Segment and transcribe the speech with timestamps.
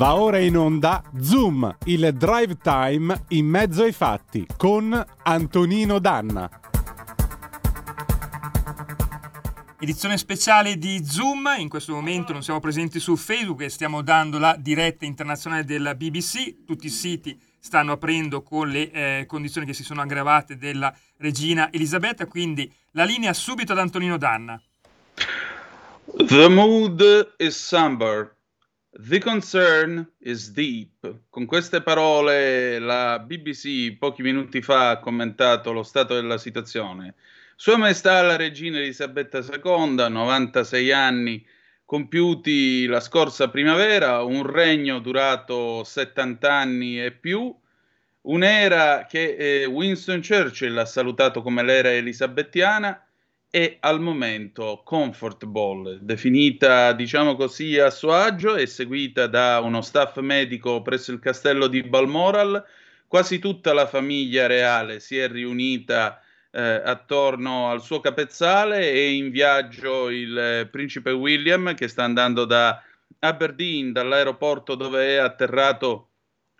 [0.00, 6.48] Va ora in onda Zoom, il drive time in mezzo ai fatti con Antonino Danna.
[9.78, 14.38] Edizione speciale di Zoom, in questo momento non siamo presenti su Facebook e stiamo dando
[14.38, 19.74] la diretta internazionale della BBC, tutti i siti stanno aprendo con le eh, condizioni che
[19.74, 24.58] si sono aggravate della regina Elisabetta, quindi la linea subito ad Antonino Danna.
[26.16, 28.38] The mood is somber.
[28.92, 31.28] The concern is deep.
[31.30, 37.14] Con queste parole la BBC pochi minuti fa ha commentato lo stato della situazione.
[37.54, 41.46] Sua Maestà la Regina Elisabetta II, 96 anni
[41.84, 47.54] compiuti la scorsa primavera, un regno durato 70 anni e più,
[48.22, 53.04] un'era che eh, Winston Churchill ha salutato come l'era elisabettiana
[53.50, 60.18] è al momento comfortable, definita diciamo così a suo agio e seguita da uno staff
[60.20, 62.64] medico presso il castello di Balmoral.
[63.08, 69.32] Quasi tutta la famiglia reale si è riunita eh, attorno al suo capezzale e in
[69.32, 72.80] viaggio il eh, principe William che sta andando da
[73.18, 76.10] Aberdeen, dall'aeroporto dove è atterrato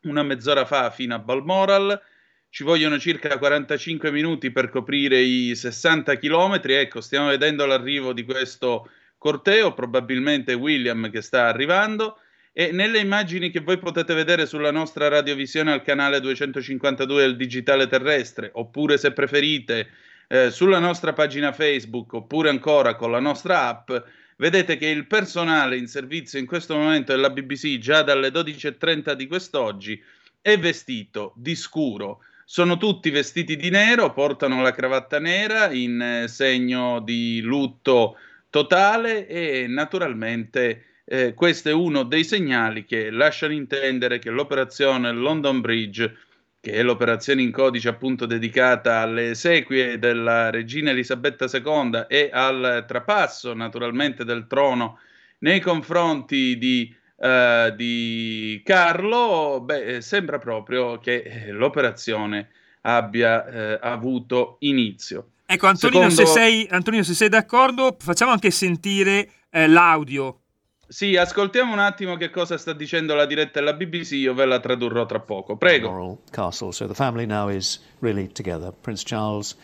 [0.02, 2.02] una mezz'ora fa fino a Balmoral
[2.50, 6.60] ci vogliono circa 45 minuti per coprire i 60 km.
[6.64, 12.18] Ecco, stiamo vedendo l'arrivo di questo corteo, probabilmente William che sta arrivando.
[12.52, 17.86] E nelle immagini che voi potete vedere sulla nostra radiovisione al canale 252 del digitale
[17.86, 19.88] terrestre, oppure se preferite
[20.26, 23.92] eh, sulla nostra pagina Facebook, oppure ancora con la nostra app,
[24.38, 29.28] vedete che il personale in servizio in questo momento della BBC, già dalle 12.30 di
[29.28, 30.02] quest'oggi,
[30.42, 36.26] è vestito di scuro sono tutti vestiti di nero, portano la cravatta nera in eh,
[36.26, 38.16] segno di lutto
[38.50, 45.60] totale e naturalmente eh, questo è uno dei segnali che lasciano intendere che l'operazione London
[45.60, 46.16] Bridge,
[46.60, 52.84] che è l'operazione in codice appunto dedicata alle esequie della regina Elisabetta II e al
[52.84, 54.98] trapasso naturalmente del trono
[55.38, 62.48] nei confronti di uh, di Carlo, beh, sembra proprio che eh, l'operazione
[62.82, 65.32] abbia eh, avuto inizio.
[65.46, 66.30] Ecco, Antonino, Secondo...
[66.30, 70.38] se, sei, Antonino se sei d'accordo, facciamo anche sentire eh, l'audio.
[70.86, 74.58] Sì, ascoltiamo un attimo che cosa sta dicendo la diretta della BBC, io ve la
[74.58, 75.56] tradurrò tra poco.
[75.56, 76.22] Prego.
[76.30, 76.72] Castle.
[76.72, 78.72] So the family now is really together.
[78.72, 79.56] Prince Charles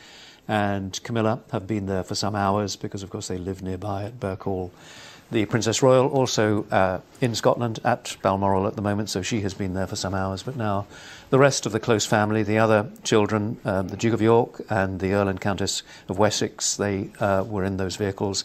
[0.47, 4.21] and Camilla have been there for some hours because, of course, they live nearby at
[4.21, 4.71] Birkhall.
[5.31, 9.55] The Princess Royal, also uh, in Scotland at Balmoral at the moment, so she has
[9.55, 10.43] been there for some hours.
[10.43, 10.87] But now
[11.31, 15.01] the rest of the close family, the other children, um, the Duke of York and
[15.01, 18.45] the Earl and Countess of Wessex, they uh, were in those vehicles.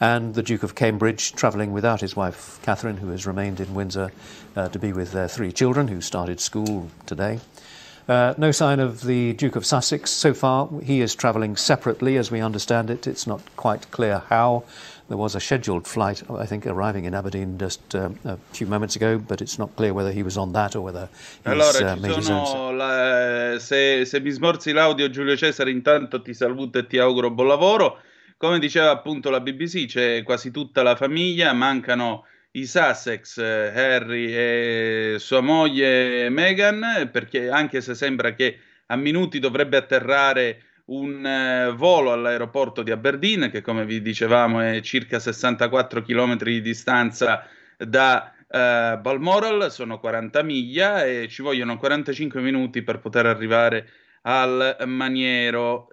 [0.00, 4.10] And the Duke of Cambridge travelling without his wife Catherine, who has remained in Windsor
[4.56, 7.40] uh, to be with their three children, who started school today.
[8.08, 10.68] Uh, no sign of the Duke of Sussex so far.
[10.82, 13.06] He is travelling separately, as we understand it.
[13.06, 14.64] It's not quite clear how.
[15.08, 18.96] There was a scheduled flight, I think, arriving in Aberdeen just uh, a few moments
[18.96, 21.08] ago, but it's not clear whether he was on that or whether
[21.44, 22.76] he's allora, uh, made his own.
[22.78, 27.48] La, se, se mi smorzi l'audio, Giulio Cesare, intanto ti saluto e ti auguro buon
[27.48, 27.98] lavoro.
[28.36, 35.16] Come diceva appunto la BBC, c'è quasi tutta la famiglia, mancano i Sussex, Harry e
[35.18, 42.12] sua moglie Meghan, perché anche se sembra che a minuti dovrebbe atterrare un eh, volo
[42.12, 48.98] all'aeroporto di Aberdeen, che come vi dicevamo è circa 64 km di distanza da eh,
[49.00, 53.88] Balmoral, sono 40 miglia e ci vogliono 45 minuti per poter arrivare
[54.22, 55.88] al maniero.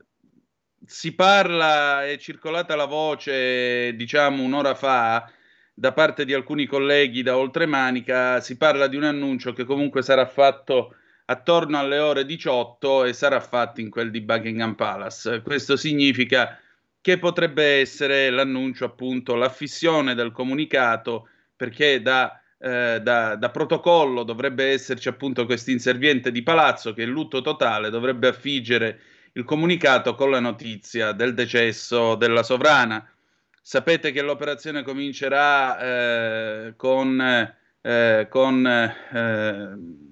[0.85, 5.31] Si parla, è circolata la voce, diciamo un'ora fa,
[5.73, 10.25] da parte di alcuni colleghi da Oltremanica, si parla di un annuncio che comunque sarà
[10.25, 10.95] fatto
[11.29, 15.41] attorno alle ore 18 e sarà fatto in quel di Buckingham Palace.
[15.41, 16.59] Questo significa
[16.99, 24.71] che potrebbe essere l'annuncio, appunto, l'affissione del comunicato, perché da, eh, da, da protocollo dovrebbe
[24.71, 28.99] esserci appunto questo inserviente di palazzo che in lutto totale dovrebbe affiggere
[29.33, 33.07] il comunicato con la notizia del decesso della sovrana.
[33.61, 37.21] Sapete che l'operazione comincerà eh, con,
[37.81, 40.08] eh, con eh,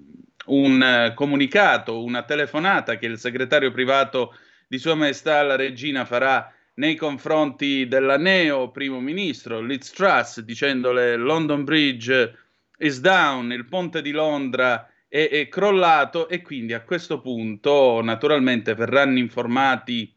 [0.48, 4.34] un eh, comunicato, una telefonata che il segretario privato
[4.66, 11.16] di Sua Maestà la Regina farà nei confronti della neo primo ministro Liz Truss dicendole
[11.16, 12.36] London Bridge
[12.78, 18.74] is down, il ponte di Londra è, è crollato e quindi a questo punto naturalmente
[18.74, 20.14] verranno informati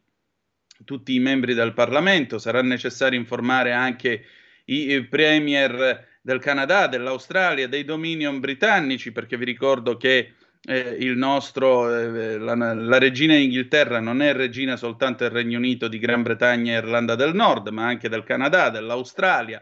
[0.84, 4.24] tutti i membri del Parlamento, sarà necessario informare anche
[4.66, 10.34] i premier del Canada, dell'Australia, dei dominion britannici, perché vi ricordo che
[10.64, 15.98] eh, nostro, eh, la, la, regina Inghilterra non è regina soltanto del Regno Unito, di
[15.98, 19.60] Gran Bretagna e Irlanda del Nord, ma anche del Canada, dell'Australia.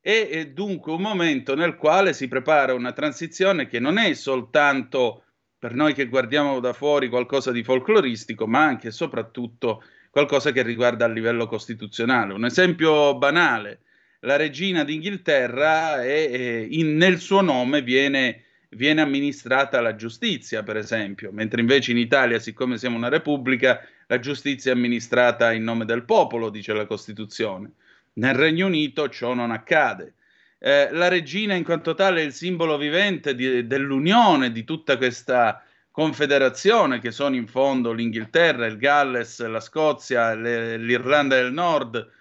[0.00, 5.24] E è dunque un momento nel quale si prepara una transizione che non è soltanto
[5.58, 10.62] per noi che guardiamo da fuori qualcosa di folcloristico, ma anche e soprattutto qualcosa che
[10.62, 12.34] riguarda a livello costituzionale.
[12.34, 13.80] Un esempio banale,
[14.26, 20.76] la regina d'Inghilterra è, è in, nel suo nome viene, viene amministrata la giustizia, per
[20.76, 25.84] esempio, mentre invece in Italia, siccome siamo una repubblica, la giustizia è amministrata in nome
[25.84, 27.70] del popolo, dice la Costituzione.
[28.14, 30.14] Nel Regno Unito ciò non accade.
[30.58, 35.62] Eh, la regina in quanto tale è il simbolo vivente di, dell'unione di tutta questa
[35.92, 42.14] confederazione che sono in fondo l'Inghilterra, il Galles, la Scozia, le, l'Irlanda del Nord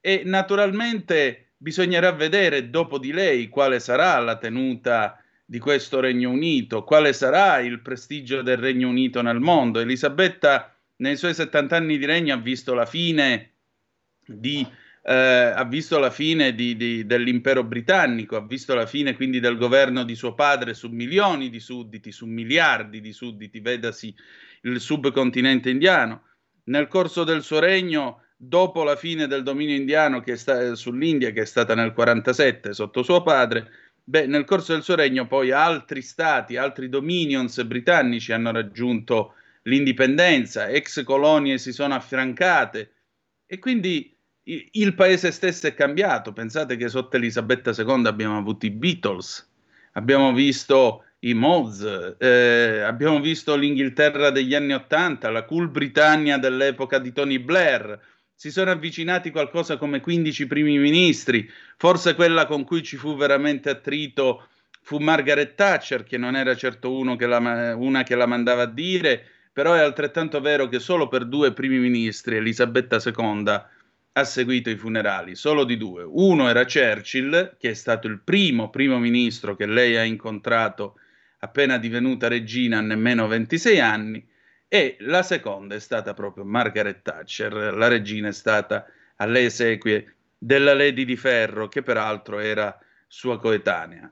[0.00, 6.84] e naturalmente bisognerà vedere dopo di lei quale sarà la tenuta di questo Regno Unito,
[6.84, 9.80] quale sarà il prestigio del Regno Unito nel mondo.
[9.80, 13.52] Elisabetta nei suoi 70 anni di regno ha visto la fine
[14.24, 14.66] di
[15.02, 19.56] eh, ha visto la fine di, di, dell'impero britannico, ha visto la fine quindi del
[19.56, 24.14] governo di suo padre su milioni di sudditi, su miliardi di sudditi, vedasi
[24.62, 26.24] il subcontinente indiano.
[26.64, 31.42] Nel corso del suo regno, dopo la fine del dominio indiano che sta, sull'India, che
[31.42, 33.68] è stata nel 47 sotto suo padre,
[34.02, 39.34] beh, nel corso del suo regno poi altri stati, altri dominions britannici hanno raggiunto
[39.64, 42.92] l'indipendenza, ex colonie si sono affrancate
[43.44, 46.32] e quindi il paese stesso è cambiato.
[46.32, 49.48] Pensate che sotto Elisabetta II abbiamo avuto i Beatles,
[49.92, 56.98] abbiamo visto i Moz, eh, abbiamo visto l'Inghilterra degli anni Ottanta, la cool Britannia dell'epoca
[56.98, 58.00] di Tony Blair.
[58.40, 61.46] Si sono avvicinati qualcosa come 15 primi ministri,
[61.76, 64.48] forse quella con cui ci fu veramente attrito
[64.80, 69.22] fu Margaret Thatcher, che non era certo che la, una che la mandava a dire,
[69.52, 73.62] però è altrettanto vero che solo per due primi ministri, Elisabetta II
[74.12, 76.02] ha seguito i funerali, solo di due.
[76.02, 80.94] Uno era Churchill, che è stato il primo primo ministro che lei ha incontrato
[81.40, 84.26] appena divenuta regina a nemmeno 26 anni,
[84.72, 88.86] e la seconda è stata proprio Margaret Thatcher, la regina è stata
[89.16, 92.78] alle esequie della Lady di Ferro, che peraltro era
[93.08, 94.08] sua coetanea.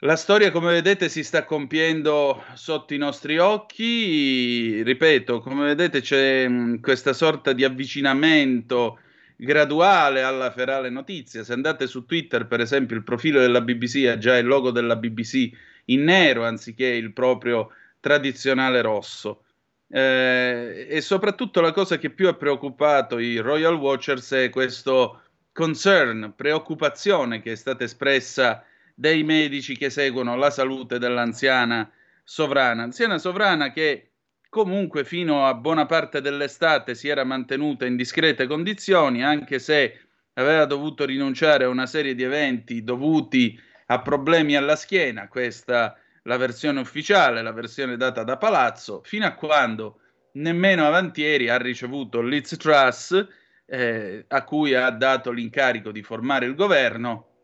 [0.00, 4.82] La storia, come vedete, si sta compiendo sotto i nostri occhi.
[4.82, 8.98] Ripeto, come vedete, c'è mm, questa sorta di avvicinamento
[9.36, 11.44] graduale alla ferale notizia.
[11.44, 14.96] Se andate su Twitter, per esempio, il profilo della BBC ha già il logo della
[14.96, 15.48] BBC
[15.86, 19.44] in nero anziché il proprio tradizionale rosso.
[19.90, 25.22] Eh, e soprattutto la cosa che più ha preoccupato i Royal Watchers è questo
[25.52, 28.64] concern, preoccupazione che è stata espressa
[28.94, 31.90] dei medici che seguono la salute dell'anziana
[32.22, 32.82] sovrana.
[32.82, 34.10] Anziana sovrana che
[34.48, 40.00] comunque fino a buona parte dell'estate si era mantenuta in discrete condizioni, anche se
[40.34, 45.96] aveva dovuto rinunciare a una serie di eventi dovuti a problemi alla schiena, questa
[46.28, 50.00] la versione ufficiale, la versione data da Palazzo, fino a quando
[50.32, 53.26] nemmeno avantieri ha ricevuto Liz Truss,
[53.64, 57.40] eh, a cui ha dato l'incarico di formare il governo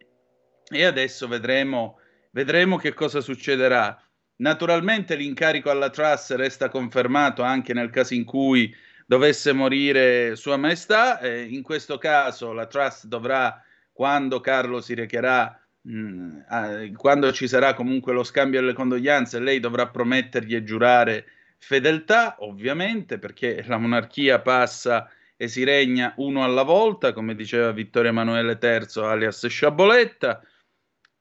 [0.68, 1.98] e adesso vedremo,
[2.32, 3.98] vedremo che cosa succederà.
[4.36, 8.74] Naturalmente l'incarico alla Truss resta confermato anche nel caso in cui
[9.06, 11.20] dovesse morire Sua Maestà.
[11.20, 17.48] Eh, in questo caso la Truss dovrà, quando Carlo si recherà, mm, eh, quando ci
[17.48, 21.26] sarà comunque lo scambio delle condoglianze, lei dovrà promettergli e giurare
[21.58, 28.10] fedeltà, ovviamente, perché la monarchia passa e si regna uno alla volta, come diceva Vittorio
[28.10, 30.42] Emanuele III alias Sciaboletta.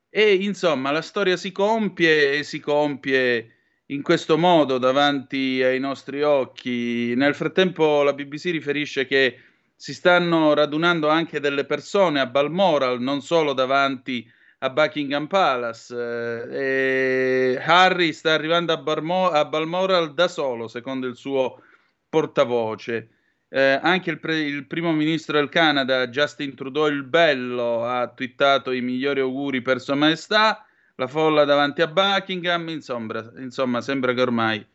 [0.10, 3.54] E insomma, la storia si compie e si compie
[3.88, 7.16] in questo modo davanti ai nostri occhi.
[7.16, 9.40] Nel frattempo la BBC riferisce che
[9.76, 15.94] si stanno radunando anche delle persone a Balmoral, non solo davanti a Buckingham Palace.
[16.50, 21.62] Eh, Harry sta arrivando a, Barmo- a Balmoral da solo, secondo il suo
[22.10, 23.10] portavoce.
[23.50, 28.72] Eh, anche il, pre- il, primo ministro del Canada, Justin Trudeau il Bello, ha twittato
[28.72, 30.66] i migliori auguri per Sua Maestà,
[30.96, 34.66] la folla davanti a Buckingham, insomma, insomma sembra che ormai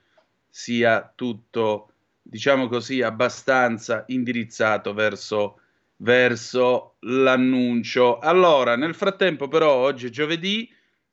[0.49, 1.93] sia tutto,
[2.23, 5.61] diciamo così, abbastanza indirizzato verso,
[5.99, 8.19] verso l'annuncio.
[8.19, 10.69] Allora, nel frattempo però, oggi è giovedì,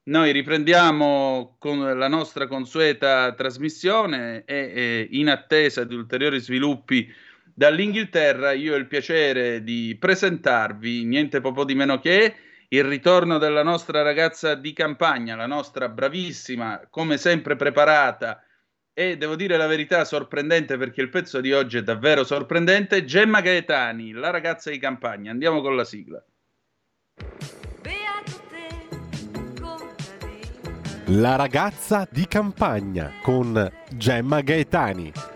[0.08, 7.12] noi riprendiamo con la nostra consueta trasmissione e, e in attesa di ulteriori sviluppi
[7.58, 12.36] Dall'Inghilterra io ho il piacere di presentarvi niente poco di meno che
[12.68, 18.44] il ritorno della nostra ragazza di campagna, la nostra bravissima, come sempre preparata
[18.98, 23.42] e devo dire la verità sorprendente perché il pezzo di oggi è davvero sorprendente, Gemma
[23.42, 25.32] Gaetani, la ragazza di campagna.
[25.32, 26.24] Andiamo con la sigla.
[31.10, 35.35] La ragazza di campagna con Gemma Gaetani.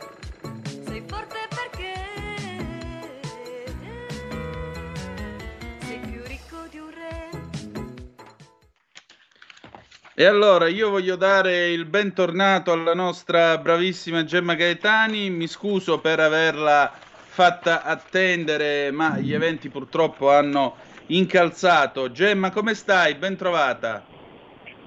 [10.20, 16.20] E allora io voglio dare il bentornato alla nostra bravissima Gemma Gaetani, mi scuso per
[16.20, 22.12] averla fatta attendere, ma gli eventi purtroppo hanno incalzato.
[22.12, 23.16] Gemma, come stai?
[23.16, 24.04] Ben trovata.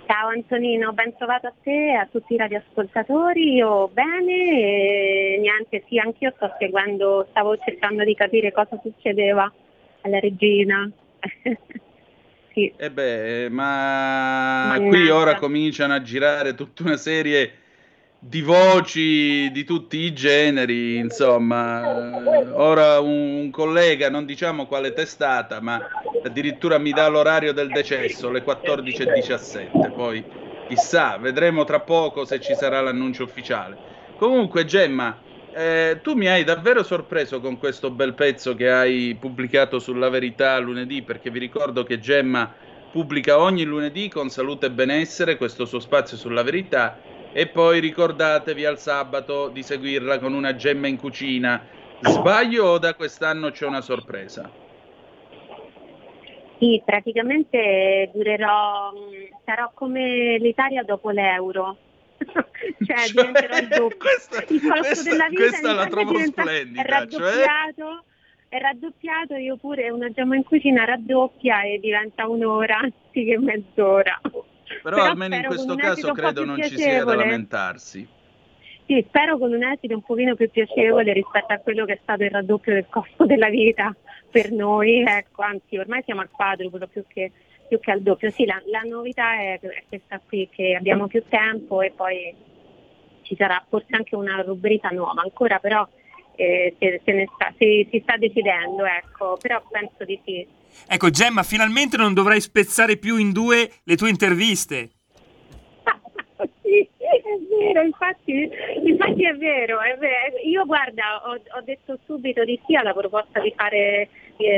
[0.05, 3.55] Ciao Antonino, ben trovato a te e a tutti i radioascoltatori.
[3.55, 9.51] Io bene e niente, sì, anch'io sto seguendo, stavo cercando di capire cosa succedeva
[10.03, 10.91] alla regina.
[12.53, 12.73] sì.
[12.77, 14.89] E eh beh, ma Mannaggia.
[14.89, 17.55] qui ora cominciano a girare tutta una serie
[18.25, 25.81] di voci di tutti i generi, insomma, ora un, collega, non diciamo quale testata, ma
[26.23, 30.25] addirittura mi dà l'orario del decesso, le 14.17, poi
[30.69, 33.77] chissà, vedremo tra poco se ci sarà l'annuncio ufficiale.
[34.17, 35.19] Comunque Gemma,
[35.55, 40.59] eh, tu mi hai davvero sorpreso con questo bel pezzo che hai pubblicato sulla verità
[40.59, 42.53] lunedì, perché vi ricordo che Gemma
[42.91, 46.99] pubblica ogni lunedì con salute e benessere questo suo spazio sulla verità
[47.33, 51.67] e poi ricordatevi al sabato di seguirla con una gemma in cucina.
[52.01, 54.51] Sbaglio o da quest'anno c'è una sorpresa?
[56.59, 58.93] Sì, praticamente durerò,
[59.45, 61.77] sarò come l'Italia dopo l'euro.
[62.25, 62.47] Cioè,
[62.85, 63.97] cioè diventerò il doppio.
[63.97, 66.83] Questa, il costo questa, della vita questa la trovo splendida.
[66.83, 68.02] È raddoppiato, cioè...
[68.49, 74.21] è raddoppiato, io pure una gemma in cucina raddoppia e diventa un'ora anziché mezz'ora.
[74.23, 74.45] Però,
[74.83, 78.09] Però almeno in questo caso credo non ci sia da lamentarsi.
[78.87, 82.25] Sì, spero con un esito un pochino più piacevole rispetto a quello che è stato
[82.25, 83.95] il raddoppio del costo della vita
[84.31, 87.31] per noi, ecco, anzi ormai siamo al quadruplo più che,
[87.73, 88.31] più che al doppio.
[88.31, 92.35] Sì, la, la novità è, è, questa qui, che abbiamo più tempo e poi
[93.23, 95.88] ci sarà forse anche una rubrica nuova, ancora però
[96.35, 100.47] eh, se, se sta, si, si sta decidendo, ecco, però penso di sì.
[100.87, 104.91] Ecco, Gemma, finalmente non dovrai spezzare più in due le tue interviste.
[106.61, 108.50] sì, è vero, infatti,
[108.85, 110.37] infatti è, vero, è vero.
[110.45, 114.09] Io guarda, ho, ho, detto subito di sì alla proposta di fare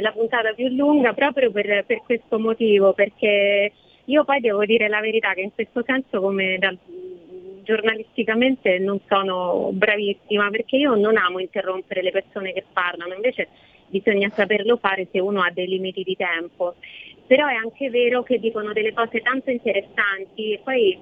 [0.00, 3.72] la puntata più lunga proprio per, per, questo motivo, perché
[4.04, 6.78] io poi devo dire la verità che in questo senso come dal,
[7.62, 13.48] giornalisticamente non sono bravissima perché io non amo interrompere le persone che parlano, invece
[13.88, 16.74] bisogna saperlo fare se uno ha dei limiti di tempo.
[17.26, 20.98] Però è anche vero che dicono delle cose tanto interessanti e poi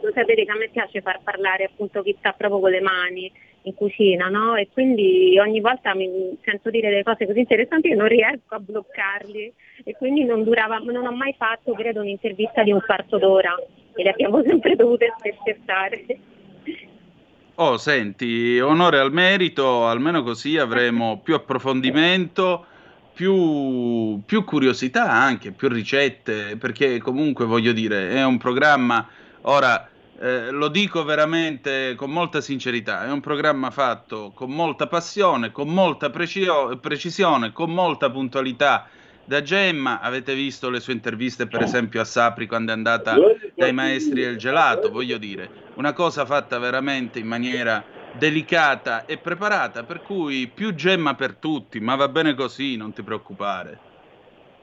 [0.00, 3.30] lo sapete che a me piace far parlare appunto chi sta proprio con le mani
[3.66, 4.54] in cucina, no?
[4.54, 8.60] E quindi ogni volta mi sento dire delle cose così interessanti che non riesco a
[8.60, 9.52] bloccarli
[9.84, 13.54] e quindi non, durava, non ho mai fatto, credo, un'intervista di un quarto d'ora
[13.94, 16.04] e le abbiamo sempre dovute spezzettare.
[17.56, 22.66] Oh, senti, onore al merito, almeno così avremo più approfondimento,
[23.14, 29.08] più, più, curiosità anche, più ricette, perché comunque voglio dire, è un programma,
[29.42, 35.52] ora eh, lo dico veramente con molta sincerità, è un programma fatto con molta passione,
[35.52, 38.88] con molta precio- precisione, con molta puntualità
[39.24, 43.16] da Gemma, avete visto le sue interviste per esempio a Sapri quando è andata
[43.54, 49.84] dai maestri del gelato, voglio dire, una cosa fatta veramente in maniera delicata e preparata,
[49.84, 53.85] per cui più Gemma per tutti, ma va bene così, non ti preoccupare.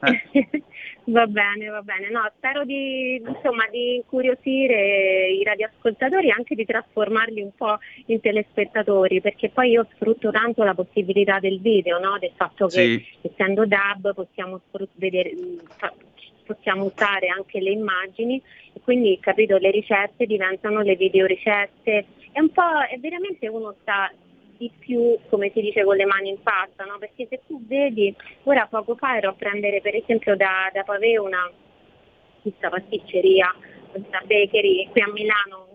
[0.06, 0.48] Eh.
[1.06, 2.08] Va bene, va bene.
[2.08, 8.20] No, spero di, insomma, di incuriosire i radioascoltatori e anche di trasformarli un po' in
[8.20, 12.16] telespettatori, perché poi io sfrutto tanto la possibilità del video, no?
[12.18, 13.28] del fatto che sì.
[13.28, 14.62] essendo DAB possiamo,
[14.94, 15.32] vedere,
[16.46, 18.40] possiamo usare anche le immagini
[18.72, 22.06] e quindi capito, le ricette diventano le video ricette.
[22.32, 24.10] È un po', è veramente uno sta
[24.56, 26.98] di più, come si dice, con le mani in pasta, no?
[26.98, 31.16] perché se tu vedi, ora poco fa ero a prendere per esempio da, da Pavè
[31.16, 31.50] una
[32.42, 33.54] questa pasticceria,
[33.90, 35.73] questa bakery qui a Milano,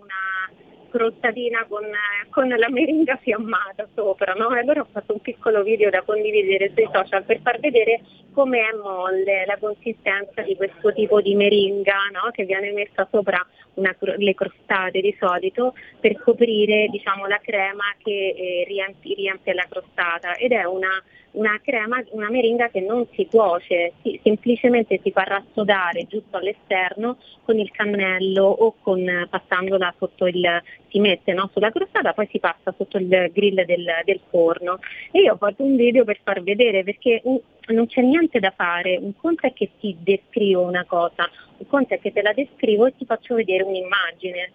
[0.90, 1.86] crostatina con,
[2.30, 4.54] con, la meringa fiammata sopra, no?
[4.56, 8.02] E allora ho fatto un piccolo video da condividere sui social per far vedere
[8.34, 12.32] come è molle la consistenza di questo tipo di meringa, no?
[12.32, 18.36] Che viene messa sopra una, le crostate di solito per coprire diciamo, la crema che
[18.36, 23.28] eh, riempie, riempie, la crostata ed è una una crema, una meringa che non si
[23.28, 30.26] cuoce, si, semplicemente si fa rassodare giusto all'esterno con il cannello o con, passandola sotto
[30.28, 34.80] il, si mette no, sulla crostata, poi si passa sotto il grill del, del, forno.
[35.12, 38.52] E io ho fatto un video per far vedere perché un, non c'è niente da
[38.56, 42.34] fare, un conto è che ti descrivo una cosa, un conto è che te la
[42.34, 44.52] descrivo e ti faccio vedere un'immagine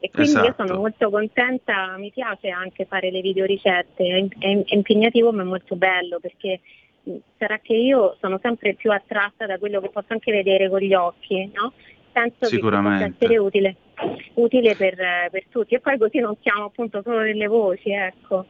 [0.00, 0.46] e quindi esatto.
[0.46, 0.80] io sono esatto.
[0.80, 5.76] molto contenta, mi piace anche fare le videoricette, è, è, è impegnativo ma è molto
[5.76, 6.60] bello perché
[7.38, 10.94] sarà che io sono sempre più attratta da quello che posso anche vedere con gli
[10.94, 11.72] occhi, no?
[12.16, 13.76] penso che possa essere utile,
[14.34, 14.96] utile per,
[15.30, 18.46] per, tutti e poi così non siamo appunto solo delle voci, ecco.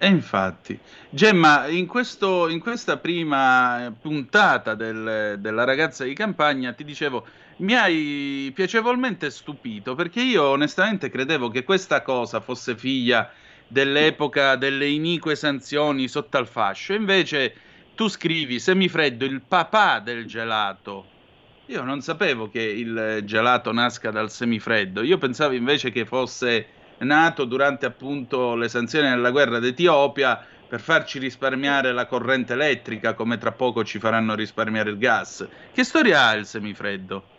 [0.00, 0.78] E infatti,
[1.10, 7.26] Gemma, in, questo, in questa prima puntata del, della ragazza di campagna ti dicevo,
[7.58, 13.32] mi hai piacevolmente stupito perché io onestamente credevo che questa cosa fosse figlia
[13.66, 17.54] dell'epoca delle inique sanzioni sotto al fascio, invece
[17.94, 21.16] tu scrivi semifreddo il papà del gelato.
[21.66, 26.66] Io non sapevo che il gelato nasca dal semifreddo, io pensavo invece che fosse
[26.98, 33.36] nato durante appunto le sanzioni della guerra d'Etiopia per farci risparmiare la corrente elettrica, come
[33.36, 35.46] tra poco ci faranno risparmiare il gas.
[35.72, 37.37] Che storia ha il semifreddo?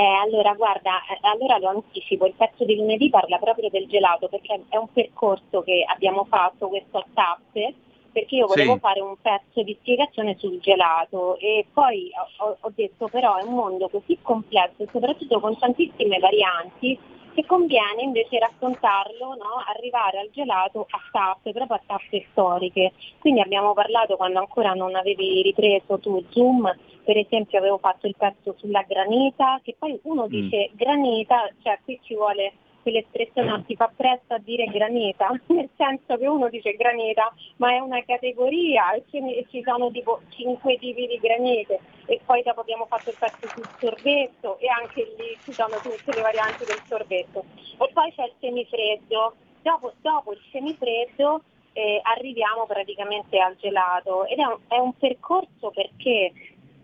[0.00, 4.28] Eh, allora, guarda, eh, allora lo anticipo, il pezzo di lunedì parla proprio del gelato,
[4.28, 7.74] perché è un percorso che abbiamo fatto, questo a tappe,
[8.10, 8.78] perché io volevo sì.
[8.78, 13.52] fare un pezzo di spiegazione sul gelato e poi ho, ho detto però è un
[13.52, 16.98] mondo così complesso e soprattutto con tantissime varianti
[17.34, 19.62] che conviene invece raccontarlo, no?
[19.74, 22.92] arrivare al gelato a tappe, proprio a tappe storiche.
[23.18, 26.74] Quindi abbiamo parlato quando ancora non avevi ripreso tu Zoom,
[27.10, 30.28] per esempio avevo fatto il pezzo sulla granita, che poi uno mm.
[30.28, 30.76] dice mm.
[30.76, 32.52] granita, cioè qui ci vuole
[32.82, 37.72] quell'espressione non si fa presto a dire granita, nel senso che uno dice granita, ma
[37.72, 42.86] è una categoria e ci sono tipo cinque tipi di granite e poi dopo abbiamo
[42.86, 47.42] fatto il pezzo sul sorbetto e anche lì ci sono tutte le varianti del sorbetto.
[47.56, 51.42] E poi c'è il semifreddo, dopo, dopo il semifreddo
[51.72, 56.32] eh, arriviamo praticamente al gelato ed è un, è un percorso perché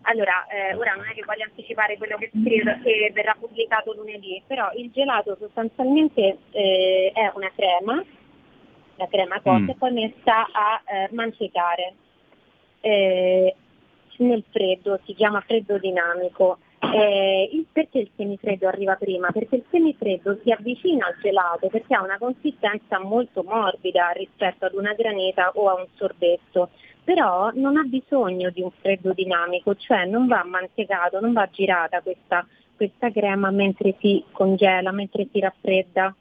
[0.09, 4.41] allora, eh, ora non è che voglio anticipare quello che, scrivo, che verrà pubblicato lunedì,
[4.47, 8.03] però il gelato sostanzialmente eh, è una crema,
[8.95, 9.69] la crema cotta, mm.
[9.69, 11.93] e poi messa a eh, mantecare
[12.79, 13.55] eh,
[14.17, 16.59] nel freddo, si chiama freddo dinamico.
[16.79, 19.31] Eh, il, perché il semifreddo arriva prima?
[19.31, 24.73] Perché il semifreddo si avvicina al gelato perché ha una consistenza molto morbida rispetto ad
[24.73, 26.69] una granita o a un sorbetto
[27.07, 32.01] però non ha bisogno di un freddo dinamico, cioè non va mantecato, non va girata
[32.01, 36.13] questa, questa crema mentre si congela, mentre si raffredda.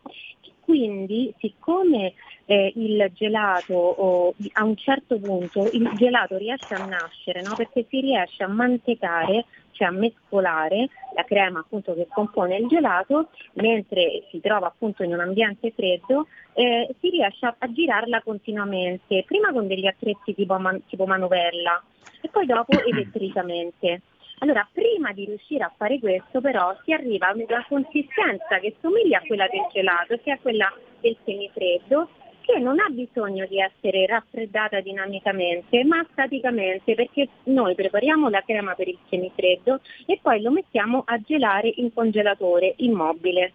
[0.67, 2.15] Quindi, siccome
[2.47, 7.55] eh, il gelato oh, a un certo punto il gelato riesce a nascere, no?
[7.55, 13.29] perché si riesce a mantecare cioè a mescolare la crema appunto che compone il gelato,
[13.55, 19.23] mentre si trova appunto in un ambiente freddo, eh, si riesce a, a, girarla continuamente,
[19.25, 21.81] prima con degli attrezzi tipo, man, tipo manovella
[22.21, 24.01] e poi dopo elettricamente.
[24.39, 29.19] Allora, prima di riuscire a fare questo, però, si arriva a una consistenza che somiglia
[29.19, 32.09] a quella del gelato, che è quella del semifreddo,
[32.47, 38.75] che non ha bisogno di essere raffreddata dinamicamente ma staticamente perché noi prepariamo la crema
[38.75, 43.53] per il semifreddo e poi lo mettiamo a gelare in congelatore immobile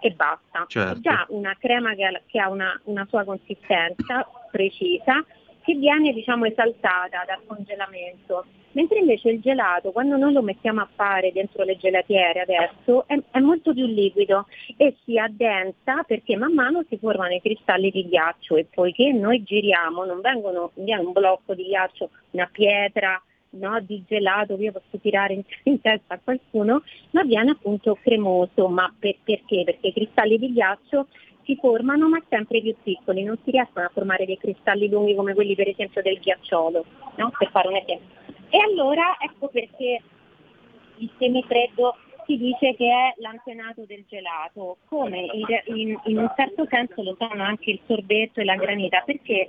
[0.00, 0.64] e basta.
[0.66, 0.98] Certo.
[0.98, 5.24] È già una crema che ha, che ha una, una sua consistenza precisa
[5.62, 8.44] che viene diciamo, esaltata dal congelamento.
[8.72, 13.18] Mentre invece il gelato, quando noi lo mettiamo a fare dentro le gelatiere adesso, è,
[13.30, 18.08] è, molto più liquido e si addensa perché man mano si formano i cristalli di
[18.08, 23.80] ghiaccio e poiché noi giriamo, non vengono, viene un blocco di ghiaccio, una pietra, no,
[23.80, 28.68] di gelato che io posso tirare in, in, testa a qualcuno, ma viene appunto cremoso.
[28.68, 29.64] Ma per, perché?
[29.64, 31.08] Perché i cristalli di ghiaccio
[31.44, 35.34] si formano ma sempre più piccoli, non si riescono a formare dei cristalli lunghi come
[35.34, 36.84] quelli per esempio del ghiacciolo,
[37.16, 37.32] no?
[37.36, 38.21] per fare un esempio.
[38.54, 40.02] E allora ecco perché
[40.96, 45.26] il semifreddo si dice che è l'antenato del gelato, come
[45.66, 49.48] in, in, un certo senso lo sono anche il sorbetto e la granita, perché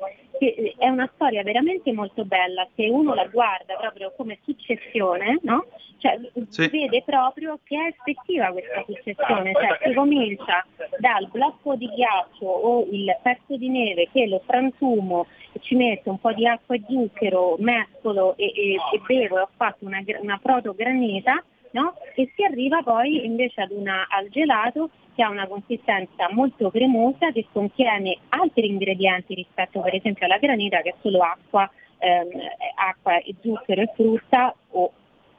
[0.78, 5.66] è una storia veramente molto bella, se uno la guarda proprio come successione, no?
[6.04, 6.68] cioè, sì.
[6.68, 10.66] vede proprio che è effettiva questa successione, cioè si comincia
[11.00, 15.28] dal blocco di ghiaccio o il pezzo di neve che lo frantumo,
[15.62, 19.50] ci metto un po' di acqua e zucchero, mescolo e, e, e bevo e ho
[19.56, 21.42] fatto una, una protogranita,
[21.74, 21.94] no?
[22.16, 27.46] e si arriva poi invece una, al gelato che ha una consistenza molto cremosa che
[27.52, 32.30] contiene altri ingredienti rispetto per esempio alla granita che è solo acqua, ehm,
[32.76, 34.92] acqua e zucchero e frutta o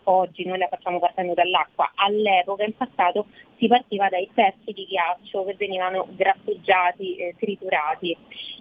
[0.05, 5.45] oggi noi la facciamo partendo dall'acqua, all'epoca in passato si partiva dai pezzi di ghiaccio
[5.45, 8.17] che venivano grasseggiati, eh, triturati.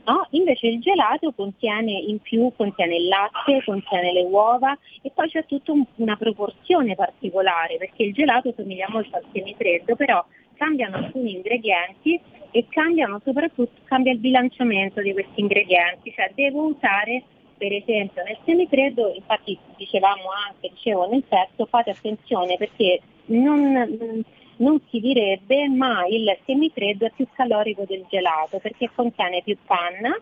[0.05, 0.27] No?
[0.31, 5.45] Invece il gelato contiene in più contiene il latte, contiene le uova e poi c'è
[5.45, 10.23] tutta un, una proporzione particolare perché il gelato somiglia molto al semifreddo, però
[10.55, 12.19] cambiano alcuni ingredienti
[12.51, 17.23] e cambiano soprattutto cambia il bilanciamento di questi ingredienti, cioè devo usare
[17.57, 24.23] per esempio nel semifreddo, infatti dicevamo anche, dicevo nel testo, fate attenzione perché non,
[24.57, 30.17] non si direbbe ma il semifreddo è più calorico del gelato perché contiene più panna,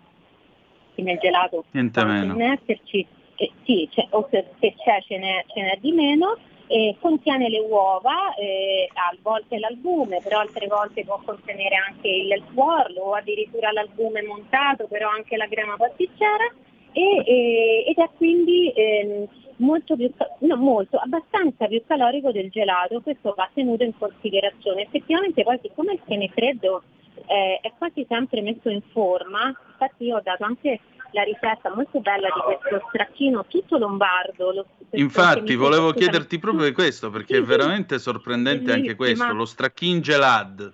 [0.93, 1.65] quindi il gelato
[2.05, 2.53] meno.
[2.53, 6.95] esserci, eh, sì, cioè, o se, se c'è ce n'è, ce n'è di meno, eh,
[6.99, 13.01] contiene le uova, eh, a volte l'albume, però altre volte può contenere anche il tuorlo
[13.01, 16.45] o addirittura l'albume montato, però anche la crema pasticcera
[16.93, 19.27] e, e, ed è quindi eh,
[19.57, 24.83] molto più, no, molto, abbastanza più calorico del gelato, questo va tenuto in considerazione.
[24.83, 26.83] Effettivamente poi siccome il semifreddo
[27.27, 30.79] eh, è quasi sempre messo in forma, infatti io ho dato anche
[31.13, 34.51] la ricetta molto bella di questo stracchino tutto lombardo.
[34.51, 40.01] Lo, Infatti volevo chiederti proprio questo perché sì, è veramente sorprendente anche questo, lo stracchin
[40.01, 40.71] gelad.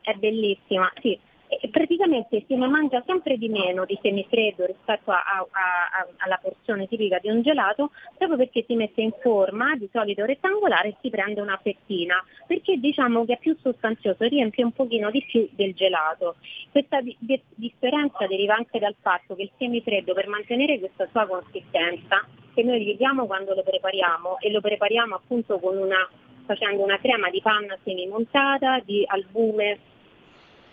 [0.00, 1.18] È bellissima, sì
[1.70, 7.18] praticamente si mangia sempre di meno di semifreddo rispetto a, a, a, alla porzione tipica
[7.18, 11.40] di un gelato, proprio perché si mette in forma, di solito rettangolare, e si prende
[11.40, 16.36] una fettina, perché diciamo che è più sostanzioso, riempie un pochino di più del gelato.
[16.70, 21.26] Questa di- di- differenza deriva anche dal fatto che il semifreddo per mantenere questa sua
[21.26, 26.08] consistenza, che noi gli diamo quando lo prepariamo e lo prepariamo appunto una,
[26.46, 29.78] facendo una crema di panna semimontata, di albume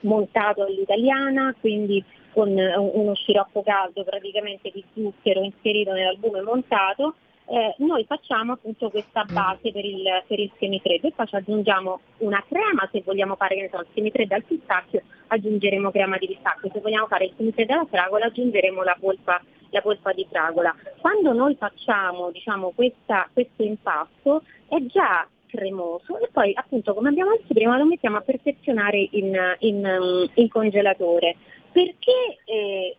[0.01, 7.15] montato all'italiana, quindi con uno sciroppo caldo praticamente di zucchero inserito nell'albume montato,
[7.51, 11.99] eh, noi facciamo appunto questa base per il, per il semifreddo e poi ci aggiungiamo
[12.19, 16.27] una crema, se vogliamo fare che ne so, il semifreddo al pistacchio aggiungeremo crema di
[16.27, 20.75] pistacchio, se vogliamo fare il semifreddo alla fragola aggiungeremo la polpa, la polpa di fragola.
[21.01, 27.31] Quando noi facciamo diciamo, questa, questo impasto è già cremoso e poi appunto come abbiamo
[27.31, 31.35] detto prima lo mettiamo a perfezionare in, in, in congelatore
[31.71, 32.95] perché eh,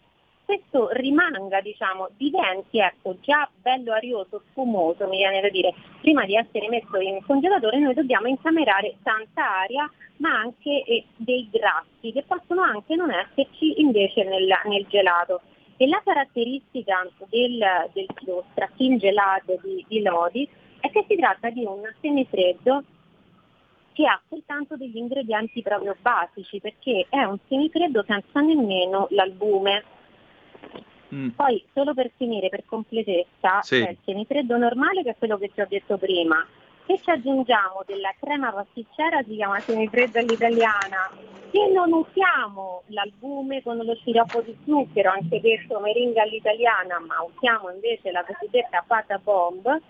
[0.50, 6.34] questo rimanga, diciamo, diventi ecco, già bello arioso, sfumoso, mi viene da dire, prima di
[6.34, 12.24] essere messo in congelatore noi dobbiamo incamerare tanta aria ma anche eh, dei grassi che
[12.26, 15.40] possono anche non esserci invece nel, nel gelato.
[15.76, 18.06] E la caratteristica del, del,
[18.50, 20.48] strachin gelato di, di Lodi
[20.80, 22.82] è che si tratta di un semifreddo
[23.92, 29.84] che ha soltanto degli ingredienti proprio basici perché è un semifreddo senza nemmeno l'albume.
[31.14, 31.28] Mm.
[31.30, 33.82] Poi solo per finire, per completezza, sì.
[33.82, 36.46] c'è il semifreddo normale che è quello che ti ho detto prima.
[36.86, 41.10] Se ci aggiungiamo della crema pasticcera si chiama semifreddo all'italiana.
[41.50, 47.70] Se non usiamo l'albume con lo sciroppo di zucchero, anche questo meringa all'italiana, ma usiamo
[47.70, 49.80] invece la cosiddetta pata bomb,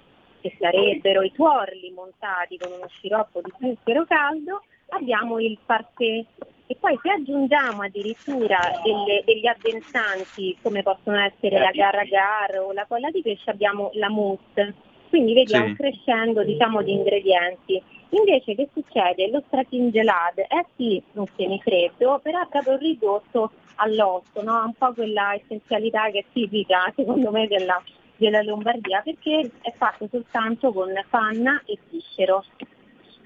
[0.41, 6.27] che sarebbero i tuorli montati con uno sciroppo di zucchero caldo, abbiamo il parfait.
[6.67, 12.73] E poi se aggiungiamo addirittura delle, degli addensanti come possono essere la gar agar o
[12.73, 14.75] la colla di pesce abbiamo la mousse.
[15.09, 15.75] Quindi vediamo sì.
[15.75, 17.83] crescendo diciamo, di ingredienti.
[18.11, 19.29] Invece che succede?
[19.31, 24.63] Lo stratin gelad è sì un semifreddo, però è proprio ridotto all'osso, no?
[24.65, 27.83] un po' quella essenzialità che è tipica secondo me della,
[28.21, 32.45] della Lombardia perché è fatto soltanto con panna e viscero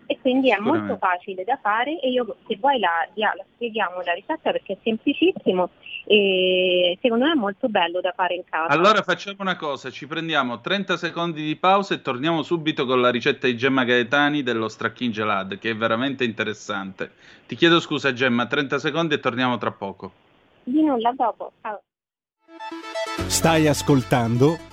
[0.06, 4.12] e quindi è molto facile da fare e io se vuoi la, la, spieghiamo la
[4.12, 5.70] ricetta perché è semplicissimo
[6.06, 8.72] e secondo me è molto bello da fare in casa.
[8.72, 13.10] Allora facciamo una cosa, ci prendiamo 30 secondi di pausa e torniamo subito con la
[13.10, 17.12] ricetta di Gemma Gaetani dello stracchin gelad che è veramente interessante.
[17.46, 20.12] Ti chiedo scusa Gemma, 30 secondi e torniamo tra poco.
[20.62, 21.52] Di nulla, dopo.
[21.62, 21.80] Ciao.
[23.26, 24.72] Stai ascoltando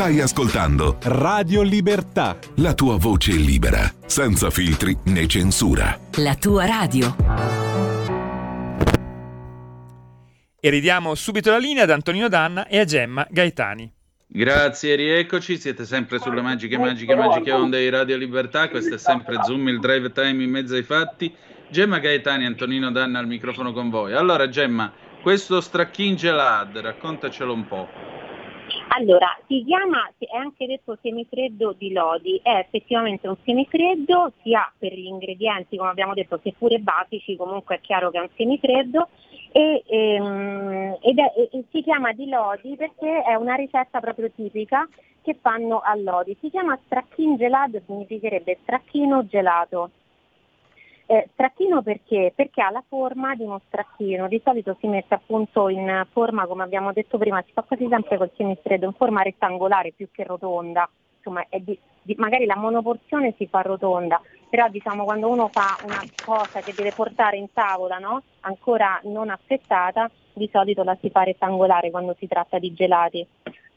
[0.00, 2.38] Stai ascoltando Radio Libertà.
[2.56, 5.94] La tua voce libera, senza filtri né censura.
[6.22, 7.14] La tua radio.
[10.58, 13.92] E ridiamo subito la linea ad Antonino Danna e a Gemma Gaetani.
[14.26, 19.36] Grazie, rieccoci, siete sempre sulle magiche, magiche, magiche onde di Radio Libertà, questo è sempre
[19.44, 21.30] Zoom, il drive time in mezzo ai fatti.
[21.68, 24.14] Gemma Gaetani, Antonino Danna al microfono con voi.
[24.14, 28.19] Allora Gemma, questo stracchin gelad, raccontacelo un po'.
[28.88, 34.92] Allora, si chiama, è anche detto semifreddo di Lodi, è effettivamente un semifreddo sia per
[34.92, 39.08] gli ingredienti, come abbiamo detto, seppure basici, comunque è chiaro che è un semifreddo,
[39.52, 44.86] e, ehm, ed è, e, si chiama di Lodi perché è una ricetta proprio tipica
[45.22, 46.36] che fanno a Lodi.
[46.40, 49.90] Si chiama stracchin gelato, significherebbe stracchino gelato.
[51.10, 52.32] Eh, stracchino perché?
[52.32, 56.62] Perché ha la forma di uno stracchino, di solito si mette appunto in forma, come
[56.62, 60.88] abbiamo detto prima, si fa quasi sempre col semifreddo, in forma rettangolare più che rotonda,
[61.16, 66.00] insomma di, di, magari la monoporzione si fa rotonda, però diciamo quando uno fa una
[66.24, 68.22] cosa che deve portare in tavola, no?
[68.42, 73.26] ancora non affettata, di solito la si fa rettangolare quando si tratta di gelati.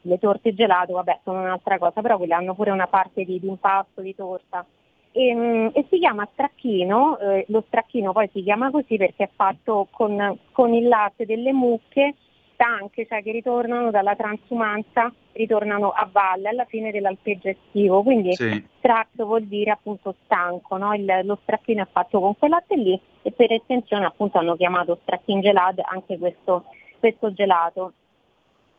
[0.02, 3.48] Le torte gelato, vabbè, sono un'altra cosa, però quelle hanno pure una parte di, di
[3.48, 4.64] impasto, di torta
[5.14, 9.30] e, ehm, e, si chiama stracchino, eh, lo stracchino poi si chiama così perché è
[9.32, 12.14] fatto con, con il latte delle mucche
[12.54, 18.64] stanche, cioè che ritornano dalla transumanza, ritornano a valle alla fine dell'alpeggio estivo, quindi sì.
[18.78, 20.94] stratto vuol dire appunto stanco, no?
[20.94, 24.98] il, lo stracchino è fatto con quel latte lì e per estensione appunto hanno chiamato
[25.02, 26.64] stracchin gelad anche questo,
[26.98, 27.92] questo gelato.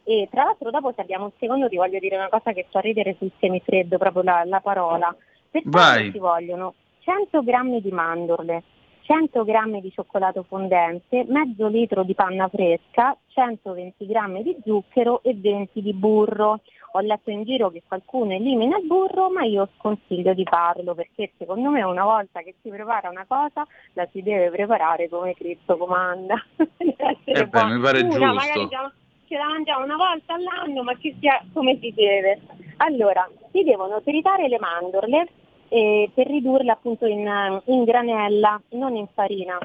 [0.04, 2.80] E tra l'altro dopo se abbiamo un secondo ti voglio dire una cosa che fa
[2.80, 5.16] ridere sul semifreddo, proprio la, la parola.
[5.62, 6.12] Per Vai.
[6.12, 8.64] ci vogliono 100 g di mandorle,
[9.04, 15.34] 100 g di cioccolato fondente, mezzo litro di panna fresca, 120 g di zucchero e
[15.34, 16.60] 20 di burro.
[16.92, 21.32] Ho letto in giro che qualcuno elimina il burro, ma io sconsiglio di farlo perché
[21.38, 25.78] secondo me una volta che si prepara una cosa la si deve preparare come Cristo
[25.78, 26.36] comanda.
[26.58, 28.92] eh beh, mi pare una, giusto.
[29.26, 32.42] ce la mangiamo una volta all'anno, ma che sia come si deve.
[32.78, 35.28] Allora, si devono tritare le mandorle
[35.70, 39.58] eh, per ridurle appunto in, in, granella, non in farina.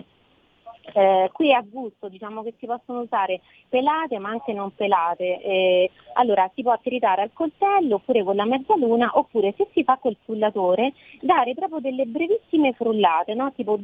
[0.92, 5.40] Eh, qui a gusto diciamo che si possono usare pelate ma anche non pelate.
[5.40, 9.98] Eh, allora si può tritare al coltello oppure con la mezzaluna oppure se si fa
[10.00, 13.52] col frullatore dare proprio delle brevissime frullate, no?
[13.52, 13.78] tipo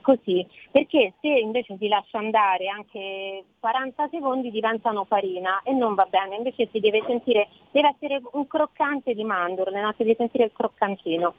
[0.00, 6.06] così, perché se invece si lascia andare anche 40 secondi diventano farina e non va
[6.08, 9.92] bene, invece si deve sentire, deve essere un croccante di mandorle, no?
[9.96, 11.34] si deve sentire il croccantino.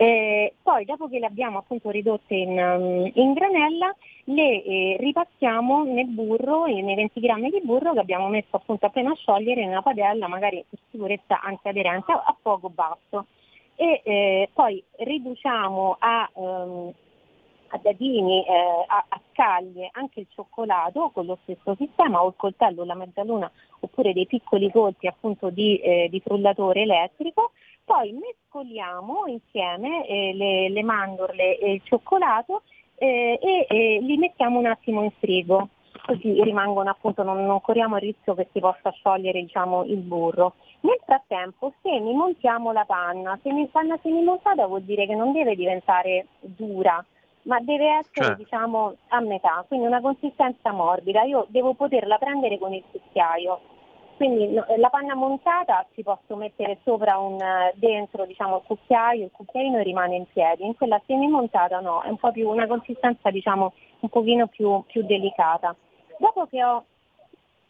[0.00, 3.92] Eh, poi dopo che le abbiamo appunto ridotte in, um, in granella
[4.26, 9.10] le eh, ripassiamo nel burro, nei 20 grammi di burro che abbiamo messo appunto appena
[9.10, 13.26] a sciogliere in una padella, magari per sicurezza antiaderente, a fuoco basso.
[13.74, 16.92] E eh, poi riduciamo a, um,
[17.66, 22.34] a dadini, eh, a, a, scaglie anche il cioccolato con lo stesso sistema o il
[22.36, 27.50] coltello, la mezzaluna oppure dei piccoli colpi appunto di, eh, di frullatore elettrico
[27.88, 32.62] poi mescoliamo insieme eh, le, le, mandorle e il cioccolato
[32.96, 35.70] eh, e, li mettiamo un attimo in frigo,
[36.04, 40.56] così rimangono appunto, non, non corriamo il rischio che si possa sciogliere diciamo, il burro.
[40.80, 47.02] Nel frattempo semimontiamo la panna, Semi, panna semimontata vuol dire che non deve diventare dura,
[47.44, 48.36] ma deve essere cioè.
[48.36, 51.22] diciamo, a metà, quindi una consistenza morbida.
[51.22, 53.76] Io devo poterla prendere con il cucchiaio
[54.18, 57.38] quindi no, la panna montata ci posso mettere sopra un,
[57.74, 62.16] dentro diciamo, il cucchiaio, il cucchiaino rimane in piedi, in quella semi-montata no, è un
[62.16, 65.74] po' più una consistenza diciamo un pochino più, più delicata.
[66.18, 66.84] Dopo che ho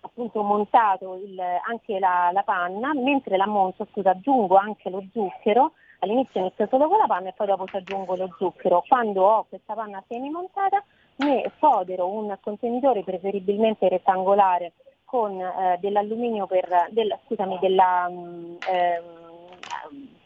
[0.01, 5.73] appunto montato il, anche la, la, panna, mentre la monto scusa, aggiungo anche lo zucchero,
[5.99, 8.83] all'inizio inizio solo con la panna e poi dopo ci aggiungo lo zucchero.
[8.89, 10.83] Quando ho questa panna semi montata
[11.17, 14.73] ne fodero un contenitore preferibilmente rettangolare
[15.09, 19.19] con eh, dell'alluminio per, del, scusami, della mm, ehm,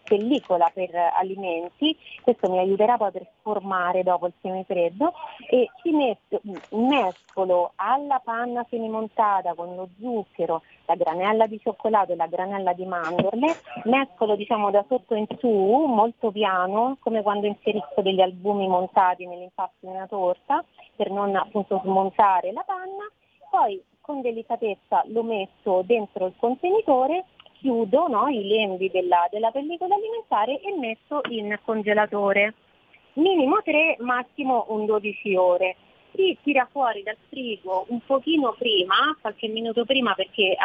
[0.03, 5.13] pellicola per alimenti, questo mi aiuterà poi per formare dopo il semifreddo.
[5.49, 6.41] E ci metto,
[6.71, 12.85] mescolo alla panna semimontata con lo zucchero, la granella di cioccolato e la granella di
[12.85, 19.27] mandorle, mescolo diciamo da sotto in su molto piano, come quando inserisco degli albumi montati
[19.27, 20.65] nell'impasto di una torta
[20.97, 23.09] per non appunto smontare la panna,
[23.49, 29.95] poi con delicatezza lo metto dentro il contenitore chiudo no, i lembi della, della pellicola
[29.95, 32.55] alimentare e metto in congelatore.
[33.15, 35.77] Minimo 3, massimo un 12 ore
[36.15, 40.57] si tira fuori dal frigo un pochino prima, qualche minuto prima perché eh,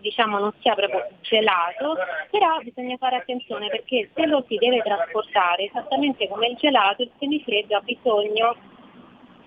[0.00, 1.96] diciamo non sia proprio gelato,
[2.30, 7.10] però bisogna fare attenzione perché se lo si deve trasportare esattamente come il gelato, il
[7.18, 8.56] semifreddo ha bisogno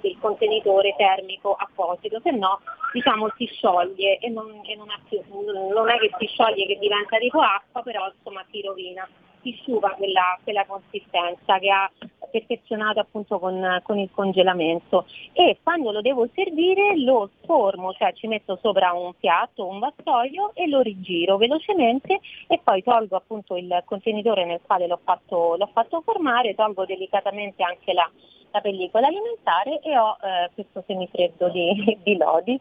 [0.05, 2.59] del contenitore termico apposito, se no
[2.93, 7.17] diciamo si scioglie e, non, e non, più, non, è che si scioglie che diventa
[7.17, 9.07] tipo acqua, però insomma si rovina,
[9.41, 11.91] si sciupa quella, quella consistenza che ha
[12.31, 15.05] perfezionato appunto con, con, il congelamento.
[15.33, 20.51] E quando lo devo servire lo sformo, cioè ci metto sopra un piatto, un vassoio
[20.53, 25.69] e lo rigiro velocemente e poi tolgo appunto il contenitore nel quale l'ho fatto, l'ho
[25.73, 28.09] fatto formare, tolgo delicatamente anche la,
[28.55, 32.59] la pellicola alimentare e ho eh, questo semifreddo di, di lodi.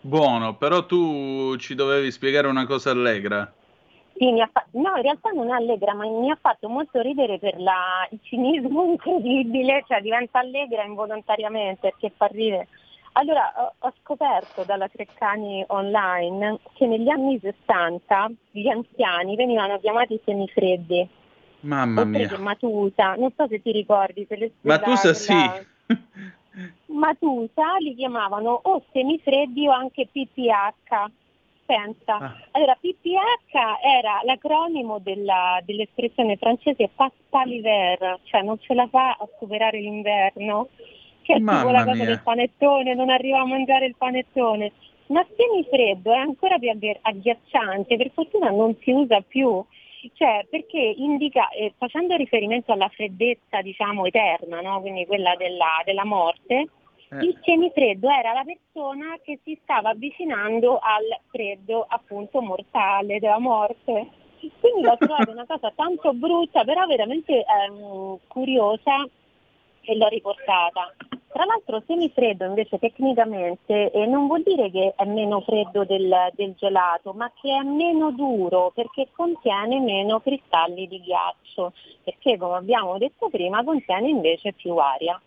[0.00, 3.52] Buono, però tu ci dovevi spiegare una cosa allegra.
[4.14, 4.66] Sì, fa...
[4.72, 8.06] no, in realtà non è allegra, ma mi ha fatto molto ridere per la...
[8.10, 12.68] il cinismo incredibile, cioè diventa allegra involontariamente perché fa ridere.
[13.12, 20.18] Allora, ho, ho scoperto dalla Treccani online che negli anni 60 gli anziani venivano chiamati
[20.24, 21.06] semifreddi.
[21.62, 22.38] Mamma mia.
[22.38, 24.24] Matusa, non so se ti ricordi.
[24.28, 25.34] Se le Matusa sì.
[26.86, 31.10] Matusa li chiamavano o semifreddi o anche PPH.
[31.64, 32.16] Pensa.
[32.16, 32.36] Ah.
[32.50, 37.12] Allora, PPH era l'acronimo della, dell'espressione francese pas
[37.44, 40.68] l'hiver, cioè non ce la fa a superare l'inverno,
[41.22, 42.04] che è Mamma tipo la cosa mia.
[42.04, 44.72] del panettone, non arriva a mangiare il panettone.
[45.06, 46.70] Ma semifreddo è ancora più
[47.00, 49.64] agghiacciante, per fortuna non si usa più
[50.14, 54.80] cioè, perché indica, eh, facendo riferimento alla freddezza diciamo eterna, no?
[54.80, 57.16] quindi quella della, della morte, eh.
[57.24, 64.08] il semifreddo era la persona che si stava avvicinando al freddo appunto mortale della morte.
[64.58, 69.06] Quindi l'ho trovata una cosa tanto brutta, però veramente ehm, curiosa
[69.82, 70.92] e l'ho riportata.
[71.32, 76.52] Tra l'altro semifreddo invece tecnicamente eh, non vuol dire che è meno freddo del, del,
[76.58, 81.72] gelato, ma che è meno duro perché contiene meno cristalli di ghiaccio,
[82.04, 85.18] perché come abbiamo detto prima contiene invece più aria.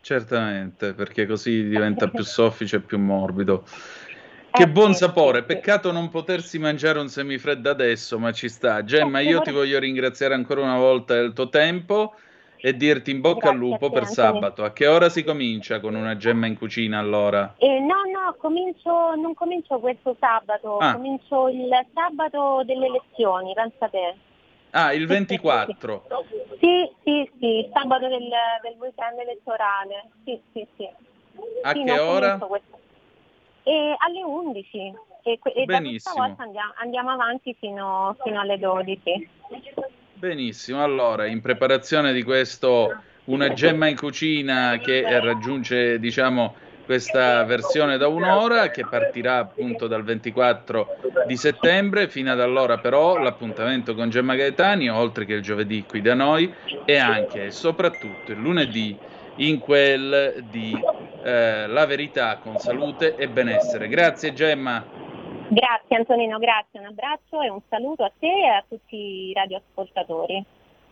[0.00, 3.62] Certamente, perché così diventa più soffice e più morbido.
[4.50, 8.82] Che buon sapore, peccato non potersi mangiare un semifreddo adesso, ma ci sta.
[8.82, 12.14] Gemma, io ti voglio ringraziare ancora una volta del tuo tempo
[12.64, 14.62] e dirti in bocca Grazie al lupo per sabato.
[14.62, 17.54] A che ora si comincia con una gemma in cucina allora?
[17.58, 20.92] Eh, no, no, comincio, non comincio questo sabato, ah.
[20.92, 24.14] comincio il sabato delle elezioni, pensa te.
[24.70, 26.06] Ah, il 24.
[26.60, 28.30] Sì, sì, sì, il sabato del,
[28.62, 30.10] del weekend elettorale.
[30.24, 30.88] Sì, sì, sì.
[31.62, 32.38] A sì, che ora?
[33.64, 34.94] E alle 11.
[35.24, 39.28] E, e da questa volta andiamo, andiamo avanti fino, fino alle 12.
[40.22, 46.54] Benissimo, allora in preparazione di questo una gemma in cucina che raggiunge diciamo
[46.84, 50.86] questa versione da un'ora che partirà appunto dal 24
[51.26, 56.00] di settembre fino ad allora però l'appuntamento con Gemma Gaetani oltre che il giovedì qui
[56.00, 56.54] da noi
[56.84, 58.96] e anche e soprattutto il lunedì
[59.38, 60.72] in quel di
[61.24, 63.88] eh, La Verità con salute e benessere.
[63.88, 65.11] Grazie Gemma.
[65.52, 70.42] Grazie Antonino, grazie, un abbraccio e un saluto a te e a tutti i radioascoltatori.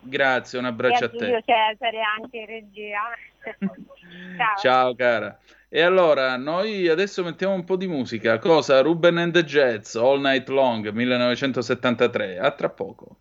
[0.01, 1.43] Grazie, un abbraccio a, a te.
[1.43, 2.99] Cesare anche in regia.
[4.37, 4.57] Ciao.
[4.59, 5.39] Ciao cara.
[5.67, 8.37] E allora, noi adesso mettiamo un po' di musica.
[8.37, 8.81] Cosa?
[8.81, 12.37] Ruben and the Jets, All Night Long, 1973.
[12.37, 13.15] A tra poco.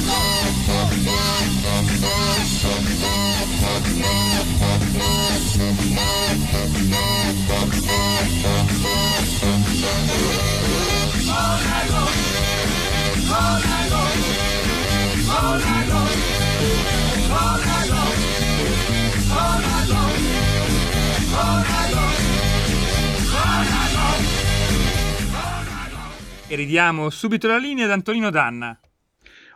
[0.00, 0.29] Bye.
[26.52, 28.76] E ridiamo subito la linea ad Antonino Danna.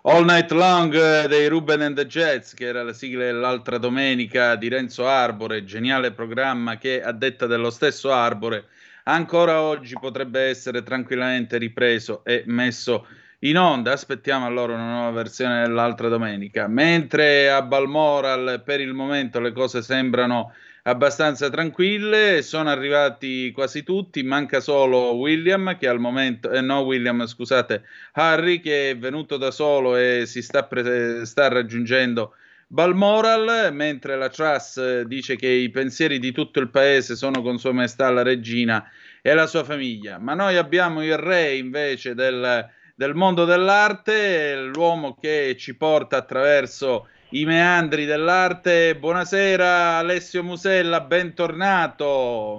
[0.03, 4.55] All Night Long eh, dei Ruben and the Jets, che era la sigla dell'altra domenica
[4.55, 8.67] di Renzo Arbore, geniale programma che a detta dello stesso Arbore
[9.07, 13.09] ancora oggi potrebbe essere tranquillamente ripreso e messo
[13.41, 13.91] in onda.
[13.91, 16.69] Aspettiamo allora una nuova versione dell'altra domenica.
[16.69, 20.53] Mentre a Balmoral per il momento le cose sembrano
[20.87, 27.25] abbastanza tranquille, sono arrivati quasi tutti, manca solo William che al momento, eh, no William
[27.27, 32.35] scusate, Harry che è venuto da solo e si sta, pre- sta raggiungendo
[32.67, 37.73] Balmoral, mentre la Truss dice che i pensieri di tutto il paese sono con Sua
[37.73, 38.91] Maestà la Regina
[39.23, 45.15] e la sua famiglia, ma noi abbiamo il re invece del, del mondo dell'arte, l'uomo
[45.15, 48.95] che ci porta attraverso i meandri dell'arte.
[48.97, 52.59] Buonasera Alessio Musella, bentornato.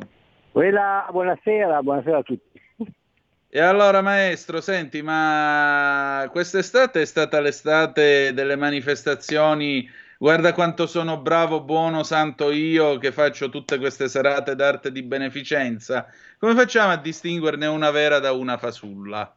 [0.52, 2.62] Quella, buonasera, buonasera a tutti.
[3.48, 11.62] E allora maestro, senti, ma quest'estate è stata l'estate delle manifestazioni guarda quanto sono bravo,
[11.62, 16.06] buono, santo io che faccio tutte queste serate d'arte di beneficenza.
[16.38, 19.34] Come facciamo a distinguerne una vera da una fasulla?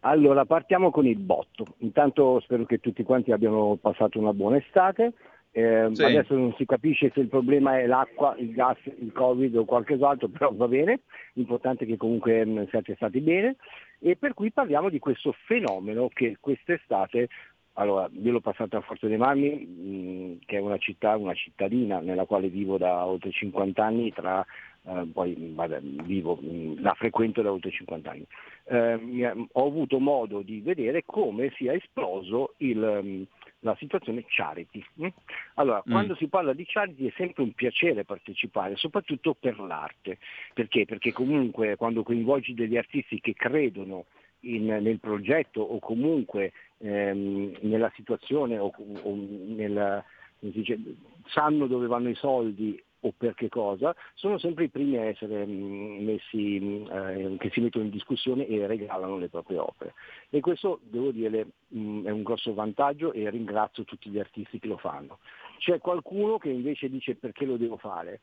[0.00, 1.66] Allora, partiamo con il botto.
[1.78, 5.12] Intanto spero che tutti quanti abbiano passato una buona estate.
[5.50, 6.04] Eh, sì.
[6.04, 10.28] Adesso non si capisce se il problema è l'acqua, il gas, il covid o qualcos'altro,
[10.28, 11.00] però va bene,
[11.32, 13.56] l'importante è che comunque mh, mm, siate stati bene
[13.98, 17.28] e per cui parliamo di questo fenomeno che quest'estate,
[17.72, 21.98] allora io l'ho passato a Forza dei Marmi, mh, che è una città, una cittadina
[21.98, 24.44] nella quale vivo da oltre 50 anni tra
[24.84, 28.26] eh, poi vabbè, vivo, mm, la frequento da oltre 50 anni,
[28.64, 33.22] eh, ho avuto modo di vedere come sia esploso il, mm,
[33.60, 34.84] la situazione charity.
[35.00, 35.08] Mm?
[35.54, 35.90] Allora, mm.
[35.90, 40.18] quando si parla di charity è sempre un piacere partecipare, soprattutto per l'arte.
[40.54, 40.84] Perché?
[40.84, 44.06] Perché comunque quando coinvolgi degli artisti che credono
[44.40, 48.72] in, nel progetto o comunque ehm, nella situazione o,
[49.02, 50.04] o nel,
[50.38, 50.78] dice,
[51.26, 55.46] sanno dove vanno i soldi o per che cosa, sono sempre i primi a essere
[55.46, 59.94] mm, messi, mm, eh, che si mettono in discussione e regalano le proprie opere.
[60.30, 64.66] E questo, devo dire, mm, è un grosso vantaggio e ringrazio tutti gli artisti che
[64.66, 65.18] lo fanno.
[65.58, 68.20] C'è qualcuno che invece dice perché lo devo fare.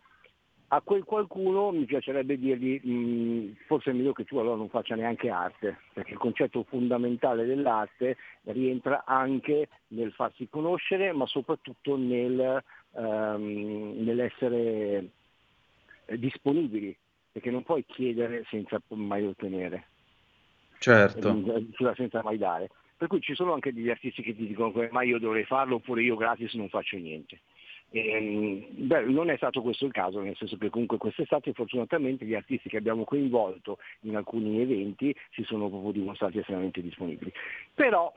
[0.70, 4.96] A quel qualcuno mi piacerebbe dirgli mh, forse è meglio che tu allora non faccia
[4.96, 12.64] neanche arte, perché il concetto fondamentale dell'arte rientra anche nel farsi conoscere, ma soprattutto nel
[12.96, 15.10] ehm, nell'essere
[16.06, 16.96] eh, disponibili,
[17.32, 19.88] perché non puoi chiedere senza mai ottenere,
[20.80, 21.30] certo.
[21.30, 22.70] Eh, senza mai dare.
[22.98, 26.02] Per cui ci sono anche degli artisti che ti dicono ma io dovrei farlo oppure
[26.02, 27.42] io gratis non faccio niente.
[27.98, 32.34] Ehm, beh, non è stato questo il caso, nel senso che comunque quest'estate fortunatamente gli
[32.34, 37.32] artisti che abbiamo coinvolto in alcuni eventi si sono proprio dimostrati estremamente disponibili.
[37.74, 38.12] Però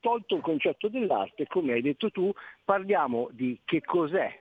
[0.00, 2.30] tolto il concetto dell'arte, come hai detto tu,
[2.62, 4.38] parliamo di che cos'è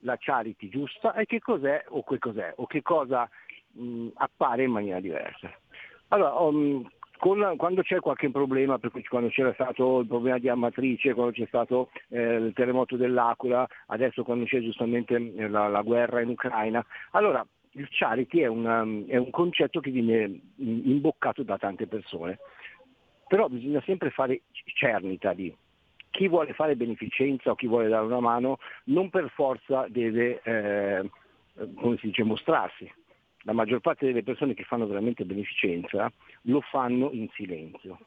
[0.00, 3.26] la charity giusta e che cos'è o che cos'è o che cosa
[3.72, 5.50] mh, appare in maniera diversa.
[6.08, 6.86] Allora, um,
[7.20, 11.32] con, quando c'è qualche problema, per cui quando c'era stato il problema di Amatrice, quando
[11.32, 16.30] c'è stato eh, il terremoto dell'Aquila, adesso quando c'è giustamente eh, la, la guerra in
[16.30, 22.38] Ucraina, allora il charity è, una, è un concetto che viene imboccato da tante persone
[23.28, 24.42] però bisogna sempre fare
[24.74, 25.54] cernita di
[26.10, 31.08] chi vuole fare beneficenza o chi vuole dare una mano non per forza deve, eh,
[31.76, 32.92] come si dice, mostrarsi.
[33.44, 36.10] La maggior parte delle persone che fanno veramente beneficenza
[36.42, 37.98] lo fanno in silenzio.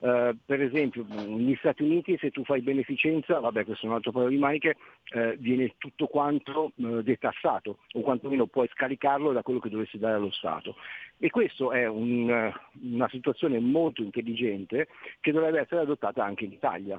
[0.00, 4.12] Uh, per esempio negli Stati Uniti se tu fai beneficenza, vabbè questo è un altro
[4.12, 4.76] paio di maniche,
[5.14, 10.14] uh, viene tutto quanto uh, detassato o quantomeno puoi scaricarlo da quello che dovresti dare
[10.14, 10.76] allo Stato.
[11.18, 12.50] E questa è un,
[12.80, 14.88] una situazione molto intelligente
[15.20, 16.98] che dovrebbe essere adottata anche in Italia.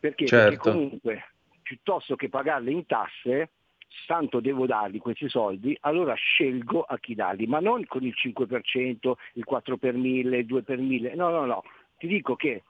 [0.00, 0.26] Perché?
[0.26, 0.48] Certo.
[0.48, 1.24] Perché comunque
[1.62, 3.50] piuttosto che pagarle in tasse,
[4.06, 9.12] tanto devo dargli questi soldi, allora scelgo a chi darli, ma non con il 5%,
[9.34, 11.62] il 4 per 1000, il 2 per 1000, no, no, no,
[11.98, 12.62] ti dico che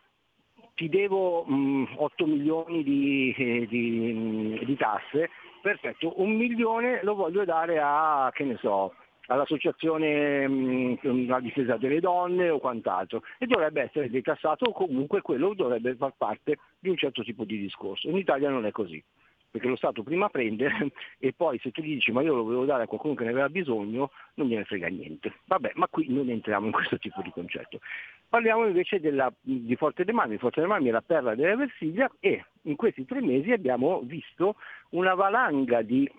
[0.74, 7.44] ti devo mh, 8 milioni di, eh, di, di, tasse, perfetto, un milione lo voglio
[7.44, 8.94] dare a, che ne so,
[9.26, 13.22] all'associazione mh, mm, difesa delle donne o quant'altro.
[13.38, 17.58] E dovrebbe essere detassato o comunque quello dovrebbe far parte di un certo tipo di
[17.58, 18.08] discorso.
[18.08, 19.02] In Italia non è così
[19.50, 20.68] perché lo Stato prima prende
[21.18, 23.30] e poi se tu gli dici ma io lo volevo dare a qualcuno che ne
[23.30, 25.34] aveva bisogno, non gliene frega niente.
[25.44, 27.80] Vabbè, ma qui non entriamo in questo tipo di concetto.
[28.28, 30.36] Parliamo invece della, di Forte dei Marmi.
[30.36, 34.56] Forte dei Marmi è la perla della Versilia e in questi tre mesi abbiamo visto
[34.90, 36.10] una valanga di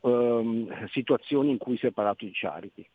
[0.00, 2.86] um, situazioni in cui si è parlato di Charity.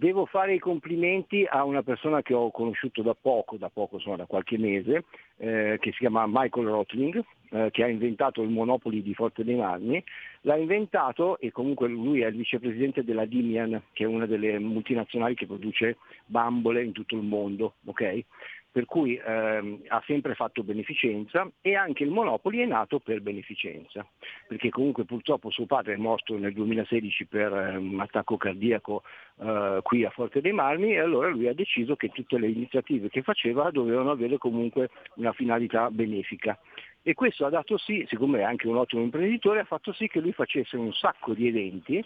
[0.00, 4.16] Devo fare i complimenti a una persona che ho conosciuto da poco, da poco sono
[4.16, 5.04] da qualche mese,
[5.36, 9.56] eh, che si chiama Michael Rotling, eh, che ha inventato il Monopoli di Forte dei
[9.56, 10.02] Marmi.
[10.42, 15.34] L'ha inventato e comunque lui è il vicepresidente della Dimian, che è una delle multinazionali
[15.34, 17.74] che produce bambole in tutto il mondo.
[17.84, 18.24] Okay?
[18.70, 24.06] Per cui ehm, ha sempre fatto beneficenza e anche il Monopoli è nato per beneficenza,
[24.46, 29.02] perché comunque purtroppo suo padre è morto nel 2016 per eh, un attacco cardiaco
[29.40, 33.08] eh, qui a Forte dei Marmi e allora lui ha deciso che tutte le iniziative
[33.08, 36.58] che faceva dovevano avere comunque una finalità benefica.
[37.02, 40.20] E questo ha dato sì, siccome è anche un ottimo imprenditore, ha fatto sì che
[40.20, 42.04] lui facesse un sacco di eventi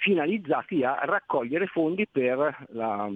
[0.00, 3.08] finalizzati a raccogliere fondi per la,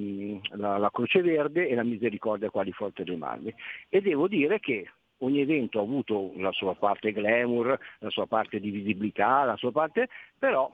[0.50, 3.52] la, la Croce Verde e la Misericordia qua di Forte dei Marmi.
[3.88, 8.60] E devo dire che ogni evento ha avuto la sua parte glamour, la sua parte
[8.60, 10.08] di visibilità, la sua parte,
[10.38, 10.70] però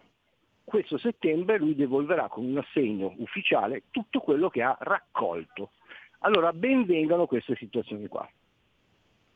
[0.64, 5.70] questo settembre lui devolverà con un assegno ufficiale tutto quello che ha raccolto.
[6.20, 8.28] Allora ben vengano queste situazioni qua.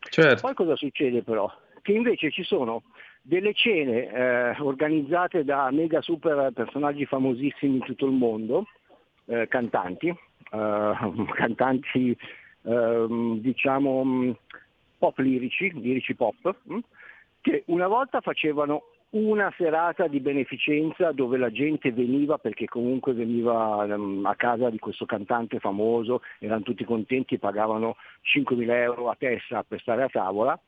[0.01, 0.41] Certo.
[0.41, 1.51] Poi cosa succede però?
[1.83, 2.83] Che invece ci sono
[3.27, 8.67] delle cene eh, organizzate da mega super personaggi famosissimi in tutto il mondo,
[9.25, 10.17] eh, cantanti, eh,
[11.35, 12.17] cantanti
[12.65, 14.31] ehm, diciamo mm,
[14.99, 16.79] pop lirici, lirici pop, mm,
[17.41, 18.83] che una volta facevano
[19.15, 24.79] una serata di beneficenza dove la gente veniva perché comunque veniva um, a casa di
[24.79, 27.97] questo cantante famoso, erano tutti contenti, pagavano
[28.37, 30.61] 5.000 euro a testa per stare a tavola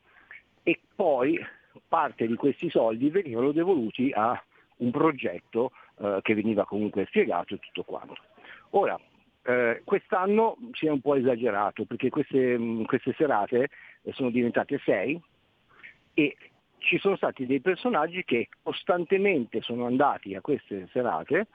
[0.62, 1.38] e poi
[1.86, 4.42] parte di questi soldi venivano devoluti a
[4.78, 8.16] un progetto eh, che veniva comunque spiegato e tutto quanto.
[8.70, 8.98] Ora,
[9.42, 13.68] eh, quest'anno si è un po' esagerato perché queste, queste serate
[14.02, 15.20] eh, sono diventate sei
[16.14, 16.36] e
[16.78, 21.48] ci sono stati dei personaggi che costantemente sono andati a queste serate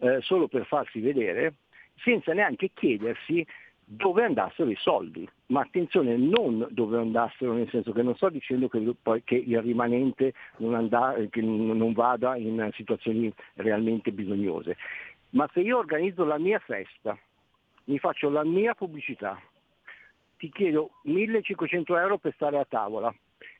[0.00, 1.54] eh, solo per farsi vedere
[1.96, 3.44] senza neanche chiedersi
[3.90, 8.68] dove andassero i soldi, ma attenzione non dove andassero, nel senso che non sto dicendo
[8.68, 14.76] che, poi, che il rimanente non, andà, che non vada in situazioni realmente bisognose,
[15.30, 17.16] ma se io organizzo la mia festa,
[17.84, 19.40] mi faccio la mia pubblicità,
[20.36, 23.10] ti chiedo 1500 euro per stare a tavola,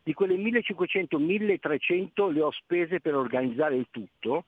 [0.02, 4.44] di quelle 1500-1300 le ho spese per organizzare il tutto,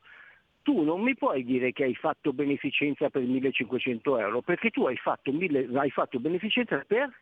[0.70, 4.96] tu non mi puoi dire che hai fatto beneficenza per 1500 euro, perché tu hai
[4.96, 7.12] fatto, mille, hai fatto beneficenza per?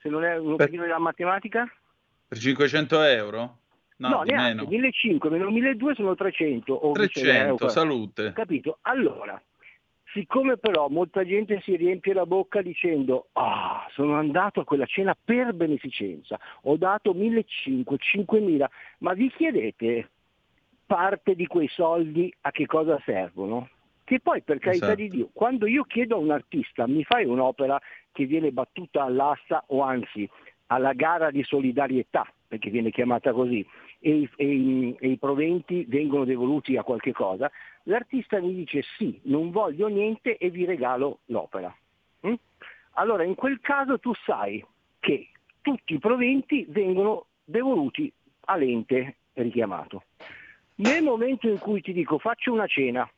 [0.00, 1.72] Se non è un pochino della matematica?
[2.26, 3.58] Per 500 euro?
[3.98, 6.90] No, no neanche, 1500 meno 1200 sono 300.
[6.94, 8.32] 300, salute.
[8.32, 8.78] Capito?
[8.82, 9.40] Allora,
[10.12, 15.14] siccome però molta gente si riempie la bocca dicendo ah, sono andato a quella cena
[15.14, 20.08] per beneficenza, ho dato 1500, 5000, ma vi chiedete
[20.86, 23.68] parte di quei soldi a che cosa servono?
[24.04, 25.00] Che poi per carità esatto.
[25.00, 27.80] di Dio, quando io chiedo a un artista mi fai un'opera
[28.12, 30.28] che viene battuta all'asta o anzi
[30.66, 33.66] alla gara di solidarietà, perché viene chiamata così,
[33.98, 37.50] e i, e, e i, proventi vengono devoluti a qualche cosa,
[37.84, 41.74] l'artista mi dice sì, non voglio niente e vi regalo l'opera.
[42.26, 42.34] Mm?
[42.92, 44.64] Allora in quel caso tu sai
[45.00, 45.28] che
[45.60, 48.12] tutti i proventi vengono devoluti
[48.46, 50.04] all'ente richiamato.
[50.76, 53.08] Nel momento in cui ti dico faccio una cena,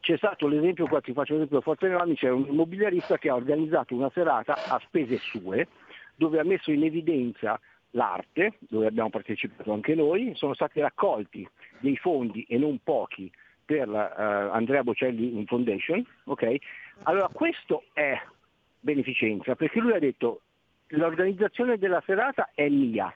[0.00, 3.94] c'è stato l'esempio, qua ti faccio l'esempio Forte Nevami, c'è un immobiliarista che ha organizzato
[3.94, 5.68] una serata a spese sue,
[6.16, 7.60] dove ha messo in evidenza
[7.90, 13.30] l'arte, dove abbiamo partecipato anche noi, sono stati raccolti dei fondi e non pochi
[13.64, 16.56] per uh, Andrea Bocelli Foundation, ok?
[17.04, 18.20] Allora questo è
[18.80, 20.40] beneficenza, perché lui ha detto
[20.88, 23.12] l'organizzazione della serata è mia,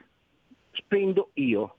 [0.71, 1.77] spendo io,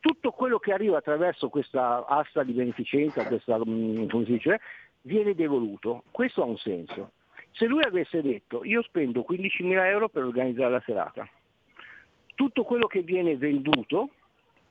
[0.00, 4.60] tutto quello che arriva attraverso questa asta di beneficenza, questa, mm, come si dice,
[5.02, 6.04] viene devoluto.
[6.10, 7.12] Questo ha un senso.
[7.52, 11.28] Se lui avesse detto io spendo 15.000 euro per organizzare la serata,
[12.34, 14.10] tutto quello che viene venduto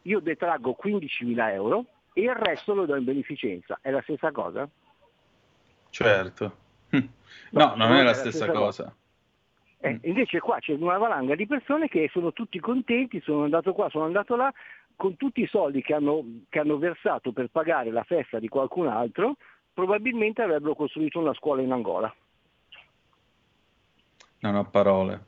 [0.04, 3.80] io detraggo 15.000 euro e il resto lo do in beneficenza.
[3.82, 4.68] È la stessa cosa?
[5.90, 6.66] Certo.
[7.50, 8.84] No, no non è la stessa, stessa cosa.
[8.84, 8.96] cosa.
[9.80, 13.90] Eh, invece qua c'è una valanga di persone che sono tutti contenti, sono andato qua,
[13.90, 14.52] sono andato là,
[14.98, 18.88] con tutti i soldi che hanno, che hanno versato per pagare la festa di qualcun
[18.88, 19.38] altro,
[19.72, 22.14] probabilmente avrebbero costruito una scuola in Angola.
[24.40, 25.26] Non ho parole.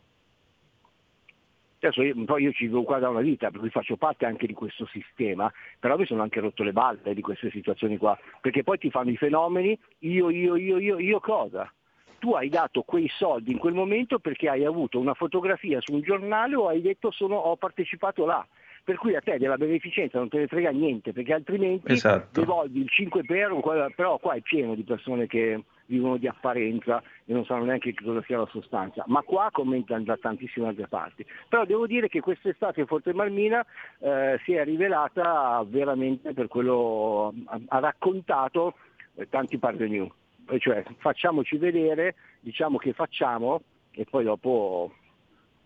[1.82, 4.48] Adesso io, poi io ci vivo qua da una vita, per cui faccio parte anche
[4.48, 8.64] di questo sistema, però mi sono anche rotto le balle di queste situazioni qua, perché
[8.64, 11.72] poi ti fanno i fenomeni, io, io, io, io, io cosa?
[12.18, 16.02] Tu hai dato quei soldi in quel momento perché hai avuto una fotografia su un
[16.02, 18.46] giornale o hai detto sono, ho partecipato là
[18.90, 22.40] per cui a te della beneficenza non te ne frega niente, perché altrimenti esatto.
[22.40, 23.56] devolvi il 5 per,
[23.96, 28.24] però qua è pieno di persone che vivono di apparenza e non sanno neanche cosa
[28.26, 31.24] sia la sostanza, ma qua commentano da tantissime altre parti.
[31.48, 33.64] Però devo dire che quest'estate Forte Marmina
[34.00, 38.74] eh, si è rivelata veramente per quello ha raccontato
[39.14, 40.12] eh, tanti parvenu,
[40.58, 43.62] cioè facciamoci vedere, diciamo che facciamo
[43.92, 44.92] e poi dopo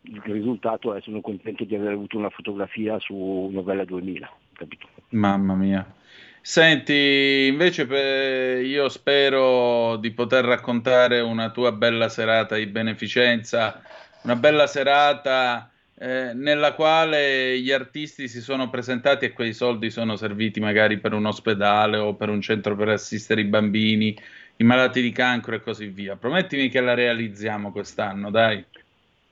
[0.04, 4.88] il risultato è sono contento di aver avuto una fotografia su Novella 2000, capito?
[5.10, 5.86] Mamma mia.
[6.42, 13.82] Senti, invece io spero di poter raccontare una tua bella serata di beneficenza,
[14.24, 20.18] una bella serata eh, nella quale gli artisti si sono presentati e quei soldi sono
[20.18, 24.14] serviti magari per un ospedale o per un centro per assistere i bambini,
[24.58, 26.18] i malati di cancro e così via.
[26.18, 28.66] Promettimi che la realizziamo quest'anno, dai.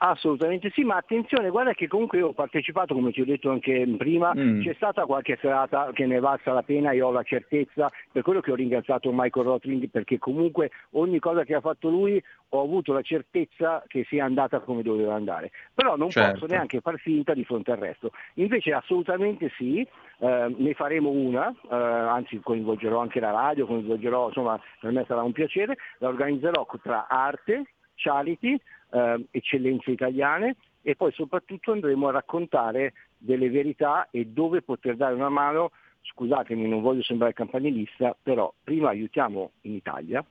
[0.03, 3.85] Assolutamente sì, ma attenzione, guarda che comunque io ho partecipato, come ti ho detto anche
[3.99, 4.63] prima, mm.
[4.63, 8.23] c'è stata qualche serata che ne è valsa la pena e ho la certezza, per
[8.23, 12.63] quello che ho ringraziato Michael Rotling, perché comunque ogni cosa che ha fatto lui ho
[12.63, 16.31] avuto la certezza che sia andata come doveva andare, però non certo.
[16.31, 18.11] posso neanche far finta di fronte al resto.
[18.35, 19.87] Invece assolutamente sì,
[20.17, 25.21] eh, ne faremo una, eh, anzi coinvolgerò anche la radio, coinvolgerò, insomma per me sarà
[25.21, 27.65] un piacere, la organizzerò tra arte,
[28.01, 28.59] charity,
[28.91, 35.13] eh, eccellenze italiane e poi soprattutto andremo a raccontare delle verità e dove poter dare
[35.13, 35.71] una mano,
[36.01, 40.25] scusatemi non voglio sembrare campanilista, però prima aiutiamo in Italia,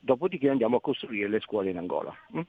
[0.00, 2.14] dopodiché andiamo a costruire le scuole in Angola.
[2.36, 2.40] Mm?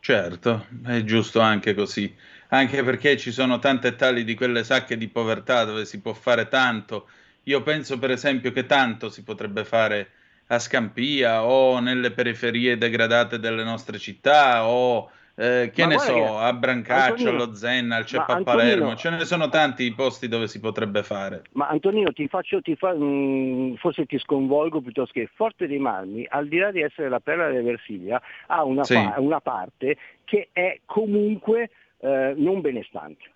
[0.00, 2.14] Certo, è giusto anche così,
[2.48, 6.48] anche perché ci sono tante tali di quelle sacche di povertà dove si può fare
[6.48, 7.08] tanto.
[7.44, 10.10] Io penso per esempio che tanto si potrebbe fare
[10.48, 16.38] a Scampia o nelle periferie degradate delle nostre città o eh, che ma ne so,
[16.38, 20.26] a Brancaccio, Antonino, allo Zenna, al Ceppa a Palermo, ce ne sono tanti i posti
[20.26, 21.42] dove si potrebbe fare.
[21.52, 25.78] Ma Antonino, ti faccio, ti fa, mh, mm, forse ti sconvolgo piuttosto che Forte dei
[25.78, 28.94] Marmi, al di là di essere la perla della Versilia, ha una, sì.
[28.94, 31.70] pa- una parte che è comunque
[32.00, 33.30] eh, non benestante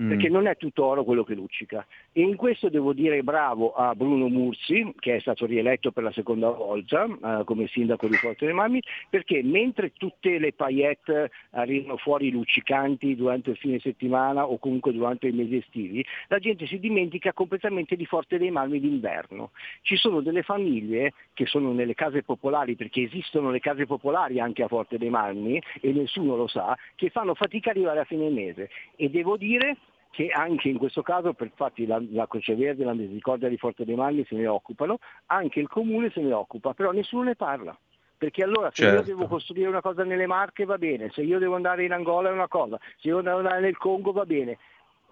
[0.00, 0.08] mm.
[0.08, 1.86] perché non è tutto oro quello che luccica.
[2.16, 6.12] E in questo devo dire bravo a Bruno Mursi, che è stato rieletto per la
[6.12, 11.96] seconda volta eh, come sindaco di Forte dei Marmi, perché mentre tutte le paillette arrivano
[11.96, 16.78] fuori luccicanti durante il fine settimana o comunque durante i mesi estivi, la gente si
[16.78, 19.50] dimentica completamente di Forte dei Marmi d'inverno.
[19.82, 24.62] Ci sono delle famiglie che sono nelle case popolari, perché esistono le case popolari anche
[24.62, 28.30] a Forte dei Marmi e nessuno lo sa, che fanno fatica ad arrivare a fine
[28.30, 28.70] mese.
[28.94, 29.78] E devo dire
[30.14, 33.84] che anche in questo caso, per infatti la, la Croce Verde, la Misericordia di Forte
[33.84, 37.76] dei Magni se ne occupano, anche il comune se ne occupa, però nessuno ne parla.
[38.16, 39.10] Perché allora se certo.
[39.10, 42.28] io devo costruire una cosa nelle Marche va bene, se io devo andare in Angola
[42.28, 44.56] è una cosa, se io devo andare nel Congo va bene,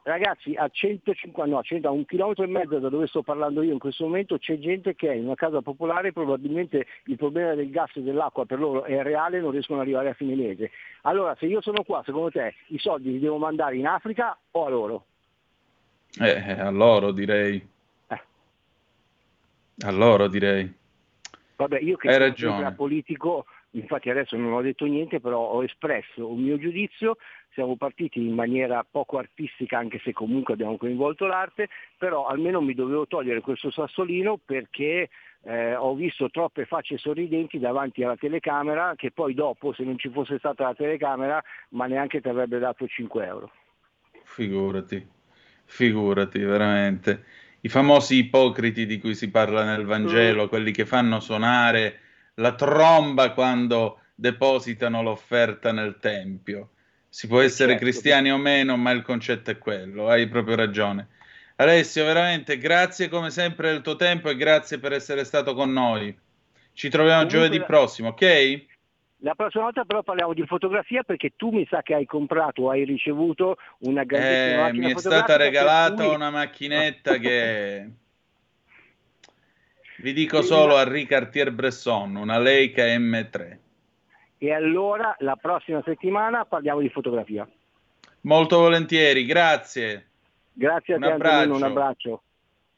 [0.05, 3.63] ragazzi a 150, no, a, 100, a un chilometro e mezzo da dove sto parlando
[3.63, 7.55] io in questo momento c'è gente che è in una casa popolare probabilmente il problema
[7.55, 10.35] del gas e dell'acqua per loro è reale e non riescono ad arrivare a fine
[10.35, 10.71] mese.
[11.03, 14.67] Allora se io sono qua, secondo te i soldi li devo mandare in Africa o
[14.67, 15.05] a loro?
[16.21, 17.67] Eh, a loro direi.
[18.09, 18.21] Eh.
[19.81, 20.81] A loro direi.
[21.57, 26.27] Vabbè, io che Hai sono politico, infatti adesso non ho detto niente, però ho espresso
[26.27, 27.17] un mio giudizio
[27.53, 31.69] siamo partiti in maniera poco artistica anche se comunque abbiamo coinvolto l'arte,
[31.99, 35.11] però almeno mi dovevo togliere questo sassolino perché
[35.45, 40.09] eh, ho visto troppe facce sorridenti davanti alla telecamera che poi dopo se non ci
[40.09, 43.51] fosse stata la telecamera ma neanche ti avrebbe dato 5 euro.
[44.23, 45.05] Figurati,
[45.65, 47.25] figurati veramente.
[47.65, 50.49] I famosi ipocriti di cui si parla nel Vangelo, mm.
[50.49, 52.01] quelli che fanno suonare
[52.35, 56.71] la tromba quando depositano l'offerta nel Tempio.
[57.09, 57.85] Si può essere certo.
[57.85, 61.09] cristiani o meno, ma il concetto è quello, hai proprio ragione.
[61.57, 66.17] Alessio, veramente grazie come sempre del tuo tempo e grazie per essere stato con noi.
[66.73, 68.65] Ci troviamo Comunque, giovedì prossimo, ok?
[69.19, 72.71] La prossima volta però parliamo di fotografia perché tu mi sa che hai comprato o
[72.71, 76.15] hai ricevuto una grandissima eh, Mi è stata regalata cui...
[76.15, 77.91] una macchinetta che...
[80.03, 83.61] Vi dico solo a Cartier-Bresson, una Leica M3
[84.45, 87.49] e allora la prossima settimana parliamo di fotografia.
[88.23, 90.09] Molto volentieri, grazie.
[90.53, 91.37] Grazie a un te abbraccio.
[91.37, 92.23] Antonino, un abbraccio.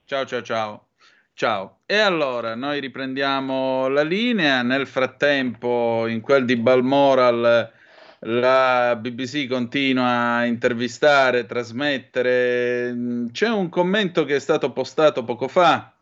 [0.04, 0.86] Ciao ciao ciao.
[1.32, 1.78] Ciao.
[1.86, 4.60] E allora noi riprendiamo la linea.
[4.60, 7.72] Nel frattempo, in quel di Balmoral,
[8.18, 12.94] la BBC continua a intervistare, trasmettere.
[13.32, 15.93] C'è un commento che è stato postato poco fa.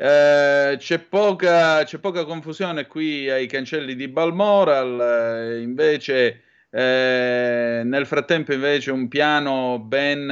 [0.00, 5.00] Eh, c'è, poca, c'è poca confusione qui ai cancelli di Balmoral.
[5.56, 10.30] eh, invece, eh, nel frattempo, invece, un piano ben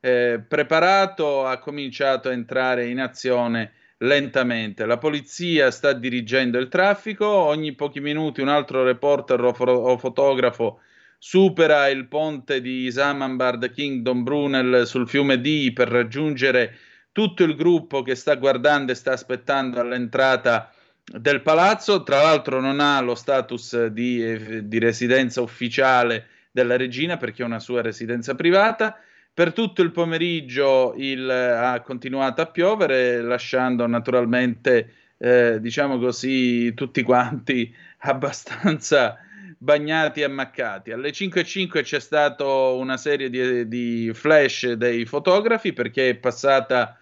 [0.00, 4.86] eh, preparato ha cominciato a entrare in azione lentamente.
[4.86, 9.98] La polizia sta dirigendo il traffico, ogni pochi minuti un altro reporter o, fo- o
[9.98, 10.80] fotografo
[11.18, 16.76] supera il ponte di Isambard Kingdom Brunel sul fiume Dee per raggiungere
[17.18, 22.04] tutto il gruppo che sta guardando e sta aspettando all'entrata del palazzo.
[22.04, 27.44] Tra l'altro non ha lo status di, eh, di residenza ufficiale della regina perché è
[27.44, 29.00] una sua residenza privata.
[29.34, 37.02] Per tutto il pomeriggio il, ha continuato a piovere, lasciando naturalmente, eh, diciamo così, tutti
[37.02, 37.74] quanti
[38.06, 39.18] abbastanza
[39.58, 40.92] bagnati e ammaccati.
[40.92, 46.97] Alle 5.05 c'è stata una serie di, di flash dei fotografi perché è passata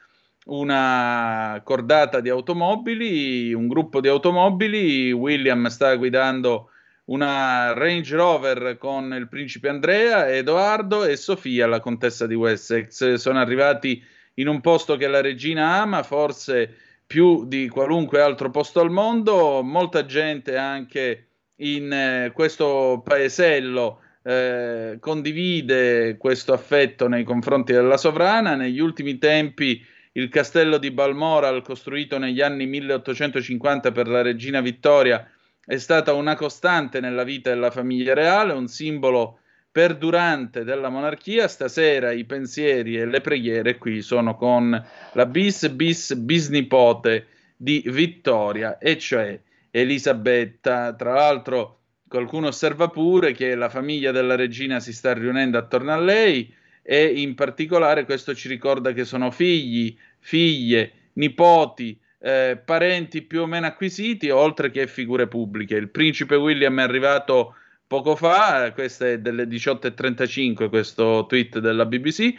[0.47, 6.71] una cordata di automobili, un gruppo di automobili, William sta guidando
[7.07, 13.15] una Range Rover con il principe Andrea, Edoardo e Sofia, la contessa di Wessex.
[13.15, 14.03] Sono arrivati
[14.35, 16.75] in un posto che la regina ama, forse
[17.07, 19.63] più di qualunque altro posto al mondo.
[19.63, 21.27] Molta gente anche
[21.57, 28.57] in eh, questo paesello eh, condivide questo affetto nei confronti della sovrana.
[28.57, 29.81] Negli ultimi tempi
[30.17, 35.29] il castello di Balmoral, costruito negli anni 1850 per la regina Vittoria,
[35.65, 39.41] è stata una costante nella vita della famiglia reale, un simbolo
[39.71, 41.49] perdurante della monarchia.
[41.49, 48.79] Stasera i pensieri e le preghiere qui sono con la bis bis bisnipote di Vittoria,
[48.79, 49.39] e cioè
[49.71, 50.95] Elisabetta.
[50.95, 55.99] Tra l'altro, qualcuno osserva pure che la famiglia della regina si sta riunendo attorno a
[55.99, 56.55] lei
[56.89, 63.47] e in particolare questo ci ricorda che sono figli, figlie, nipoti, eh, parenti più o
[63.47, 65.77] meno acquisiti, oltre che figure pubbliche.
[65.77, 67.55] Il principe William è arrivato
[67.87, 72.35] poco fa, questo è delle 18.35, questo tweet della BBC,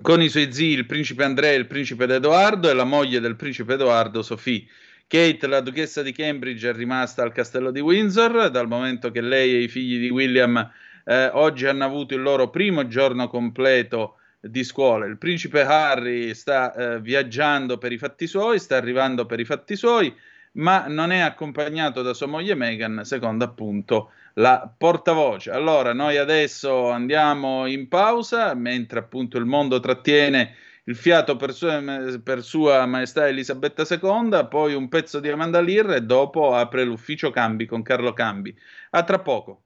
[0.00, 3.34] con i suoi zii, il principe Andrea e il principe Edoardo e la moglie del
[3.34, 4.64] principe Edoardo, Sophie.
[5.08, 9.54] Kate, la duchessa di Cambridge, è rimasta al castello di Windsor, dal momento che lei
[9.54, 10.70] e i figli di William
[11.04, 14.18] eh, oggi hanno avuto il loro primo giorno completo
[14.48, 15.06] di scuola.
[15.06, 19.76] Il principe Harry sta eh, viaggiando per i fatti suoi, sta arrivando per i fatti
[19.76, 20.14] suoi,
[20.52, 25.50] ma non è accompagnato da sua moglie Meghan, secondo appunto la portavoce.
[25.50, 31.82] Allora, noi adesso andiamo in pausa, mentre appunto il mondo trattiene il fiato per sua,
[32.22, 37.30] per sua maestà Elisabetta II, poi un pezzo di Amanda Lear e dopo apre l'ufficio
[37.30, 38.56] Cambi con Carlo Cambi.
[38.90, 39.65] A tra poco.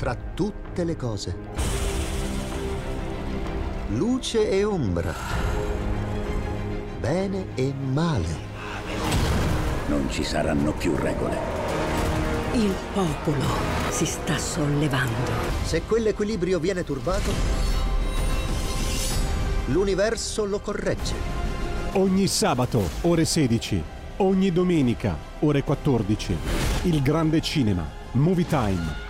[0.00, 1.36] tra tutte le cose.
[3.88, 5.12] Luce e ombra.
[6.98, 8.48] Bene e male.
[9.88, 11.36] Non ci saranno più regole.
[12.54, 13.44] Il popolo
[13.90, 15.32] si sta sollevando.
[15.64, 17.30] Se quell'equilibrio viene turbato,
[19.66, 21.14] l'universo lo corregge.
[21.92, 23.82] Ogni sabato, ore 16.
[24.16, 26.34] Ogni domenica, ore 14.
[26.84, 27.86] Il grande cinema.
[28.12, 29.09] Movie Time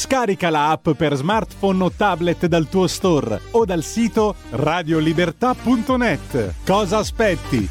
[0.00, 6.54] Scarica la app per smartphone o tablet dal tuo store o dal sito radiolibertà.net.
[6.64, 7.68] Cosa aspetti?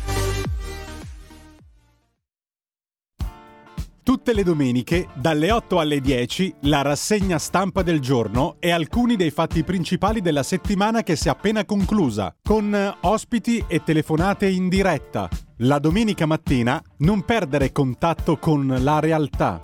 [4.04, 9.32] Tutte le domeniche, dalle 8 alle 10, la rassegna stampa del giorno e alcuni dei
[9.32, 15.28] fatti principali della settimana che si è appena conclusa, con ospiti e telefonate in diretta.
[15.62, 19.64] La domenica mattina non perdere contatto con la realtà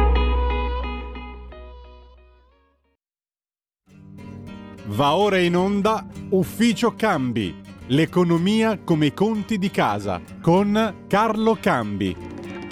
[4.87, 7.55] Va ora in onda Ufficio Cambi,
[7.87, 12.15] l'economia come i conti di casa, con Carlo Cambi.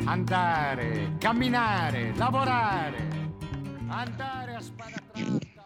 [0.05, 3.07] Andare, camminare, lavorare,
[3.87, 5.65] andare a spada tratta.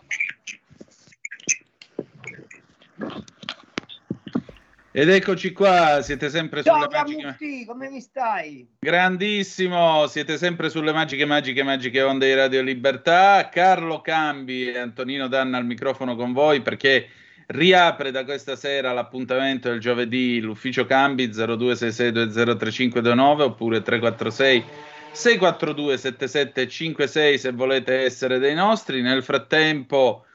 [4.96, 7.22] Ed eccoci qua, siete sempre Ciao sulle magiche...
[7.24, 8.68] Camutti, come mi stai?
[8.78, 13.50] Grandissimo, siete sempre sulle magiche, magiche, magiche onde di Radio Libertà.
[13.52, 17.08] Carlo Cambi e Antonino Danna al microfono con voi perché
[17.48, 24.64] riapre da questa sera l'appuntamento del giovedì l'ufficio Cambi 0266203529 oppure 346
[25.12, 29.02] 642 7756 se volete essere dei nostri.
[29.02, 30.26] Nel frattempo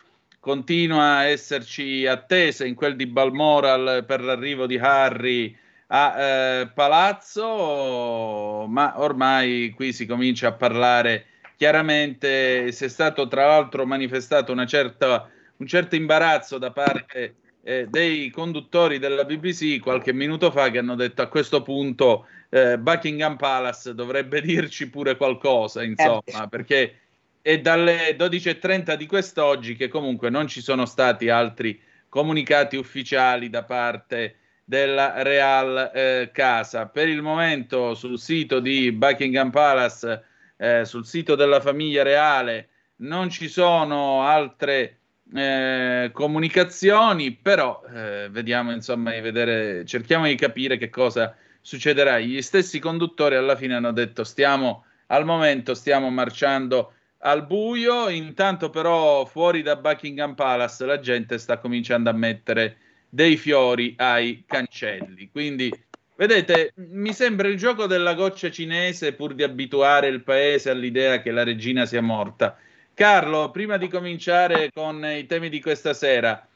[0.41, 5.57] continua a esserci attesa in quel di Balmoral per l'arrivo di Harry
[5.89, 11.27] a eh, Palazzo, ma ormai qui si comincia a parlare
[11.57, 12.73] chiaramente.
[12.73, 18.31] Si è stato tra l'altro manifestato una certa, un certo imbarazzo da parte eh, dei
[18.31, 23.95] conduttori della BBC qualche minuto fa che hanno detto a questo punto eh, Buckingham Palace
[23.95, 27.08] dovrebbe dirci pure qualcosa, insomma, perché
[27.43, 33.65] è dalle 12.30 di quest'oggi che comunque non ci sono stati altri comunicati ufficiali da
[33.65, 36.87] parte della Real eh, Casa.
[36.87, 40.25] Per il momento sul sito di Buckingham Palace,
[40.57, 44.99] eh, sul sito della famiglia reale, non ci sono altre
[45.35, 52.19] eh, comunicazioni, però eh, vediamo insomma di vedere, cerchiamo di capire che cosa succederà.
[52.19, 58.71] Gli stessi conduttori alla fine hanno detto stiamo al momento stiamo marciando al buio, intanto
[58.71, 62.77] però fuori da Buckingham Palace la gente sta cominciando a mettere
[63.09, 65.31] dei fiori ai cancelli.
[65.31, 65.73] Quindi,
[66.17, 71.31] vedete, mi sembra il gioco della goccia cinese pur di abituare il paese all'idea che
[71.31, 72.57] la regina sia morta.
[72.95, 76.47] Carlo, prima di cominciare con i temi di questa sera,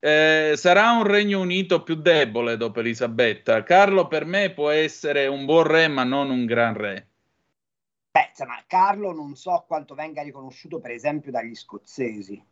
[0.00, 3.62] eh, sarà un Regno Unito più debole dopo Elisabetta.
[3.62, 7.06] Carlo per me può essere un buon re, ma non un gran re.
[8.12, 12.44] Beh, insomma, Carlo non so quanto venga riconosciuto, per esempio, dagli scozzesi,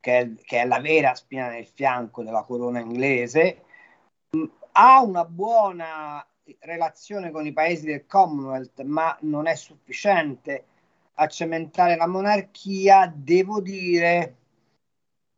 [0.00, 3.62] che è, che è la vera spina nel fianco della corona inglese.
[4.36, 6.26] Mm, ha una buona
[6.58, 10.66] relazione con i paesi del Commonwealth, ma non è sufficiente
[11.14, 13.06] a cementare la monarchia.
[13.14, 14.36] Devo dire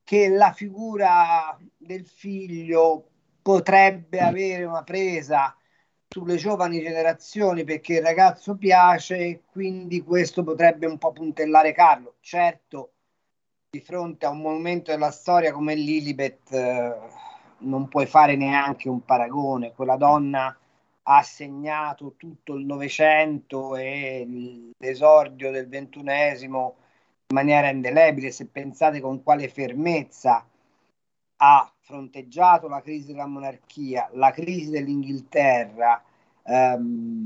[0.02, 3.06] che la figura del figlio
[3.42, 5.54] potrebbe avere una presa
[6.08, 12.14] sulle giovani generazioni perché il ragazzo piace e quindi questo potrebbe un po' puntellare Carlo.
[12.20, 12.92] Certo,
[13.70, 16.96] di fronte a un monumento della storia come Lilibet eh,
[17.58, 19.72] non puoi fare neanche un paragone.
[19.74, 20.56] Quella donna
[21.02, 24.26] ha segnato tutto il Novecento e
[24.78, 26.76] l'esordio del ventunesimo
[27.28, 28.30] in maniera indelebile.
[28.30, 30.46] Se pensate con quale fermezza
[31.40, 36.02] ha fronteggiato la crisi della monarchia, la crisi dell'Inghilterra.
[36.42, 37.24] Um,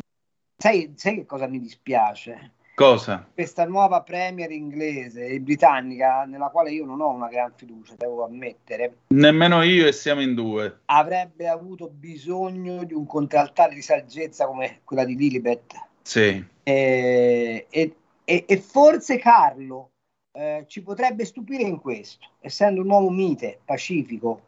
[0.56, 2.52] sai, sai, che cosa mi dispiace?
[2.74, 3.28] Cosa?
[3.32, 8.24] Questa nuova premier inglese e britannica, nella quale io non ho una gran fiducia, devo
[8.24, 8.96] ammettere.
[9.08, 10.80] Nemmeno io e siamo in due.
[10.86, 15.74] Avrebbe avuto bisogno di un contraltare di saggezza come quella di Lilibet.
[16.02, 16.44] Sì.
[16.62, 19.91] E, e, e, e forse Carlo
[20.32, 24.40] eh, ci potrebbe stupire in questo, essendo un uomo mite, pacifico,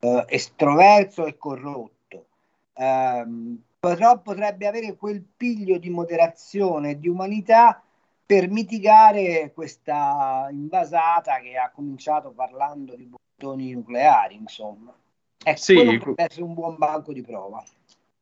[0.00, 2.26] eh, estroverso e corrotto.
[2.74, 7.82] Um, però potrebbe avere quel piglio di moderazione e di umanità
[8.24, 14.94] per mitigare questa invasata che ha cominciato parlando di bottoni nucleari, insomma.
[15.42, 17.64] Ecco, sì, potrebbe essere un buon banco di prova.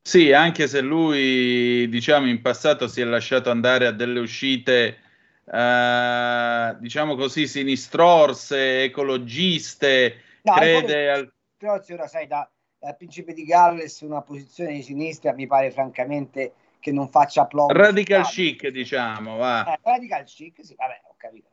[0.01, 4.99] Sì, anche se lui, diciamo, in passato si è lasciato andare a delle uscite
[5.51, 11.33] eh, diciamo così, sinistrorse, ecologiste, no, crede al...
[11.57, 16.53] Però ora sai, da, da principe di Galles una posizione di sinistra mi pare francamente
[16.81, 17.73] che non faccia applauso.
[17.73, 19.73] Radical chic, diciamo, va.
[19.73, 21.49] Eh, radical chic, sì, vabbè, ho capito.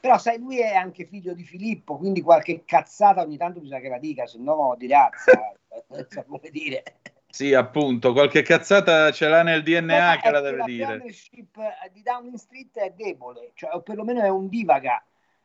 [0.00, 3.88] Però sai, lui è anche figlio di Filippo, quindi qualche cazzata ogni tanto bisogna che
[3.90, 5.52] la dica, se no di razza,
[5.88, 6.82] non so come dire.
[7.30, 10.84] Sì, appunto, qualche cazzata ce l'ha nel DNA che la deve la dire.
[10.84, 11.58] La leadership
[11.92, 15.02] di Downing Street è debole, cioè, o perlomeno è un divaga.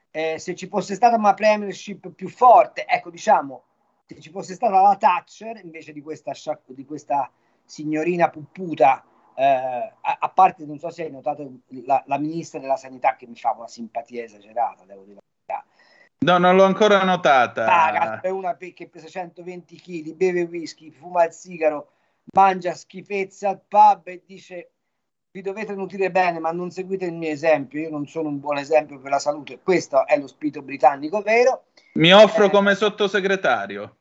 [0.09, 3.63] Eh, se ci fosse stata una premiership più forte, ecco, diciamo,
[4.05, 6.33] se ci fosse stata la Thatcher invece di questa,
[6.65, 7.29] di questa
[7.63, 9.03] signorina pupputa,
[9.35, 13.27] eh, a, a, parte, non so se hai notato, la, la, ministra della sanità che
[13.27, 15.19] mi fa una simpatia esagerata, devo dire.
[16.19, 17.65] No, non l'ho ancora notata.
[17.65, 21.91] Ah, è una che pesa 120 kg, beve whisky, fuma il sigaro,
[22.33, 24.71] mangia schifezze al pub e dice
[25.35, 27.81] vi dovete nutrire bene, ma non seguite il mio esempio.
[27.81, 29.59] Io non sono un buon esempio per la salute.
[29.61, 31.65] Questo è lo spirito britannico vero.
[31.95, 33.97] Mi offro eh, come sottosegretario.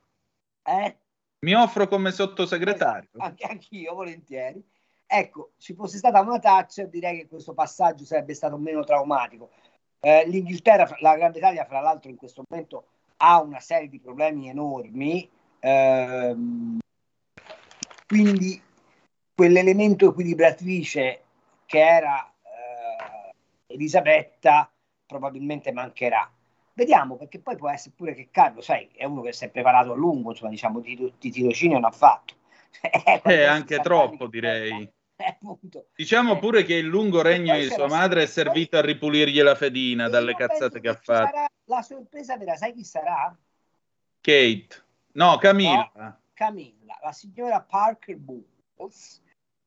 [0.62, 0.96] Eh?
[1.40, 3.08] Mi offro come sottosegretario.
[3.14, 4.64] Eh, anche anch'io, volentieri.
[5.04, 9.50] Ecco, ci fosse stata una touch, direi che questo passaggio sarebbe stato meno traumatico.
[10.04, 12.84] Eh, L'Inghilterra, la Gran Bretagna, fra l'altro, in questo momento
[13.16, 15.26] ha una serie di problemi enormi.
[15.60, 16.78] Ehm,
[18.06, 18.60] quindi
[19.34, 21.22] quell'elemento equilibratrice
[21.64, 24.70] che era eh, Elisabetta
[25.06, 26.30] probabilmente mancherà.
[26.74, 29.92] Vediamo, perché poi può essere pure che Carlo, sai, è uno che si è preparato
[29.92, 32.34] a lungo, insomma, diciamo, di, di tirocinio non ha fatto.
[32.82, 34.92] è eh, anche troppo, direi.
[35.16, 35.38] Eh,
[35.94, 40.08] diciamo pure che il lungo regno di sua madre è servito a ripulirgli la fedina
[40.08, 41.38] dalle cazzate che ha fatto.
[41.66, 43.34] La sorpresa vera, sai chi sarà?
[44.20, 44.82] Kate.
[45.12, 45.90] No, Camilla.
[45.94, 49.22] No, Camilla, la signora Parker Bowles,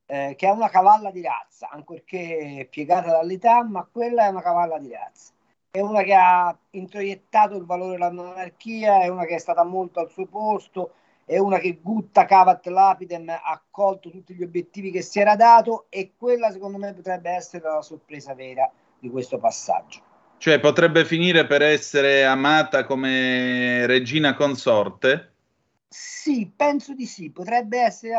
[0.06, 4.78] eh, che è una cavalla di razza, ancorché piegata dall'età, ma quella è una cavalla
[4.78, 5.32] di razza.
[5.72, 10.02] È una che ha introiettato il valore della monarchia, è una che è stata molto
[10.02, 10.94] al suo posto,
[11.28, 15.88] è una che gutta cavat lapidem ha colto tutti gli obiettivi che si era dato
[15.90, 20.00] e quella secondo me potrebbe essere la sorpresa vera di questo passaggio.
[20.38, 25.34] Cioè potrebbe finire per essere amata come regina consorte?
[25.90, 28.14] Sì, penso di sì, potrebbe essere,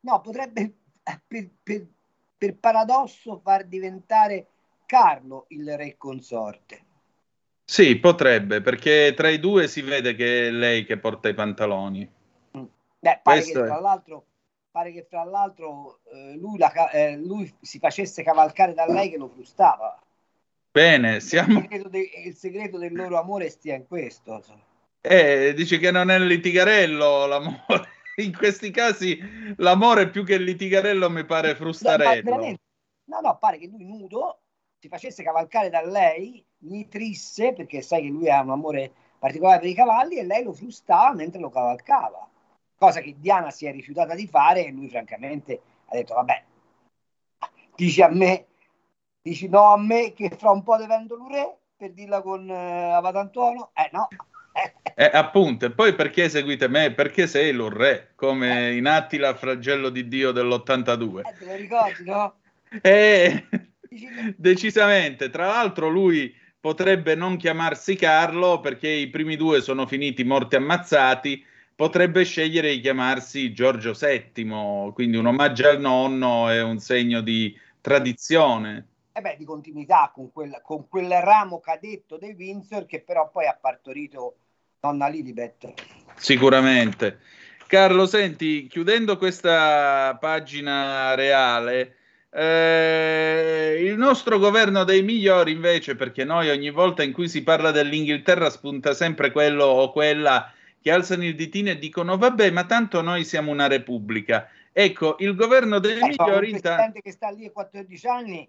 [0.00, 0.72] no, potrebbe
[1.28, 1.86] per, per,
[2.38, 4.46] per paradosso far diventare
[4.86, 6.84] Carlo il re consorte.
[7.62, 12.22] Sì, potrebbe, perché tra i due si vede che è lei che porta i pantaloni.
[13.04, 14.24] Beh, pare che, tra l'altro,
[14.70, 19.18] pare che fra l'altro eh, lui, la, eh, lui, si facesse cavalcare da lei che
[19.18, 20.00] lo frustava.
[20.70, 21.58] Bene, siamo...
[21.58, 24.42] Il segreto, de, il segreto del loro amore stia in questo.
[25.02, 27.92] Eh, dice che non è il litigarello l'amore.
[28.16, 29.18] In questi casi
[29.56, 32.36] l'amore più che il litigarello mi pare frustarello.
[32.36, 32.56] No,
[33.06, 34.42] no, no, pare che lui nudo
[34.78, 39.68] si facesse cavalcare da lei, nitrisse, perché sai che lui ha un amore particolare per
[39.68, 42.28] i cavalli, e lei lo frustava mentre lo cavalcava
[42.84, 46.44] cosa che Diana si è rifiutata di fare e lui francamente ha detto vabbè,
[47.74, 48.46] dici a me,
[49.22, 53.70] dici no a me che fra un po' divento l'ure per dirla con eh, Avatantuono,
[53.74, 54.08] eh no.
[54.96, 56.92] Eh, appunto, e poi perché seguite me?
[56.92, 58.76] Perché sei l'Urre, come eh.
[58.76, 61.18] in Attila, flagello di Dio dell'82.
[61.18, 62.34] Eh, te lo ricordi, no?
[62.80, 63.48] Eh,
[64.36, 65.30] decisamente.
[65.30, 71.44] Tra l'altro lui potrebbe non chiamarsi Carlo perché i primi due sono finiti morti ammazzati
[71.74, 77.56] potrebbe scegliere di chiamarsi Giorgio VII, quindi un omaggio al nonno è un segno di
[77.80, 78.86] tradizione.
[79.12, 83.30] E eh beh, di continuità con quel, con quel ramo cadetto dei Windsor che però
[83.30, 84.36] poi ha partorito
[84.80, 85.72] nonna Lilibet.
[86.16, 87.18] Sicuramente.
[87.66, 91.96] Carlo, senti, chiudendo questa pagina reale,
[92.30, 97.70] eh, il nostro governo dei migliori invece, perché noi ogni volta in cui si parla
[97.70, 100.52] dell'Inghilterra spunta sempre quello o quella
[100.84, 105.34] che alzano il ditino e dicono vabbè ma tanto noi siamo una repubblica ecco il
[105.34, 108.46] governo dei eh, migliori un presidente che sta lì a 14 anni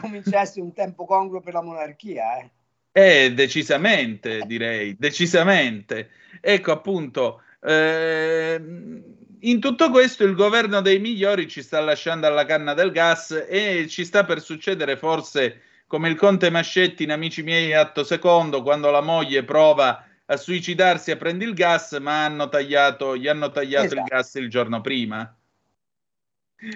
[0.00, 2.50] comincia a essere un tempo congruo per la monarchia eh.
[2.98, 6.08] Eh, decisamente, direi, decisamente.
[6.40, 8.58] Ecco appunto, eh,
[9.40, 13.86] in tutto questo il governo dei migliori ci sta lasciando alla canna del gas e
[13.90, 18.90] ci sta per succedere forse come il conte Mascetti in Amici miei atto secondo, quando
[18.90, 23.86] la moglie prova a suicidarsi a prendi il gas, ma hanno tagliato, gli hanno tagliato
[23.86, 24.00] esatto.
[24.00, 25.36] il gas il giorno prima.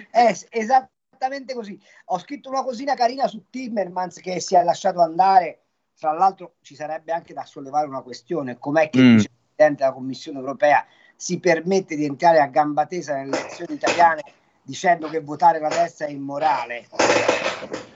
[0.09, 1.79] È esattamente così.
[2.05, 5.59] Ho scritto una cosina carina su Timmermans che si è lasciato andare.
[5.99, 9.17] Tra l'altro ci sarebbe anche da sollevare una questione, com'è che mm.
[9.17, 14.23] il Presidente della Commissione europea si permette di entrare a gamba tesa nelle elezioni italiane
[14.63, 16.87] dicendo che votare la destra è immorale.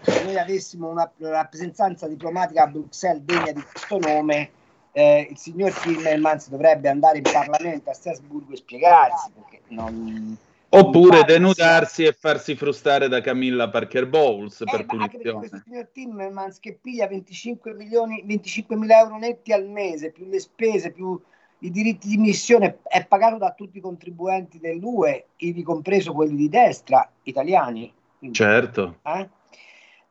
[0.01, 4.51] Se noi avessimo una rappresentanza diplomatica a Bruxelles degna di questo nome,
[4.97, 10.37] eh, il signor Timmermans dovrebbe andare in Parlamento a Strasburgo e spiegarsi perché non,
[10.69, 15.39] Oppure denudarsi e farsi frustare da Camilla Parker Bowles eh, per punizione.
[15.39, 20.39] Questo signor Timmermans che piglia 25 milioni, 25 mila euro netti al mese, più le
[20.39, 21.19] spese, più
[21.59, 26.49] i diritti di missione, è pagato da tutti i contribuenti dell'UE, ivi compreso quelli di
[26.49, 27.91] destra italiani.
[28.17, 28.99] Quindi, certo.
[29.03, 29.27] Eh?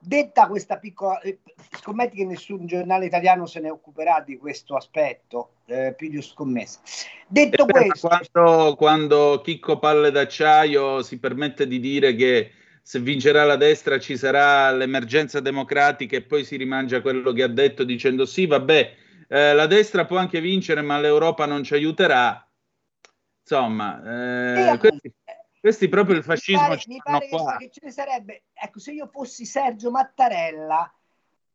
[0.07, 1.39] Detta questa piccola, eh,
[1.79, 6.81] scommetti che nessun giornale italiano se ne occuperà di questo aspetto, eh, più di scommessa.
[7.27, 12.51] Detto questo, quando, quando Chicco Palle d'Acciaio si permette di dire che
[12.83, 17.49] se vincerà la destra ci sarà l'emergenza democratica e poi si rimangia quello che ha
[17.49, 18.95] detto dicendo sì, vabbè,
[19.29, 22.47] eh, la destra può anche vincere, ma l'Europa non ci aiuterà.
[23.41, 24.79] Insomma, eh,
[25.65, 27.57] questi, proprio il fascismo mi pare, mi pare che, qua.
[27.57, 30.93] che ce ne sarebbe ecco se io fossi Sergio Mattarella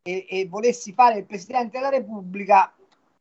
[0.01, 2.73] e, e volessi fare il presidente della Repubblica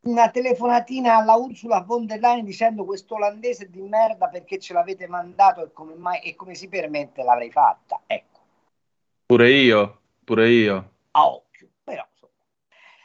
[0.04, 5.06] una telefonatina alla Ursula von der Leyen dicendo questo olandese di merda perché ce l'avete
[5.06, 8.40] mandato e come, mai, e come si permette l'avrei fatta ecco
[9.26, 10.92] Pure io, pure io.
[11.10, 12.32] a occhio però insomma.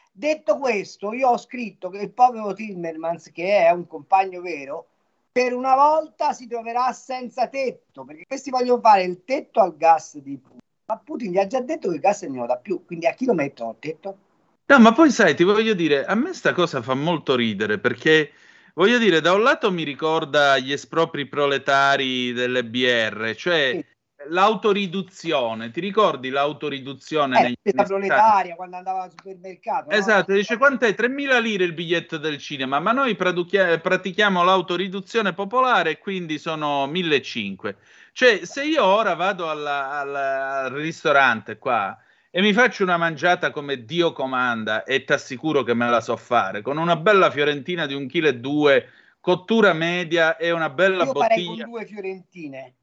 [0.10, 4.88] detto questo io ho scritto che il povero Timmermans che è un compagno vero
[5.34, 10.18] per una volta si troverà senza tetto perché questi vogliono fare il tetto al gas
[10.20, 12.86] di Putin ma Putin gli ha già detto che il gas non ne dà più
[12.86, 14.18] quindi a chi lo mettono il tetto?
[14.66, 18.32] No, ma poi sai, ti voglio dire, a me sta cosa fa molto ridere perché
[18.76, 23.84] voglio dire, da un lato mi ricorda gli espropri proletari delle BR, cioè
[24.30, 25.72] l'autoriduzione.
[25.72, 27.84] Ti ricordi l'autoriduzione Eh, 70?
[27.84, 29.96] proletaria quando andava al supermercato no?
[29.96, 30.94] Esatto, dice quant'è?
[30.94, 36.86] 3.000 lire il biglietto del cinema, ma noi praduchia- pratichiamo l'autoriduzione popolare e quindi sono
[36.88, 37.76] 1.500.
[38.14, 41.98] Cioè, se io ora vado alla- alla- al ristorante qua
[42.30, 46.16] e mi faccio una mangiata come Dio comanda e ti assicuro che me la so
[46.16, 48.90] fare, con una bella fiorentina di un chilo e due,
[49.20, 51.64] cottura media e una bella io farei bottiglia.
[51.64, 52.74] con due fiorentine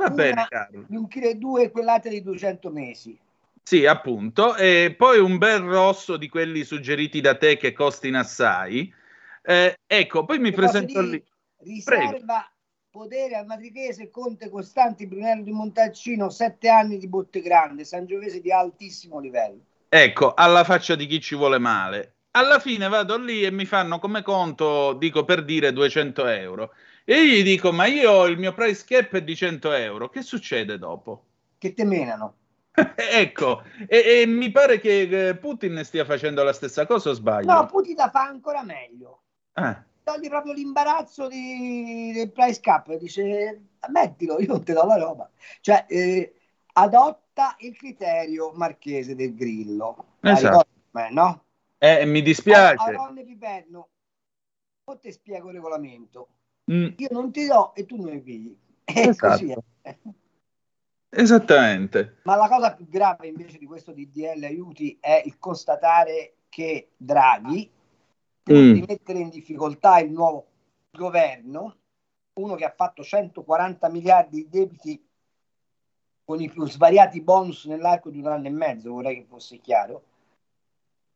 [0.00, 0.84] Va una bene, caro.
[0.86, 3.18] di un chilo e due e quell'altra di 200 mesi
[3.62, 4.56] Sì, appunto.
[4.56, 8.92] E poi un bel rosso di quelli suggeriti da te che costino assai.
[9.42, 11.22] Eh, ecco, poi mi posso presento lì.
[11.84, 12.10] Prego.
[12.10, 12.50] riserva
[12.90, 18.50] potere al matrichese Conte Costanti Brunello di Montalcino sette anni di botte grande Sangiovese di
[18.50, 19.60] altissimo livello
[19.92, 22.14] Ecco, alla faccia di chi ci vuole male.
[22.32, 26.74] Alla fine vado lì e mi fanno come conto, dico per dire 200 euro.
[27.10, 30.08] E io gli dico, ma io ho il mio price cap è di 100 euro.
[30.08, 31.24] Che succede dopo?
[31.58, 32.36] che te menano
[32.96, 37.52] ecco, e, e mi pare che eh, Putin stia facendo la stessa cosa o sbaglio?
[37.52, 39.22] no Putin la fa ancora meglio
[39.54, 44.96] Eh, togli proprio l'imbarazzo di- del price cap dice mettilo io non te do la
[44.96, 45.30] roba
[45.60, 46.34] cioè eh,
[46.74, 50.66] adotta il criterio marchese del grillo Esatto.
[50.90, 51.44] com'è, no?
[51.78, 52.92] eh, mi a dispiace.
[52.92, 53.88] Ronne Piperno
[54.84, 56.28] o ti spiego il regolamento
[56.70, 59.64] Mm, io non ti do e tu non mi pigli Esatto.
[59.82, 59.96] è.
[61.10, 62.18] esattamente.
[62.22, 67.70] Ma la cosa più grave invece di questo DDL aiuti è il constatare che Draghi,
[68.42, 68.82] pur Mm.
[68.86, 70.46] mettere in difficoltà il nuovo
[70.92, 71.76] governo,
[72.34, 75.08] uno che ha fatto 140 miliardi di debiti
[76.24, 80.04] con i più svariati bonus nell'arco di un anno e mezzo, vorrei che fosse chiaro,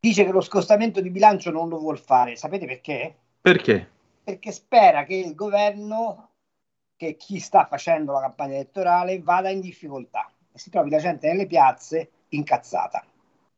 [0.00, 2.34] dice che lo scostamento di bilancio non lo vuol fare.
[2.36, 3.16] Sapete perché?
[3.40, 3.90] Perché?
[4.24, 6.30] Perché spera che il governo,
[6.96, 11.28] che chi sta facendo la campagna elettorale, vada in difficoltà e si trovi la gente
[11.28, 13.04] nelle piazze incazzata.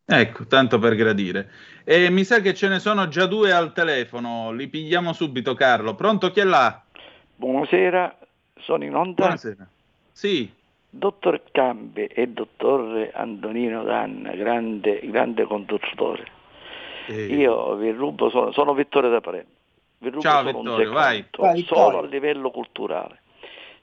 [0.05, 1.51] Ecco, tanto per gradire.
[1.85, 5.95] E mi sa che ce ne sono già due al telefono, li pigliamo subito, Carlo.
[5.95, 6.83] Pronto, chi è là?
[7.37, 8.19] Buonasera,
[8.59, 9.23] sono in onda.
[9.23, 9.69] Buonasera.
[10.13, 10.53] Sì,
[10.97, 16.25] Dottor Cambi e dottor Antonino Danna, grande, grande conduttore.
[17.09, 17.27] Eh.
[17.27, 19.51] Io vi rubo, sono, sono Vittorio da Palermo.
[19.99, 21.17] Vi rubo Ciao, solo un Vittorio, vai.
[21.31, 23.21] secondo, Vai, solo a livello culturale.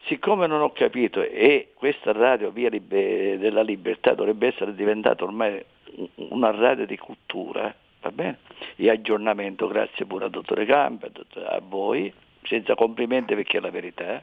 [0.06, 5.64] Siccome non ho capito e questa radio via Libe- della libertà dovrebbe essere diventata ormai
[5.96, 8.40] un- una radio di cultura, va bene?
[8.76, 12.12] E aggiornamento, grazie pure al dottore Campi, a dott- a voi,
[12.44, 14.16] senza complimenti perché è la verità.
[14.16, 14.22] eh.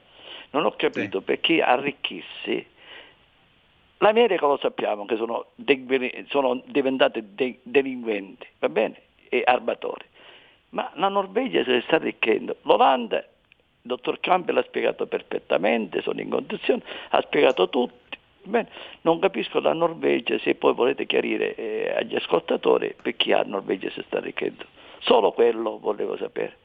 [0.51, 2.67] Non ho capito perché arricchirsi
[4.03, 9.03] L'America lo sappiamo che sono, de- sono diventate de- delinquenti, va bene?
[9.29, 10.05] E armatori.
[10.71, 12.57] Ma la Norvegia si sta arricchendo.
[12.63, 13.25] L'Olanda, il
[13.83, 18.19] dottor Campbell ha spiegato perfettamente, sono in condizione, ha spiegato tutti.
[18.45, 18.69] bene?
[19.03, 24.03] Non capisco la Norvegia, se poi volete chiarire eh, agli ascoltatori perché la Norvegia si
[24.07, 24.65] sta arricchendo.
[25.01, 26.57] Solo quello volevo sapere.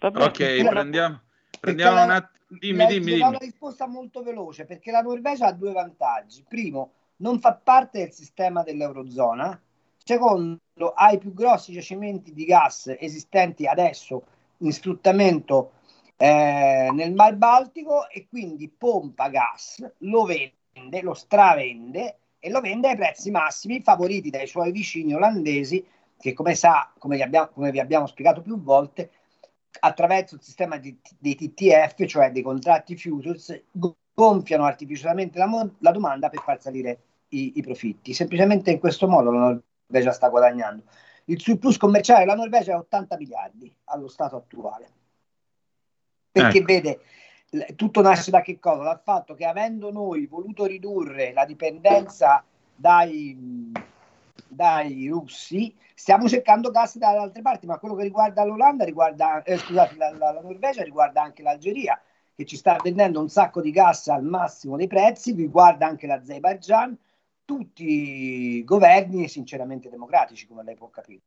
[0.00, 1.20] Ok, prendiamo,
[1.60, 2.38] prendiamo la- un attimo.
[2.52, 3.20] Dimmi, dimmi, dimmi.
[3.22, 6.44] una risposta molto veloce perché la Norvegia ha due vantaggi.
[6.48, 9.60] Primo, non fa parte del sistema dell'Eurozona.
[10.04, 10.58] Secondo,
[10.94, 14.24] ha i più grossi giacimenti di gas esistenti adesso
[14.58, 15.72] in sfruttamento
[16.16, 22.88] eh, nel Mar Baltico e quindi pompa gas, lo vende, lo stravende e lo vende
[22.88, 25.84] ai prezzi massimi favoriti dai suoi vicini olandesi
[26.18, 29.10] che come sa, come, gli abbiamo- come vi abbiamo spiegato più volte,
[29.80, 35.90] attraverso il sistema di- dei TTF, cioè dei contratti futures, go- gonfiano artificialmente la, la
[35.92, 38.12] domanda per far salire i, i profitti.
[38.12, 39.58] Semplicemente in questo modo la
[39.90, 40.84] Norvegia sta guadagnando.
[41.24, 44.88] Il surplus commerciale della Norvegia è 80 miliardi allo stato attuale.
[46.32, 46.66] Perché Ecco.
[46.66, 47.00] vede,
[47.74, 48.84] tutto nasce da che cosa?
[48.84, 52.44] Dal fatto che avendo noi voluto ridurre la dipendenza
[52.74, 53.72] dai,
[54.46, 59.58] dai russi, stiamo cercando gas dalle altre parti, ma quello che riguarda l'Olanda riguarda, eh,
[59.58, 62.08] scusate, la, la- la Norvegia riguarda anche l'Algeria, che
[62.40, 66.96] che ci sta vendendo un sacco di gas al massimo dei prezzi, riguarda anche l'Azerbaijan,
[67.50, 71.22] tutti governi sinceramente democratici, come lei può capire.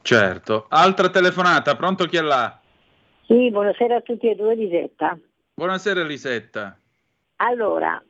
[0.00, 0.64] Certo.
[0.70, 2.58] Altra telefonata, pronto chi è là?
[3.26, 5.18] Sì, buonasera a tutti e due, Lisetta.
[5.52, 6.74] Buonasera Lisetta.
[7.36, 8.02] Allora,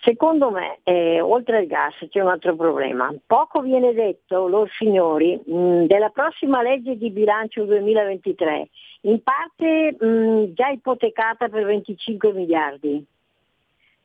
[0.00, 3.14] secondo me, eh, oltre al gas c'è un altro problema.
[3.26, 8.68] Poco viene detto, loro signori, mh, della prossima legge di bilancio 2023,
[9.02, 13.06] in parte mh, già ipotecata per 25 miliardi.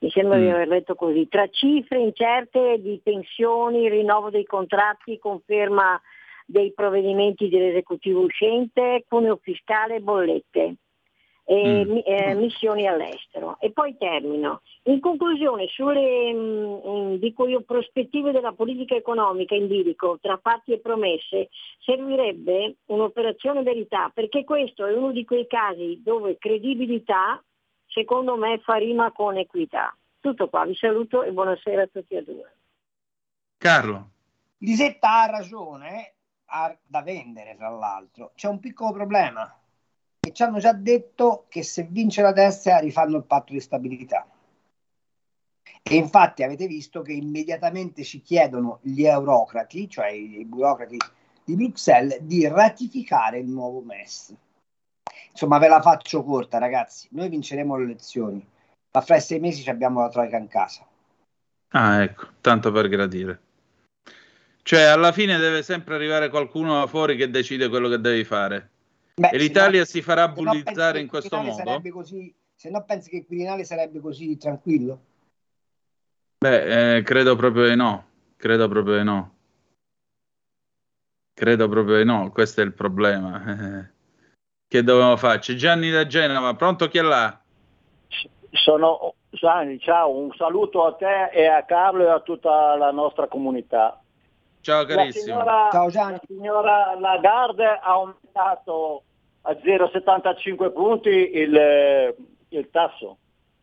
[0.04, 6.00] Mi sembra di aver letto così, tra cifre incerte di pensioni, rinnovo dei contratti, conferma
[6.46, 10.76] dei provvedimenti dell'esecutivo uscente, cuneo fiscale e bollette.
[11.46, 11.98] E, Mm.
[12.04, 13.58] eh, missioni all'estero.
[13.62, 14.62] E poi termino.
[14.84, 20.80] In conclusione, sulle mh, dico io, prospettive della politica economica in bilico tra fatti e
[20.80, 21.48] promesse,
[21.80, 27.42] servirebbe un'operazione verità, perché questo è uno di quei casi dove credibilità,
[27.94, 29.96] secondo me, fa rima con equità.
[30.20, 32.56] Tutto qua, vi saluto e buonasera a tutti e due.
[33.58, 34.10] Carlo.
[34.58, 36.14] Lisetta ha ragione,
[36.46, 38.32] ha da vendere tra l'altro.
[38.36, 39.54] C'è un piccolo problema,
[40.20, 44.28] che ci hanno già detto che se vince la destra rifanno il patto di stabilità.
[45.82, 50.98] E infatti avete visto che immediatamente ci chiedono gli eurocrati, cioè i burocrati
[51.44, 54.34] di Bruxelles, di ratificare il nuovo MES.
[55.34, 57.08] Insomma, ve la faccio corta, ragazzi.
[57.12, 58.48] Noi vinceremo le elezioni,
[58.92, 60.86] ma fra sei mesi ci abbiamo la troica in casa.
[61.70, 63.42] Ah, ecco, tanto per gradire.
[64.62, 68.70] Cioè, alla fine deve sempre arrivare qualcuno fuori che decide quello che devi fare.
[69.16, 71.52] Beh, e l'Italia no- si farà no bullizzare in questo modo?
[71.52, 75.02] sarebbe così- se no pensi che il Quirinale sarebbe così tranquillo?
[76.38, 78.06] Beh, eh, credo proprio di no.
[78.38, 79.36] Credo proprio di no.
[81.34, 82.32] Credo proprio di no.
[82.32, 83.90] Questo è il problema.
[84.74, 85.38] Che dobbiamo fare?
[85.38, 86.56] C'è Gianni da Genova.
[86.56, 87.40] Pronto chi è là?
[88.54, 93.28] Sono Gianni, ciao, un saluto a te e a Carlo e a tutta la nostra
[93.28, 94.02] comunità.
[94.62, 95.26] Ciao La carissimo.
[95.26, 99.04] signora, la signora Lagarde ha aumentato
[99.42, 102.16] a 0,75 punti il,
[102.50, 103.18] il tasso.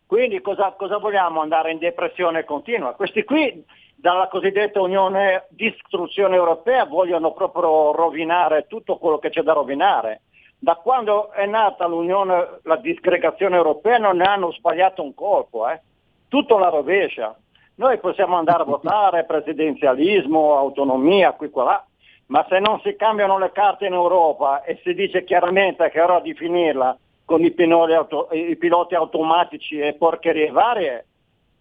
[0.07, 1.41] Quindi cosa, cosa vogliamo?
[1.41, 2.95] Andare in depressione continua?
[2.95, 3.65] Questi qui,
[3.97, 10.21] dalla cosiddetta Unione di Istruzione Europea, vogliono proprio rovinare tutto quello che c'è da rovinare.
[10.63, 15.81] Da quando è nata l'Unione, la disgregazione europea, non ne hanno sbagliato un colpo, eh.
[16.29, 17.35] tutto la rovescia.
[17.77, 21.85] Noi possiamo andare a votare, presidenzialismo, autonomia, qui qua là,
[22.27, 26.05] ma se non si cambiano le carte in Europa e si dice chiaramente che è
[26.05, 27.55] ora di finirla con i,
[27.95, 31.07] auto- i piloti automatici e porcherie varie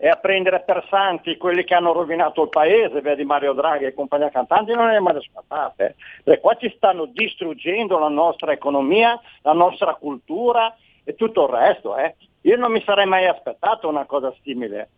[0.01, 3.93] e a prendere per santi quelli che hanno rovinato il paese, vedi Mario Draghi e
[3.93, 5.95] compagnia cantanti, non è mai scappate.
[6.23, 10.73] Perché qua ci stanno distruggendo la nostra economia, la nostra cultura
[11.03, 11.97] e tutto il resto.
[11.97, 12.15] eh.
[12.43, 14.89] Io non mi sarei mai aspettato una cosa simile.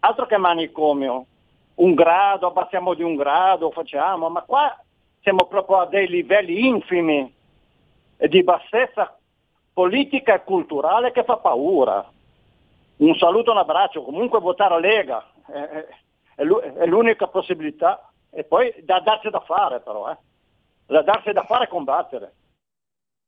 [0.00, 1.26] Altro che manicomio,
[1.76, 4.76] un grado, abbassiamo di un grado, facciamo, ma qua
[5.22, 7.32] siamo proprio a dei livelli infimi
[8.16, 9.16] di bassezza
[9.72, 12.04] politica e culturale che fa paura.
[13.00, 15.88] Un saluto e un abbraccio, comunque votare Lega è, è-
[16.36, 20.18] è l'u- è l'unica possibilità e poi da darsi da fare però, eh.
[20.86, 22.34] da darsi da fare e combattere.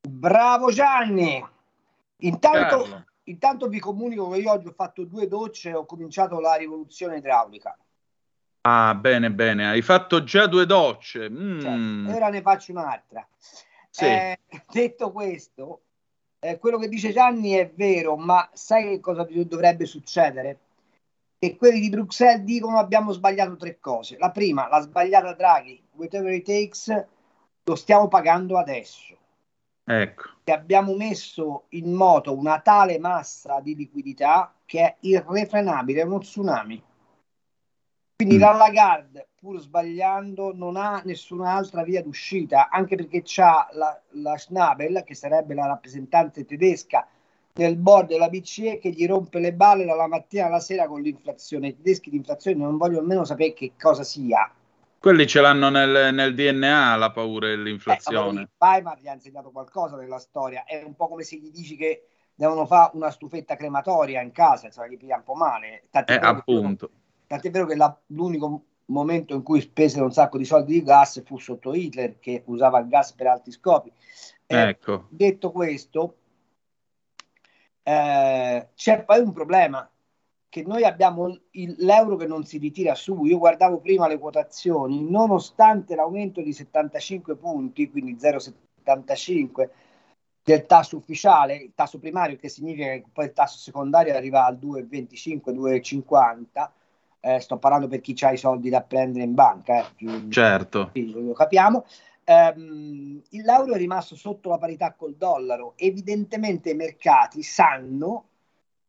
[0.06, 1.42] Bravo Gianni!
[2.18, 6.54] Intanto, intanto vi comunico che io oggi ho fatto due docce e ho cominciato la
[6.54, 7.76] rivoluzione idraulica.
[8.62, 9.68] Ah, bene, bene.
[9.68, 11.28] Hai fatto già due docce.
[11.28, 12.08] Mm.
[12.08, 13.26] E ora ne faccio un'altra.
[13.90, 14.04] Sì.
[14.04, 14.38] Eh,
[14.70, 15.80] detto questo,
[16.44, 20.58] eh, quello che dice Gianni è vero, ma sai che cosa dovrebbe succedere?
[21.38, 24.16] Che quelli di Bruxelles dicono abbiamo sbagliato tre cose.
[24.18, 27.06] La prima, l'ha sbagliata Draghi, whatever it takes,
[27.62, 29.16] lo stiamo pagando adesso.
[29.84, 30.30] Ecco.
[30.42, 36.18] Che abbiamo messo in moto una tale massa di liquidità che è irrefrenabile, è uno
[36.18, 36.82] tsunami.
[38.24, 44.36] Quindi la Lagarde, pur sbagliando, non ha nessun'altra via d'uscita, anche perché c'ha la, la
[44.36, 47.06] Schnabel, che sarebbe la rappresentante tedesca
[47.52, 51.68] del board della BCE, che gli rompe le balle dalla mattina alla sera con l'inflazione.
[51.68, 54.50] I tedeschi di inflazione non voglio nemmeno sapere che cosa sia.
[54.98, 58.50] Quelli ce l'hanno nel, nel DNA la paura Eh, dell'inflazione.
[58.56, 62.06] Weimar gli ha insegnato qualcosa nella storia, è un po' come se gli dici che
[62.34, 65.82] devono fare una stufetta crematoria in casa, insomma, gli piglia un po' male.
[65.90, 66.90] Tant'è Eh, appunto.
[67.32, 71.22] Tant'è vero che la- l'unico momento in cui spesero un sacco di soldi di gas
[71.24, 73.90] fu sotto Hitler, che usava il gas per altri scopi.
[74.44, 75.06] Eh, Ecco.
[75.08, 76.16] Detto questo,
[77.84, 79.88] eh, c'è poi un problema
[80.50, 83.24] che noi abbiamo il- l'euro che non si ritira su.
[83.24, 89.72] Io guardavo prima le quotazioni, nonostante l'aumento di 75 punti, quindi 0,75,
[90.42, 94.58] del tasso ufficiale, il tasso primario che significa che poi il tasso secondario arriva al
[94.58, 96.74] 2,25, 2,50.
[97.24, 100.26] Eh, sto parlando per chi ha i soldi da prendere in banca, eh.
[100.28, 100.90] certo.
[100.94, 101.84] Lo capiamo.
[102.24, 105.74] Um, il l'euro è rimasto sotto la parità col dollaro.
[105.76, 108.24] Evidentemente i mercati sanno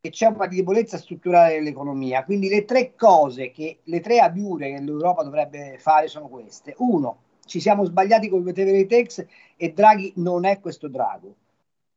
[0.02, 2.24] che c'è una debolezza strutturale dell'economia.
[2.24, 6.74] Quindi le tre cose, che, le tre abiure che l'Europa dovrebbe fare sono queste.
[6.80, 9.28] Uno, ci siamo sbagliati con il whatever it
[9.58, 11.36] e Draghi non è questo Drago.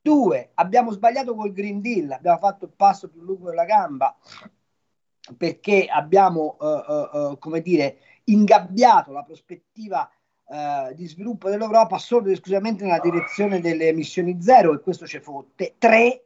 [0.03, 4.15] Due, abbiamo sbagliato col Green Deal, abbiamo fatto il passo più lungo della gamba
[5.37, 10.11] perché abbiamo, uh, uh, come dire, ingabbiato la prospettiva
[10.95, 15.75] di sviluppo dell'Europa solo ed esclusivamente nella direzione delle emissioni zero e questo ci fotte.
[15.77, 16.25] Tre,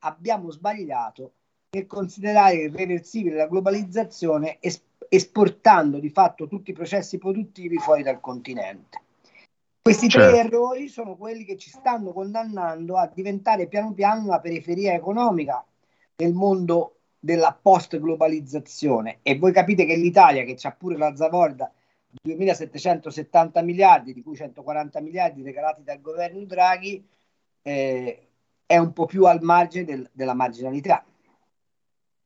[0.00, 1.32] abbiamo sbagliato
[1.70, 8.20] nel considerare irreversibile la globalizzazione es- esportando di fatto tutti i processi produttivi fuori dal
[8.20, 9.00] continente.
[9.82, 10.30] Questi certo.
[10.30, 15.62] tre errori sono quelli che ci stanno condannando a diventare piano piano una periferia economica
[16.16, 16.93] nel mondo
[17.24, 19.20] della post-globalizzazione.
[19.22, 21.72] E voi capite che l'Italia, che ha pure la zavorda
[22.10, 27.02] di 2.770 miliardi, di cui 140 miliardi regalati dal governo Draghi,
[27.62, 28.26] eh,
[28.66, 31.02] è un po' più al margine del, della marginalità.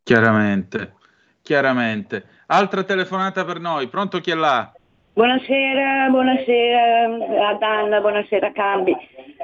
[0.02, 0.94] Chiaramente,
[1.42, 2.24] chiaramente.
[2.46, 4.72] Altra telefonata per noi, pronto chi è là?
[5.12, 8.96] Buonasera, buonasera ad Anna, buonasera Cambi.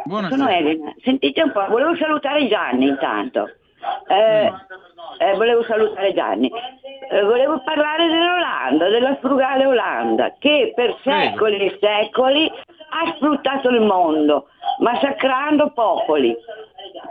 [0.04, 0.36] Buonasera.
[0.36, 0.94] Sono Elena.
[1.00, 3.50] Sentite un po', volevo salutare Gianni intanto.
[4.08, 4.52] Eh,
[5.18, 6.50] eh, volevo salutare Gianni.
[7.10, 13.80] Eh, volevo parlare dell'Olanda, della frugale Olanda, che per secoli e secoli ha sfruttato il
[13.80, 14.48] mondo,
[14.78, 16.34] massacrando popoli.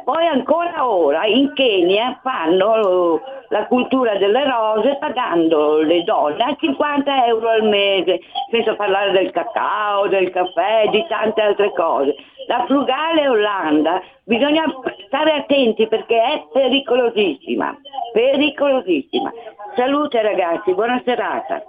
[0.05, 7.25] Poi ancora ora in Kenya fanno la cultura delle rose pagando le donne a 50
[7.27, 12.15] euro al mese, senza parlare del cacao, del caffè, di tante altre cose.
[12.47, 14.63] La frugale Olanda bisogna
[15.05, 17.77] stare attenti perché è pericolosissima,
[18.13, 19.31] pericolosissima.
[19.75, 21.61] Salute ragazzi, buona serata.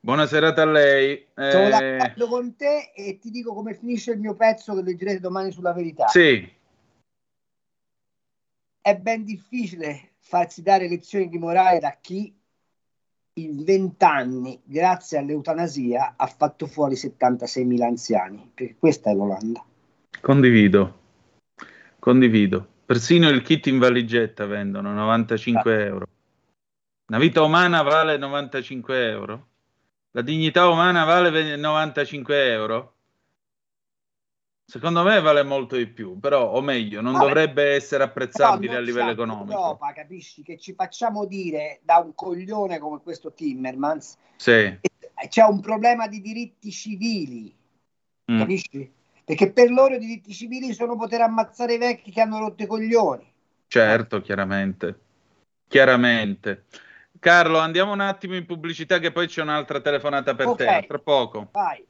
[0.00, 1.26] Buona serata a lei.
[1.36, 1.50] Eh...
[1.50, 5.50] Sono d'accordo con te e ti dico come finisce il mio pezzo che leggerete domani
[5.50, 6.08] sulla verità.
[6.08, 6.62] Sì
[8.84, 12.30] è ben difficile farsi dare lezioni di morale da chi
[13.36, 19.64] in vent'anni, grazie all'eutanasia, ha fatto fuori 76.000 anziani, perché questa è l'Olanda.
[20.20, 20.98] Condivido,
[21.98, 22.68] condivido.
[22.84, 25.80] Persino il kit in valigetta vendono 95 ah.
[25.80, 26.06] euro.
[27.08, 29.48] Una vita umana vale 95 euro.
[30.10, 32.93] La dignità umana vale 95 euro.
[34.66, 38.80] Secondo me vale molto di più, però, o meglio, non Vabbè, dovrebbe essere apprezzabile a
[38.80, 39.52] livello economico.
[39.52, 44.78] Europa, capisci, che ci facciamo dire da un coglione come questo Timmermans, sì.
[45.28, 47.54] c'è un problema di diritti civili,
[48.32, 48.38] mm.
[48.38, 48.92] capisci?
[49.22, 52.66] Perché per loro i diritti civili sono poter ammazzare i vecchi che hanno rotto i
[52.66, 53.32] coglioni.
[53.66, 55.00] Certo, chiaramente.
[55.68, 56.64] Chiaramente.
[57.18, 60.80] Carlo, andiamo un attimo in pubblicità che poi c'è un'altra telefonata per okay.
[60.80, 61.48] te, tra poco.
[61.52, 61.84] Vai.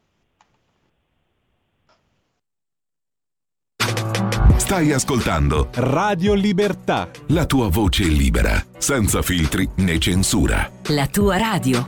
[4.64, 7.10] Stai ascoltando Radio Libertà.
[7.28, 10.70] La tua voce libera, senza filtri né censura.
[10.88, 11.86] La tua radio.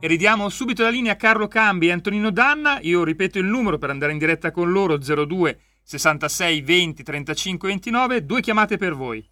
[0.00, 2.80] E ridiamo subito la linea a Carlo Cambi e Antonino Danna.
[2.80, 8.26] Io ripeto il numero per andare in diretta con loro 02 66 20 35 29.
[8.26, 9.24] Due chiamate per voi.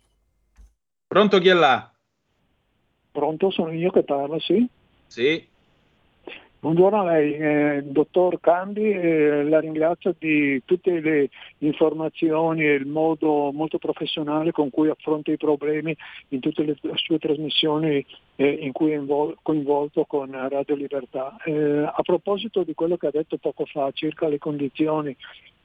[1.08, 1.92] Pronto chi è là?
[3.10, 4.64] Pronto, sono io che parlo, sì?
[5.08, 5.44] Sì.
[6.64, 11.28] Buongiorno a lei, eh, dottor Cambi, eh, la ringrazio di tutte le
[11.58, 15.94] informazioni e il modo molto professionale con cui affronta i problemi
[16.28, 18.02] in tutte le sue trasmissioni
[18.36, 21.36] eh, in cui è invol- coinvolto con Radio Libertà.
[21.44, 25.14] Eh, a proposito di quello che ha detto poco fa circa le condizioni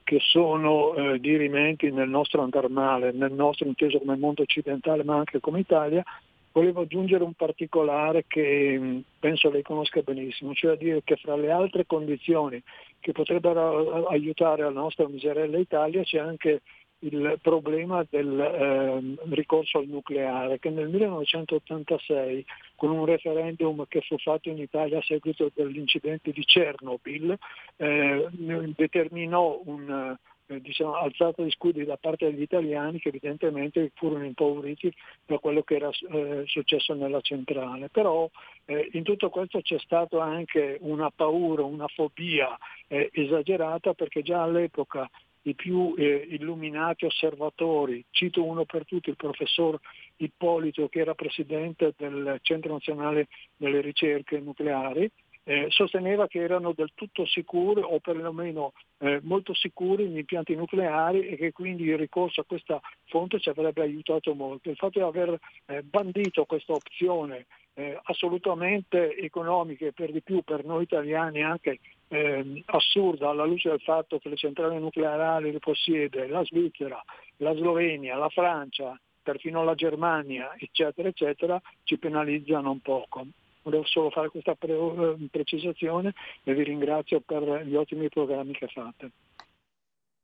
[0.03, 5.15] che sono eh, dirimenti nel nostro andar male, nel nostro inteso come mondo occidentale ma
[5.15, 6.03] anche come Italia,
[6.51, 11.51] volevo aggiungere un particolare che mm, penso lei conosca benissimo, cioè dire che fra le
[11.51, 12.61] altre condizioni
[12.99, 16.61] che potrebbero aiutare la nostra miserella Italia c'è anche
[17.01, 22.45] il problema del eh, ricorso al nucleare che nel 1986
[22.75, 27.37] con un referendum che fu fatto in Italia a seguito dell'incidente di Chernobyl
[27.77, 28.27] eh,
[28.75, 30.17] determinò un,
[30.57, 34.91] diciamo, alzata di scudi da parte degli italiani che evidentemente furono impauriti
[35.25, 37.89] da quello che era eh, successo nella centrale.
[37.89, 38.29] Però
[38.65, 42.57] eh, in tutto questo c'è stata anche una paura, una fobia
[42.87, 45.09] eh, esagerata perché già all'epoca
[45.43, 49.79] i più eh, illuminati osservatori, cito uno per tutti, il professor
[50.17, 55.09] Ippolito che era presidente del Centro Nazionale delle Ricerche Nucleari,
[55.43, 61.27] eh, sosteneva che erano del tutto sicuri o perlomeno eh, molto sicuri gli impianti nucleari
[61.27, 64.69] e che quindi il ricorso a questa fonte ci avrebbe aiutato molto.
[64.69, 70.43] Il fatto di aver eh, bandito questa opzione eh, assolutamente economica e per di più
[70.43, 71.79] per noi italiani anche
[72.09, 77.01] eh, assurda alla luce del fatto che le centrali nucleari le possiede la Svizzera,
[77.37, 83.27] la Slovenia, la Francia, perfino la Germania, eccetera, eccetera, ci penalizza non poco.
[83.61, 86.13] Volevo solo fare questa pre- eh, precisazione
[86.43, 89.11] e vi ringrazio per gli ottimi programmi che fate.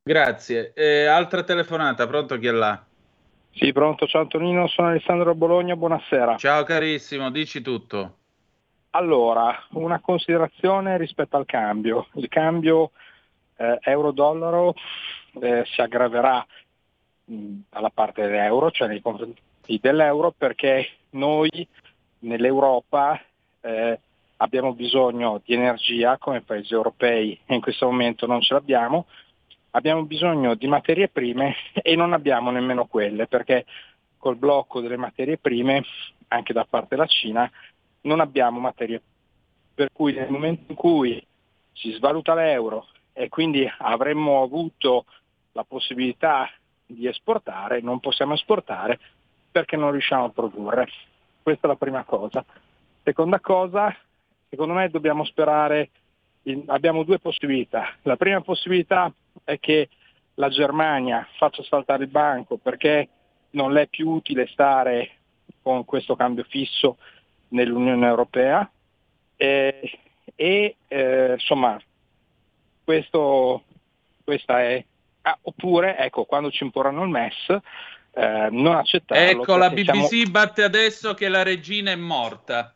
[0.02, 0.72] Grazie.
[0.74, 2.82] Eh, altra telefonata, pronto chi è là?
[3.50, 6.36] Sì, pronto, ciao Antonino, sono Alessandro Bologna, buonasera.
[6.36, 8.16] Ciao carissimo, dici tutto.
[8.90, 12.08] Allora, una considerazione rispetto al cambio.
[12.14, 12.92] Il cambio
[13.56, 14.74] eh, euro-dollaro
[15.40, 16.46] eh, si aggraverà
[17.24, 19.40] mh, dalla parte dell'euro, cioè nei confronti
[19.80, 21.66] dell'euro, perché noi
[22.20, 23.20] nell'Europa
[23.60, 23.98] eh,
[24.38, 29.06] abbiamo bisogno di energia come paesi europei e in questo momento non ce l'abbiamo,
[29.70, 33.64] abbiamo bisogno di materie prime e non abbiamo nemmeno quelle perché
[34.18, 35.84] col blocco delle materie prime
[36.28, 37.50] anche da parte della Cina
[38.02, 39.00] non abbiamo materie
[39.74, 41.24] per cui nel momento in cui
[41.72, 45.04] si svaluta l'euro e quindi avremmo avuto
[45.52, 46.50] la possibilità
[46.86, 48.98] di esportare, non possiamo esportare
[49.50, 50.88] perché non riusciamo a produrre.
[51.46, 52.44] Questa è la prima cosa.
[53.04, 53.96] Seconda cosa,
[54.48, 55.90] secondo me dobbiamo sperare,
[56.42, 57.94] in, abbiamo due possibilità.
[58.02, 59.14] La prima possibilità
[59.44, 59.88] è che
[60.34, 63.08] la Germania faccia saltare il banco perché
[63.50, 65.18] non le è più utile stare
[65.62, 66.96] con questo cambio fisso
[67.50, 68.68] nell'Unione Europea
[69.36, 69.98] e,
[70.34, 71.80] e eh, insomma
[72.82, 73.62] questo,
[74.24, 74.84] questa è
[75.22, 77.56] ah, oppure ecco quando ci imporranno il MES
[78.16, 79.42] eh, non accettarlo.
[79.42, 80.30] Ecco, la BBC siamo...
[80.30, 82.74] batte adesso che la regina è morta.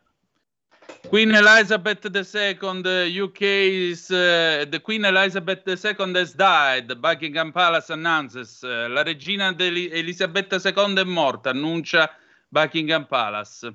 [1.07, 6.93] Queen Elizabeth II, UK is, uh, the Queen Elizabeth II has died.
[6.95, 8.61] Buckingham Palace announces.
[8.61, 12.15] Uh, la regina Elisabetta II è morta, annuncia
[12.47, 13.73] Buckingham Palace.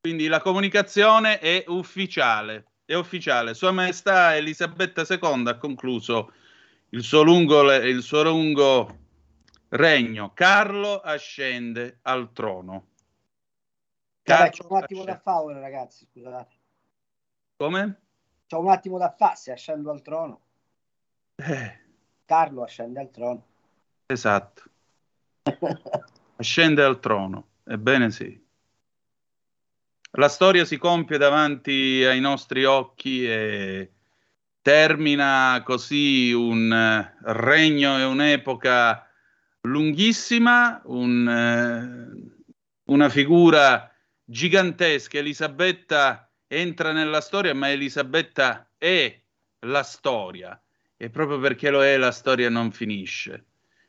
[0.00, 2.66] Quindi la comunicazione è ufficiale.
[2.84, 3.54] È ufficiale.
[3.54, 6.32] Sua Maestà Elisabetta II ha concluso
[6.90, 9.03] il suo lungo, il suo lungo
[9.74, 10.32] regno.
[10.34, 12.88] Carlo ascende al trono.
[14.22, 15.04] Carlo c'è un attimo ascende.
[15.04, 16.56] da fare ora, ragazzi, scusate.
[17.56, 18.00] Come?
[18.46, 20.40] C'è un attimo da fare, se ascendo al trono.
[21.36, 21.78] Eh.
[22.24, 23.46] Carlo ascende al trono.
[24.06, 24.62] Esatto.
[26.36, 28.42] ascende al trono, ebbene sì.
[30.16, 33.90] La storia si compie davanti ai nostri occhi e
[34.62, 39.08] termina così un regno e un'epoca
[39.64, 42.42] lunghissima, un, eh,
[42.84, 43.90] una figura
[44.24, 45.18] gigantesca.
[45.18, 49.20] Elisabetta entra nella storia, ma Elisabetta è
[49.60, 50.60] la storia
[50.96, 53.46] e proprio perché lo è la storia non finisce.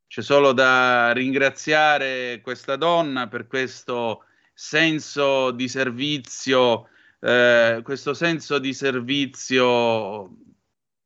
[0.08, 6.88] C'è solo da ringraziare questa donna per questo senso di servizio,
[7.20, 10.38] eh, questo senso di servizio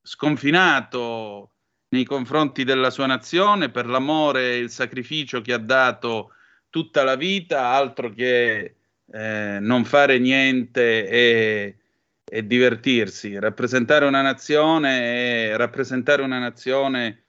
[0.02, 1.54] sconfinato,
[1.90, 6.34] nei confronti della sua nazione, per l'amore e il sacrificio che ha dato
[6.70, 8.76] tutta la vita, altro che
[9.12, 11.78] eh, non fare niente e,
[12.24, 13.40] e, divertirsi.
[13.40, 17.24] Rappresentare una nazione e rappresentare una nazione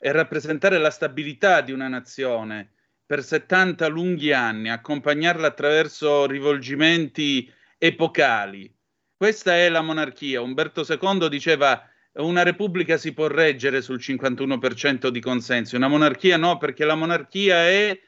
[0.00, 2.70] e rappresentare la stabilità di una nazione
[3.04, 8.72] per 70 lunghi anni, accompagnarla attraverso rivolgimenti epocali.
[9.16, 10.40] Questa è la monarchia.
[10.40, 11.82] Umberto II diceva
[12.22, 17.66] una repubblica si può reggere sul 51% di consensi, una monarchia no, perché la monarchia
[17.66, 17.98] è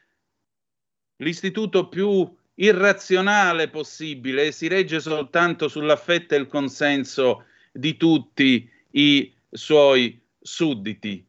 [1.17, 9.33] l'istituto più irrazionale possibile e si regge soltanto sull'affetto e il consenso di tutti i
[9.51, 11.27] suoi sudditi.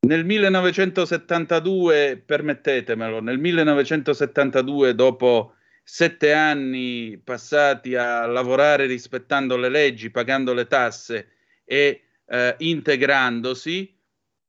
[0.00, 10.52] Nel 1972, permettetemelo, nel 1972, dopo sette anni passati a lavorare rispettando le leggi, pagando
[10.52, 11.28] le tasse
[11.64, 13.94] e eh, integrandosi,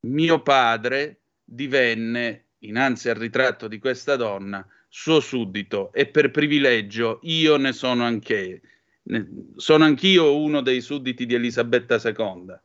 [0.02, 7.58] mio padre divenne, innanzi al ritratto di questa donna, suo suddito e per privilegio io
[7.58, 8.62] ne sono anche,
[9.04, 9.28] ne,
[9.58, 12.58] sono anch'io uno dei sudditi di Elisabetta II.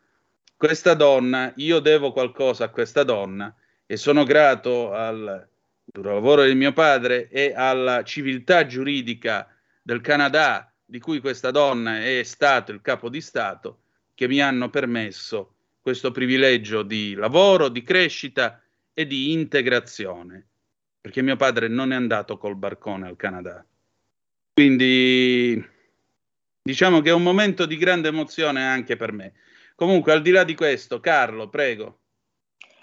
[0.56, 3.52] Questa donna, io devo qualcosa a questa donna
[3.86, 5.48] e sono grato al
[5.84, 9.48] duro lavoro di mio padre e alla civiltà giuridica
[9.82, 13.79] del Canada, di cui questa donna è stato il capo di Stato,
[14.20, 20.46] che mi hanno permesso questo privilegio di lavoro, di crescita e di integrazione,
[21.00, 23.64] perché mio padre non è andato col barcone al Canada.
[24.52, 25.64] Quindi
[26.62, 29.32] Diciamo che è un momento di grande emozione anche per me.
[29.74, 32.00] Comunque, al di là di questo, Carlo, prego.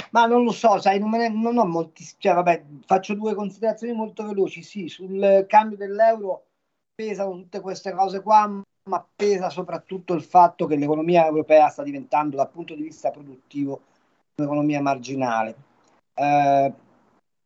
[0.09, 3.93] Ma non lo so, sai, non, ne, non ho molti, cioè vabbè, faccio due considerazioni
[3.93, 4.63] molto veloci.
[4.63, 6.47] Sì, sul cambio dell'euro
[6.95, 12.35] pesano tutte queste cose qua, ma pesa soprattutto il fatto che l'economia europea sta diventando
[12.35, 13.81] dal punto di vista produttivo
[14.35, 15.55] un'economia marginale.
[16.13, 16.73] Eh,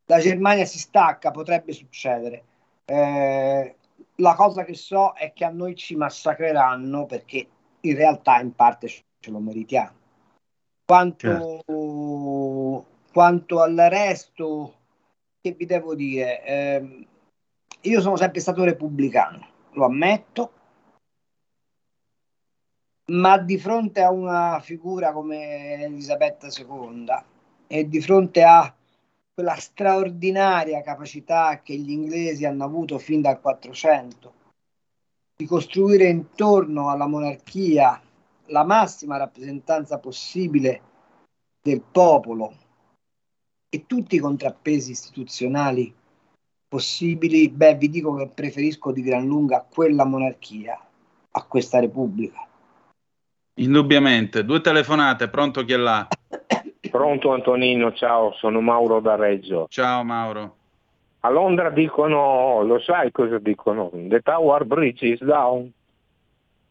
[0.05, 2.43] la Germania si stacca, potrebbe succedere.
[2.85, 3.75] Eh,
[4.15, 7.47] la cosa che so è che a noi ci massacreranno perché
[7.81, 9.99] in realtà in parte ce lo meritiamo.
[10.85, 12.85] Quanto, certo.
[13.13, 14.73] quanto al resto,
[15.39, 16.43] che vi devo dire?
[16.43, 17.07] Eh,
[17.81, 20.51] io sono sempre stato repubblicano, lo ammetto,
[23.11, 27.05] ma di fronte a una figura come Elisabetta II
[27.67, 28.73] e di fronte a
[29.33, 34.33] quella straordinaria capacità che gli inglesi hanno avuto fin dal 400
[35.35, 38.01] di costruire intorno alla monarchia
[38.47, 40.81] la massima rappresentanza possibile
[41.61, 42.53] del popolo
[43.69, 45.93] e tutti i contrappesi istituzionali
[46.67, 50.79] possibili, beh, vi dico che preferisco di gran lunga quella monarchia
[51.31, 52.47] a questa repubblica.
[53.61, 56.07] Indubbiamente, due telefonate, pronto chi è là?
[56.89, 59.67] Pronto Antonino, ciao, sono Mauro da Reggio.
[59.69, 60.55] Ciao Mauro.
[61.19, 63.91] A Londra dicono, lo sai cosa dicono?
[63.93, 65.71] The Tower Bridge is down.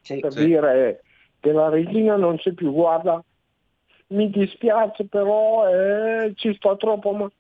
[0.00, 0.44] Sì, per sì.
[0.44, 1.02] dire
[1.38, 3.22] che la regina non c'è più, guarda,
[4.08, 7.30] mi dispiace però eh, ci sto troppo ma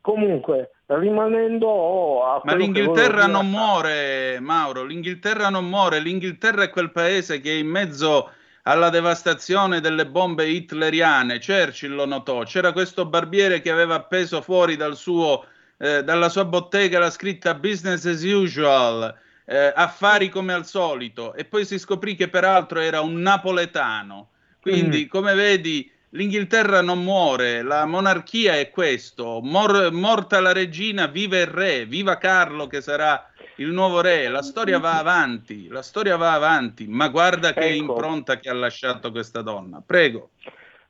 [0.00, 7.40] comunque rimanendo a ma l'Inghilterra non muore Mauro l'Inghilterra non muore l'Inghilterra è quel paese
[7.40, 8.30] che è in mezzo
[8.68, 11.38] alla devastazione delle bombe hitleriane.
[11.38, 12.42] Churchill lo notò.
[12.42, 15.46] C'era questo barbiere che aveva appeso fuori dal suo,
[15.78, 19.16] eh, dalla sua bottega la scritta business as usual
[19.46, 24.32] eh, affari come al solito e poi si scoprì che peraltro era un napoletano.
[24.60, 25.08] Quindi, mm.
[25.08, 29.40] come vedi, l'Inghilterra non muore, la monarchia è questo.
[29.42, 34.28] Mor- morta la regina, viva il re, viva Carlo che sarà il nuovo re.
[34.28, 37.74] La storia va avanti, la storia va avanti, ma guarda che ecco.
[37.74, 39.82] impronta che ha lasciato questa donna.
[39.84, 40.30] Prego.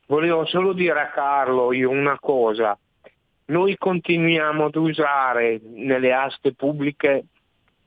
[0.07, 2.78] Volevo solo dire a Carlo io una cosa.
[3.47, 7.24] Noi continuiamo ad usare nelle aste pubbliche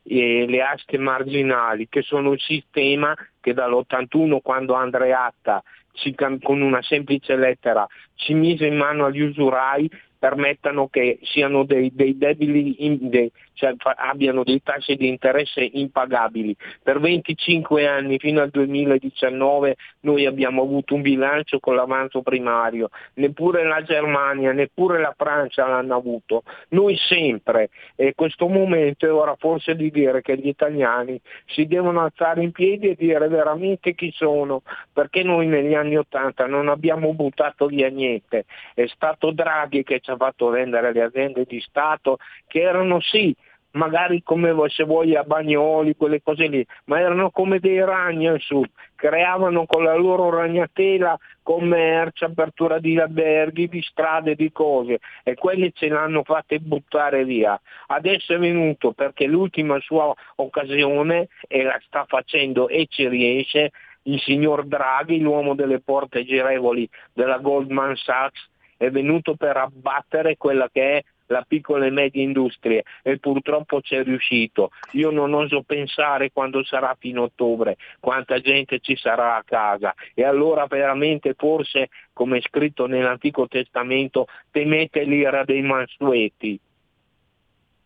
[0.04, 6.82] eh, le aste marginali, che sono un sistema che dall'81, quando Andreatta ci, con una
[6.82, 13.10] semplice lettera ci mise in mano agli usurai permettano che siano dei, dei debili, in,
[13.10, 16.56] de, cioè abbiano dei tassi di interesse impagabili.
[16.82, 23.64] Per 25 anni fino al 2019 noi abbiamo avuto un bilancio con l'avanzo primario, neppure
[23.64, 26.44] la Germania, neppure la Francia l'hanno avuto.
[26.70, 32.02] Noi sempre, e questo momento è ora forse di dire che gli italiani si devono
[32.02, 34.62] alzare in piedi e dire veramente chi sono,
[34.92, 40.12] perché noi negli anni Ottanta non abbiamo buttato via niente, è stato Draghi che ci
[40.12, 42.18] ha fatto vendere le aziende di Stato
[42.48, 43.36] che erano sì
[43.72, 48.40] magari come se vuoi a Bagnoli, quelle cose lì, ma erano come dei ragni al
[48.40, 55.36] sud, creavano con la loro ragnatela commercio, apertura di alberghi, di strade, di cose e
[55.36, 57.60] quelli ce l'hanno fatte buttare via.
[57.88, 63.72] Adesso è venuto perché l'ultima sua occasione e la sta facendo e ci riesce
[64.04, 70.68] il signor Draghi, l'uomo delle porte girevoli della Goldman Sachs, è venuto per abbattere quella
[70.72, 74.70] che è la piccola e media industria e purtroppo c'è riuscito.
[74.92, 79.94] Io non oso pensare quando sarà fino a ottobre quanta gente ci sarà a casa
[80.14, 86.60] e allora veramente forse come è scritto nell'Antico Testamento temete l'ira dei mansueti.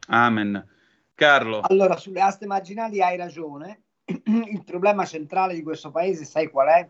[0.08, 0.74] Amen.
[1.14, 1.62] Carlo.
[1.62, 3.84] Allora sulle aste marginali hai ragione.
[4.06, 6.90] Il problema centrale di questo paese sai qual è?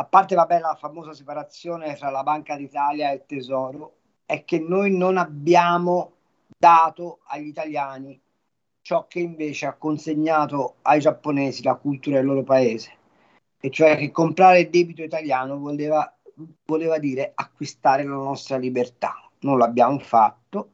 [0.00, 3.96] a parte vabbè, la famosa separazione tra la Banca d'Italia e il Tesoro,
[4.28, 6.12] è che noi non abbiamo
[6.58, 8.20] dato agli italiani
[8.82, 12.92] ciò che invece ha consegnato ai giapponesi la cultura del loro paese,
[13.58, 16.14] e cioè che comprare il debito italiano voleva,
[16.66, 19.14] voleva dire acquistare la nostra libertà.
[19.40, 20.72] Non l'abbiamo fatto,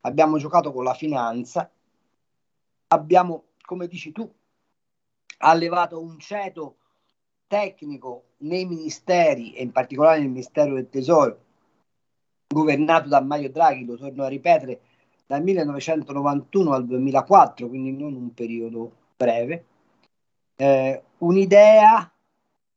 [0.00, 1.70] abbiamo giocato con la finanza,
[2.88, 4.28] abbiamo, come dici tu,
[5.38, 6.78] allevato un ceto
[7.46, 11.44] tecnico nei ministeri e in particolare nel Ministero del Tesoro,
[12.48, 14.80] governato da Mario Draghi, lo torno a ripetere,
[15.26, 19.64] dal 1991 al 2004, quindi non un periodo breve,
[20.56, 22.10] eh, un'idea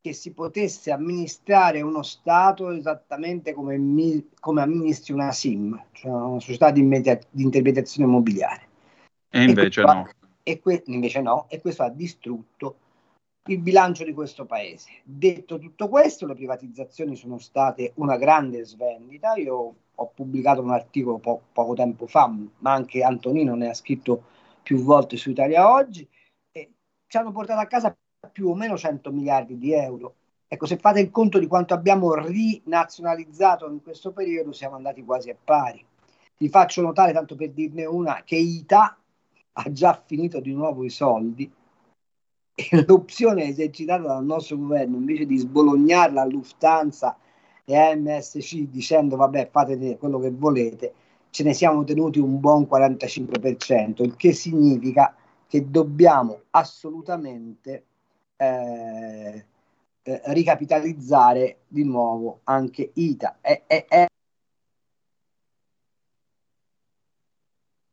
[0.02, 6.40] che si potesse amministrare uno Stato esattamente come, mi, come amministri una SIM, cioè una
[6.40, 8.68] società di, media, di intermediazione immobiliare.
[9.30, 10.10] E invece e no.
[10.44, 12.76] e que- invece no, e questo ha distrutto
[13.50, 14.90] il bilancio di questo paese.
[15.04, 19.34] Detto tutto questo, le privatizzazioni sono state una grande svendita.
[19.36, 24.24] Io ho pubblicato un articolo po- poco tempo fa, ma anche Antonino ne ha scritto
[24.62, 26.08] più volte su Italia Oggi,
[26.52, 26.72] e
[27.08, 27.96] ci hanno portato a casa
[28.32, 30.14] più o meno 100 miliardi di euro.
[30.48, 35.30] Ecco, se fate il conto di quanto abbiamo rinazionalizzato in questo periodo, siamo andati quasi
[35.32, 35.84] a pari.
[36.38, 38.98] Vi faccio notare, tanto per dirne una, che ITA
[39.54, 41.52] ha già finito di nuovo i soldi
[42.70, 47.18] e l'opzione esercitata dal nostro governo, invece di sbolognarla a Lufthansa
[47.64, 50.94] e MSC dicendo vabbè fate quello che volete,
[51.30, 55.16] ce ne siamo tenuti un buon 45%, il che significa
[55.48, 57.86] che dobbiamo assolutamente
[58.36, 59.46] eh,
[60.04, 63.38] eh, ricapitalizzare di nuovo anche ITA.
[63.42, 64.06] È, è, è...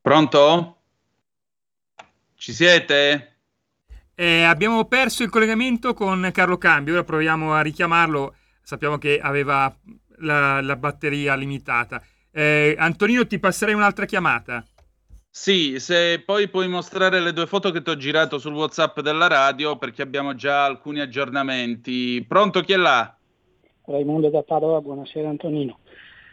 [0.01, 0.75] Pronto?
[2.35, 3.36] Ci siete?
[4.19, 8.33] Eh, abbiamo perso il collegamento con Carlo Cambio, ora proviamo a richiamarlo.
[8.63, 9.71] Sappiamo che aveva
[10.17, 12.01] la, la batteria limitata.
[12.31, 14.65] Eh, Antonino, ti passerei un'altra chiamata.
[15.29, 19.27] Sì, se poi puoi mostrare le due foto che ti ho girato sul WhatsApp della
[19.27, 22.25] radio, perché abbiamo già alcuni aggiornamenti.
[22.27, 23.15] Pronto, chi è là?
[23.85, 25.77] Raimondo da Padova, buonasera Antonino.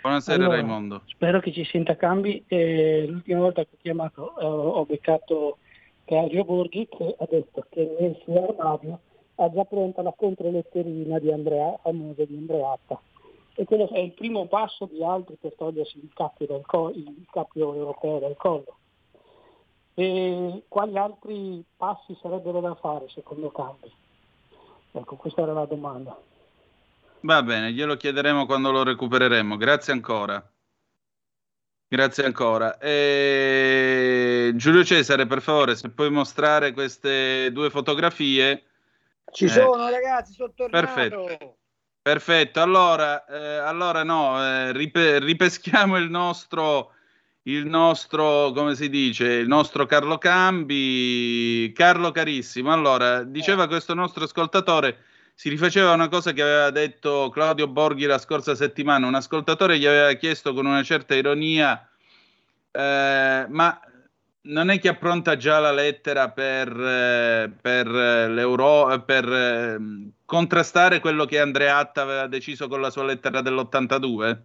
[0.01, 1.03] Buonasera Allora, Raimondo.
[1.05, 2.43] Spero che ci senta cambi.
[2.47, 5.59] Eh, l'ultima volta che ho chiamato eh, ho beccato
[6.05, 9.01] Claudio Borghi che ha detto che nel suo armadio
[9.37, 13.01] ha già pronta la controletterina di Andrea, famosa di Andreatta.
[13.57, 17.27] E quello è il primo passo di altri per togliersi il cappio, del co- il
[17.31, 18.79] cappio europeo dal collo.
[19.95, 23.93] E quali altri passi sarebbero da fare secondo Cambi?
[24.91, 26.17] Ecco, questa era la domanda.
[27.21, 29.57] Va bene, glielo chiederemo quando lo recupereremo.
[29.57, 30.54] Grazie ancora.
[31.89, 32.79] Grazie ancora.
[32.79, 34.53] E...
[34.57, 38.65] Giulio Cesare, per favore, se puoi mostrare queste due fotografie.
[39.31, 40.87] Ci Eh, sono ragazzi, sono tornato.
[40.87, 41.57] Perfetto.
[42.05, 46.93] Perfetto, allora, eh, allora no, eh, ripe- ripeschiamo il nostro,
[47.45, 51.73] il nostro, come si dice, il nostro Carlo Cambi.
[51.75, 54.99] Carlo carissimo, allora, diceva questo nostro ascoltatore,
[55.35, 59.79] si rifaceva a una cosa che aveva detto Claudio Borghi la scorsa settimana, un ascoltatore
[59.79, 61.89] gli aveva chiesto con una certa ironia,
[62.71, 63.81] eh, ma
[64.43, 69.79] non è che appronta già la lettera per, eh, per, eh, l'Euro, per eh,
[70.25, 74.39] contrastare quello che Andreatta aveva deciso con la sua lettera dell'82?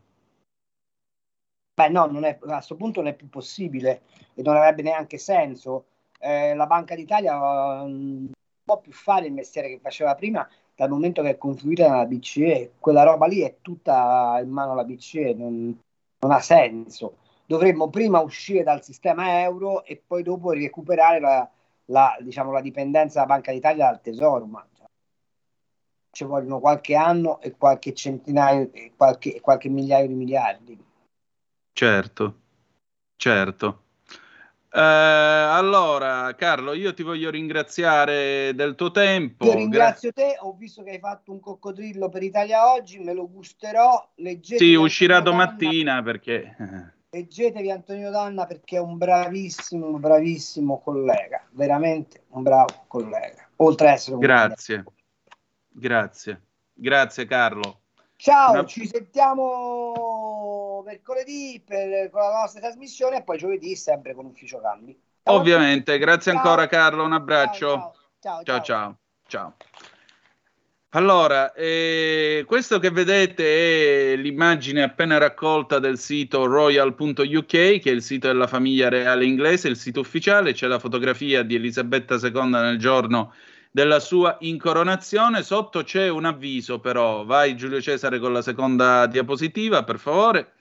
[1.75, 4.01] Beh, no, è, a questo punto non è più possibile
[4.33, 5.85] e non avrebbe neanche senso.
[6.19, 8.31] Eh, la Banca d'Italia eh, non
[8.63, 10.47] può più fare il mestiere che faceva prima
[10.79, 12.75] dal momento che è confluita nella BCE.
[12.79, 15.77] Quella roba lì è tutta in mano alla BCE, non,
[16.19, 17.17] non ha senso.
[17.45, 21.49] Dovremmo prima uscire dal sistema euro e poi dopo recuperare la,
[21.87, 24.45] la, diciamo, la dipendenza della Banca d'Italia dal Tesoro.
[24.45, 24.85] Ma cioè,
[26.11, 30.85] ci vogliono qualche anno e qualche centinaio e qualche, qualche migliaio di miliardi.
[31.73, 32.39] Certo,
[33.17, 33.83] certo.
[34.71, 39.45] Eh, allora, Carlo, io ti voglio ringraziare del tuo tempo.
[39.45, 43.29] Io ringrazio te, ho visto che hai fatto un coccodrillo per Italia oggi, me lo
[43.29, 43.97] gusterò.
[43.97, 46.55] Gra- Leggetevi Sì, uscirà Antonio Danna, domattina perché...
[46.59, 53.87] eh, leggetevi Antonio Danna perché è un bravissimo, bravissimo collega, veramente un bravo collega, oltre
[53.87, 54.83] ad essere un Grazie,
[55.67, 56.41] grazie,
[56.73, 57.81] grazie Carlo.
[58.21, 64.25] Ciao, Una- ci sentiamo mercoledì per, con la nostra trasmissione e poi giovedì sempre con
[64.25, 64.99] Ufficio Cambi.
[65.23, 66.41] Ovviamente, grazie Ciao.
[66.41, 67.93] ancora Carlo, un abbraccio.
[68.19, 68.97] Ciao, ciao, ciao.
[69.25, 69.55] ciao.
[70.89, 78.01] Allora, eh, questo che vedete è l'immagine appena raccolta del sito royal.uk, che è il
[78.01, 80.51] sito della famiglia reale inglese, il sito ufficiale.
[80.51, 83.33] C'è la fotografia di Elisabetta II nel giorno
[83.71, 85.43] della sua incoronazione.
[85.43, 87.25] Sotto c'è un avviso, però.
[87.25, 90.53] Vai, Giulio Cesare, con la seconda diapositiva, per favore.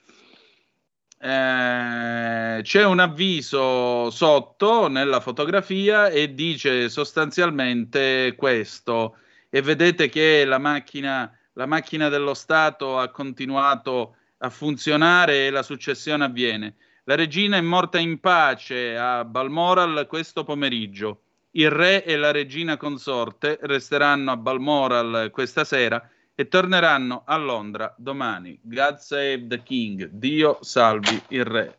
[1.21, 9.17] Eh, c'è un avviso sotto nella fotografia e dice sostanzialmente questo
[9.51, 15.65] e vedete che la macchina, la macchina dello Stato ha continuato a funzionare e la
[15.65, 16.77] successione avviene.
[17.05, 21.23] La regina è morta in pace a Balmoral questo pomeriggio.
[21.59, 27.93] Il re e la regina consorte resteranno a Balmoral questa sera e torneranno a Londra
[27.99, 28.57] domani.
[28.63, 30.09] God save the king.
[30.13, 31.79] Dio salvi il re.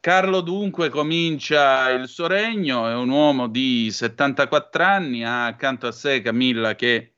[0.00, 5.92] Carlo dunque comincia il suo regno, è un uomo di 74 anni, ha accanto a
[5.92, 7.12] sé Camilla che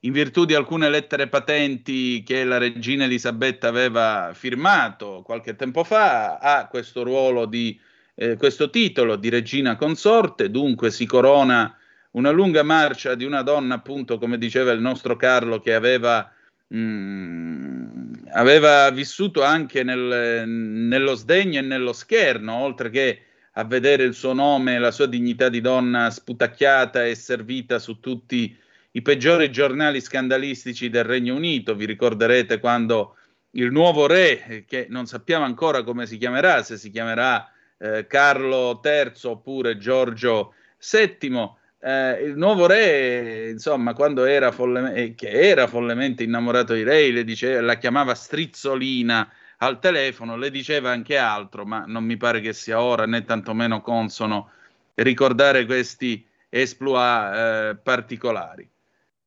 [0.00, 6.38] in virtù di alcune lettere patenti che la regina Elisabetta aveva firmato qualche tempo fa,
[6.38, 7.78] ha questo ruolo di
[8.20, 11.74] eh, questo titolo di regina consorte, dunque si corona
[12.12, 16.30] una lunga marcia di una donna, appunto, come diceva il nostro Carlo, che aveva,
[16.66, 23.22] mh, mm, aveva vissuto anche nel, nello sdegno e nello scherno, oltre che
[23.52, 28.00] a vedere il suo nome e la sua dignità di donna sputacchiata e servita su
[28.00, 28.54] tutti
[28.90, 31.74] i peggiori giornali scandalistici del Regno Unito.
[31.74, 33.16] Vi ricorderete quando
[33.52, 37.50] il nuovo re, che non sappiamo ancora come si chiamerà, se si chiamerà
[37.80, 41.50] eh, Carlo III oppure Giorgio VII,
[41.80, 47.24] eh, il nuovo re, insomma, quando era, folle- eh, era follemente innamorato di lei, le
[47.24, 52.52] diceva, la chiamava strizzolina al telefono, le diceva anche altro, ma non mi pare che
[52.52, 54.50] sia ora né tantomeno consono
[54.94, 58.68] ricordare questi esploit eh, particolari.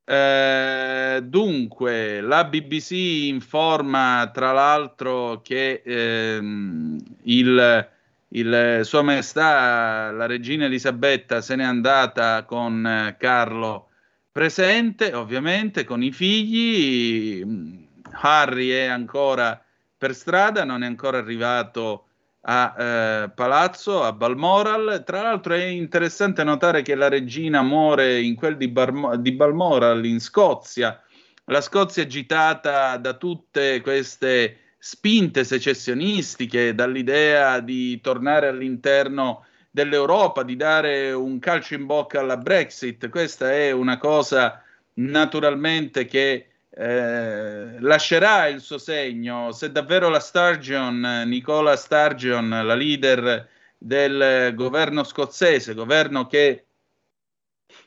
[0.06, 2.92] Eh, dunque, la BBC
[3.28, 7.92] informa tra l'altro che ehm, il
[8.36, 13.90] il, Sua Maestà, la regina Elisabetta, se n'è andata con eh, Carlo
[14.32, 17.92] presente, ovviamente, con i figli.
[18.16, 19.64] Harry è ancora
[19.98, 22.08] per strada, non è ancora arrivato
[22.42, 25.04] a eh, Palazzo, a Balmoral.
[25.06, 30.06] Tra l'altro è interessante notare che la regina muore in quel di, Bar- di Balmoral,
[30.06, 31.00] in Scozia.
[31.46, 41.14] La Scozia agitata da tutte queste spinte secessionistiche, dall'idea di tornare all'interno dell'Europa, di dare
[41.14, 43.08] un calcio in bocca alla Brexit.
[43.08, 44.62] Questa è una cosa
[44.96, 49.54] naturalmente che eh, lascerà il suo segno.
[49.54, 53.48] Se davvero la Sturgeon, Nicola Sturgeon, la leader
[53.78, 56.66] del governo scozzese, governo che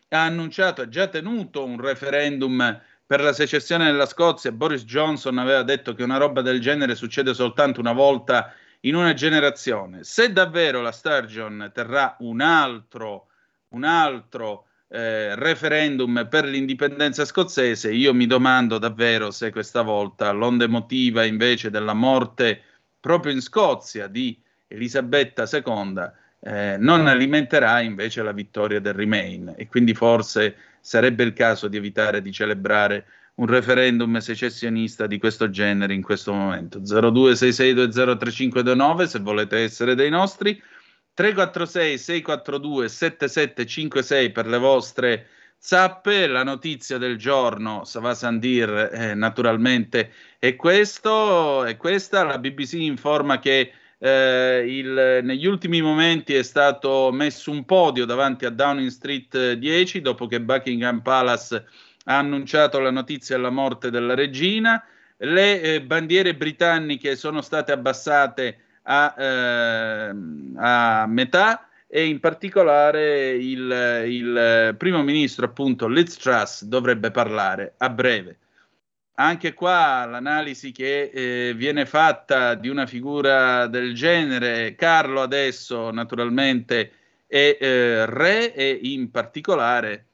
[0.08, 5.62] ha annunciato, ha già tenuto un referendum per la secessione della Scozia, Boris Johnson aveva
[5.62, 10.02] detto che una roba del genere succede soltanto una volta in una generazione.
[10.02, 13.28] Se davvero la Sturgeon terrà un altro,
[13.68, 20.64] un altro eh, referendum per l'indipendenza scozzese, io mi domando davvero se questa volta l'onda
[20.64, 22.60] emotiva invece della morte
[22.98, 26.10] proprio in Scozia di Elisabetta II
[26.40, 30.56] eh, non alimenterà invece la vittoria del Remain e quindi forse
[30.86, 33.06] sarebbe il caso di evitare di celebrare
[33.38, 36.78] un referendum secessionista di questo genere in questo momento.
[36.78, 40.62] 0266203529 se volete essere dei nostri,
[41.12, 45.26] 346 642 7756 per le vostre
[45.58, 46.28] zappe.
[46.28, 52.22] La notizia del giorno, Sava Sandir, eh, naturalmente è questo, è questa.
[52.22, 58.44] La BBC informa che eh, il, negli ultimi momenti è stato messo un podio davanti
[58.44, 61.64] a Downing Street 10 dopo che Buckingham Palace
[62.04, 64.84] ha annunciato la notizia della morte della regina.
[65.18, 70.14] Le eh, bandiere britanniche sono state abbassate a, eh,
[70.56, 77.88] a metà e in particolare il, il, primo ministro appunto Liz Truss dovrebbe parlare a
[77.88, 78.38] breve
[79.18, 86.92] anche qua l'analisi che eh, viene fatta di una figura del genere, Carlo adesso naturalmente
[87.26, 90.04] è eh, re e in particolare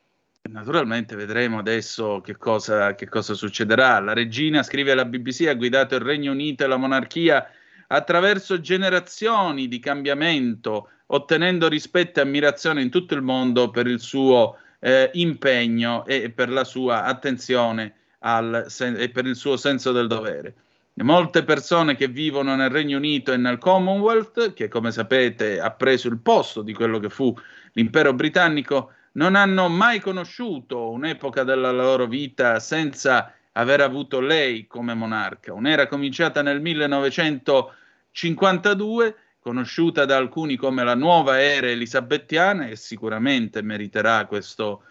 [0.51, 3.99] naturalmente vedremo adesso che cosa, che cosa succederà.
[4.01, 7.49] La regina, scrive la BBC, ha guidato il Regno Unito e la monarchia
[7.89, 14.59] attraverso generazioni di cambiamento, ottenendo rispetto e ammirazione in tutto il mondo per il suo
[14.79, 18.67] eh, impegno e per la sua attenzione al,
[18.97, 20.55] e per il suo senso del dovere.
[20.95, 26.09] Molte persone che vivono nel Regno Unito e nel Commonwealth, che come sapete ha preso
[26.09, 27.35] il posto di quello che fu
[27.73, 34.93] l'impero britannico, non hanno mai conosciuto un'epoca della loro vita senza aver avuto lei come
[34.95, 35.55] monarca.
[35.55, 44.27] Un'era cominciata nel 1952, conosciuta da alcuni come la nuova era elisabettiana e sicuramente meriterà
[44.27, 44.83] questo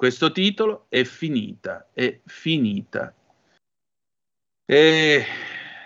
[0.00, 3.14] questo titolo è finita, è finita.
[4.64, 5.24] E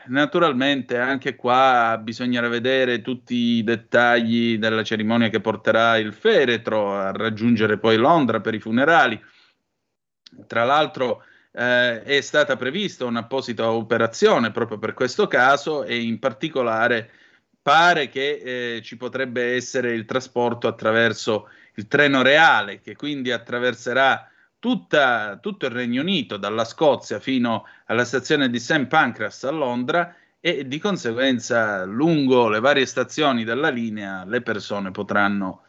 [0.07, 7.11] naturalmente anche qua bisognerà vedere tutti i dettagli della cerimonia che porterà il feretro a
[7.11, 9.21] raggiungere poi Londra per i funerali.
[10.47, 17.11] Tra l'altro eh, è stata prevista un'apposita operazione proprio per questo caso e in particolare
[17.61, 24.29] pare che eh, ci potrebbe essere il trasporto attraverso il treno reale che quindi attraverserà
[24.59, 28.87] tutta, tutto il Regno Unito, dalla Scozia fino alla stazione di St.
[28.87, 35.63] Pancras a Londra e di conseguenza lungo le varie stazioni della linea le persone potranno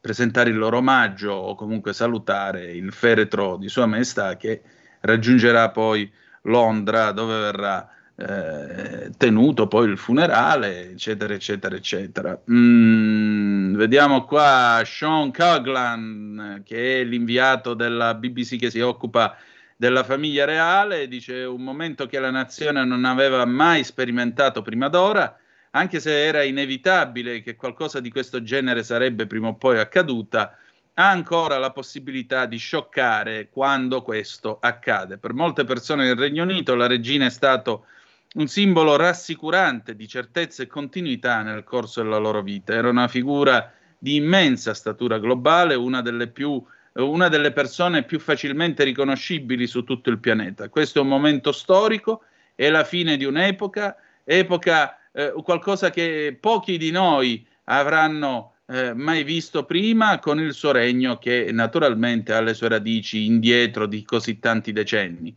[0.00, 4.62] presentare il loro omaggio o comunque salutare il feretro di Sua Maestà che
[5.00, 6.10] raggiungerà poi
[6.42, 12.40] Londra dove verrà eh, tenuto poi il funerale, eccetera, eccetera, eccetera.
[12.50, 19.36] Mm, vediamo qua Sean Coglan, che è l'inviato della BBC che si occupa
[19.76, 25.36] della famiglia reale, dice un momento che la nazione non aveva mai sperimentato prima d'ora,
[25.70, 30.56] anche se era inevitabile che qualcosa di questo genere sarebbe prima o poi accaduta,
[30.94, 35.18] ha ancora la possibilità di scioccare quando questo accade.
[35.18, 37.86] Per molte persone nel Regno Unito la regina è stato
[38.34, 42.72] un simbolo rassicurante di certezza e continuità nel corso della loro vita.
[42.72, 46.62] Era una figura di immensa statura globale, una delle, più,
[46.94, 50.68] una delle persone più facilmente riconoscibili su tutto il pianeta.
[50.68, 52.22] Questo è un momento storico,
[52.54, 59.22] è la fine di un'epoca, epoca eh, qualcosa che pochi di noi avranno eh, mai
[59.22, 64.40] visto prima con il suo regno che naturalmente ha le sue radici indietro di così
[64.40, 65.34] tanti decenni.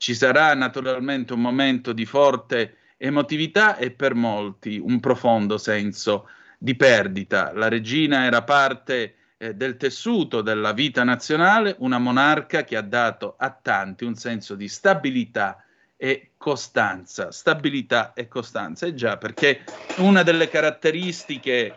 [0.00, 6.74] Ci sarà naturalmente un momento di forte emotività e per molti un profondo senso di
[6.74, 7.52] perdita.
[7.52, 13.34] La regina era parte eh, del tessuto della vita nazionale, una monarca che ha dato
[13.36, 15.62] a tanti un senso di stabilità
[15.98, 17.30] e costanza.
[17.30, 19.64] Stabilità e costanza, e già perché
[19.98, 21.74] una delle caratteristiche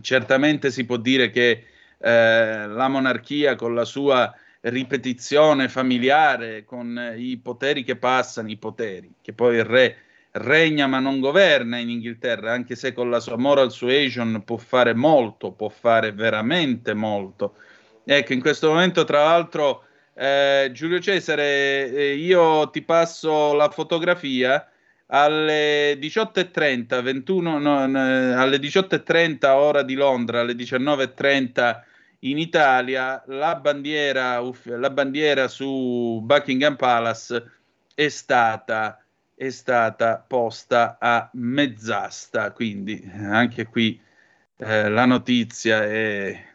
[0.00, 1.66] certamente si può dire che
[1.98, 9.14] eh, la monarchia con la sua ripetizione familiare, con i poteri che passano, i poteri,
[9.20, 9.96] che poi il re
[10.32, 14.94] regna ma non governa in Inghilterra, anche se con la sua moral suasion può fare
[14.94, 17.56] molto, può fare veramente molto.
[18.04, 19.84] Ecco, in questo momento, tra l'altro,
[20.14, 24.66] eh, Giulio Cesare, eh, io ti passo la fotografia
[25.06, 31.82] alle 18.30, 21, no, alle 18.30 ora di Londra, alle 19.30
[32.24, 37.50] in Italia, la bandiera, la bandiera su Buckingham Palace
[37.94, 39.02] è stata,
[39.34, 44.00] è stata posta a mezz'asta, quindi anche qui
[44.56, 46.50] eh, la notizia è...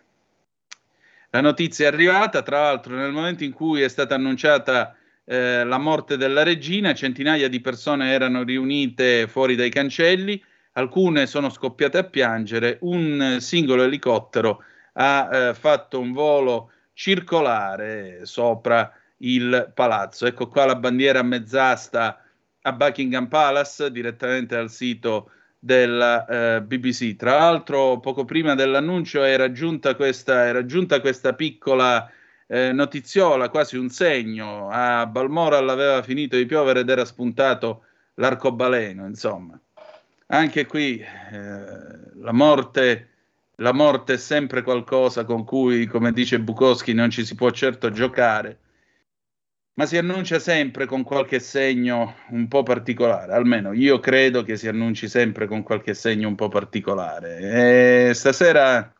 [1.31, 4.95] La notizia è arrivata, tra l'altro nel momento in cui è stata annunciata
[5.25, 10.41] eh, la morte della regina, centinaia di persone erano riunite fuori dai cancelli,
[10.71, 14.63] alcune sono scoppiate a piangere, un singolo elicottero
[14.99, 20.25] ha eh, fatto un volo circolare sopra il palazzo.
[20.25, 22.21] Ecco qua la bandiera a mezz'asta
[22.61, 27.15] a Buckingham Palace, direttamente dal sito della eh, BBC.
[27.15, 32.09] Tra l'altro, poco prima dell'annuncio era giunta questa, era giunta questa piccola
[32.47, 34.69] eh, notiziola, quasi un segno.
[34.69, 37.83] A Balmoral aveva finito di piovere ed era spuntato
[38.15, 39.59] l'arcobaleno, insomma.
[40.27, 43.09] Anche qui eh, la, morte,
[43.57, 47.89] la morte è sempre qualcosa con cui, come dice Bukowski, non ci si può certo
[47.91, 48.59] giocare,
[49.73, 54.67] ma si annuncia sempre con qualche segno un po' particolare, almeno io credo che si
[54.67, 58.09] annunci sempre con qualche segno un po' particolare.
[58.09, 58.91] E stasera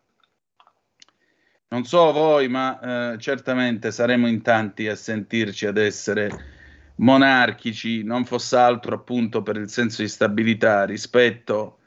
[1.70, 6.30] non so voi, ma eh, certamente saremo in tanti a sentirci ad essere
[6.98, 11.80] monarchici, non fosse altro appunto per il senso di stabilità rispetto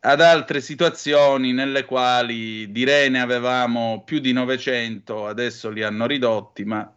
[0.00, 6.06] ad altre situazioni nelle quali di re ne avevamo più di 900, adesso li hanno
[6.06, 6.92] ridotti, ma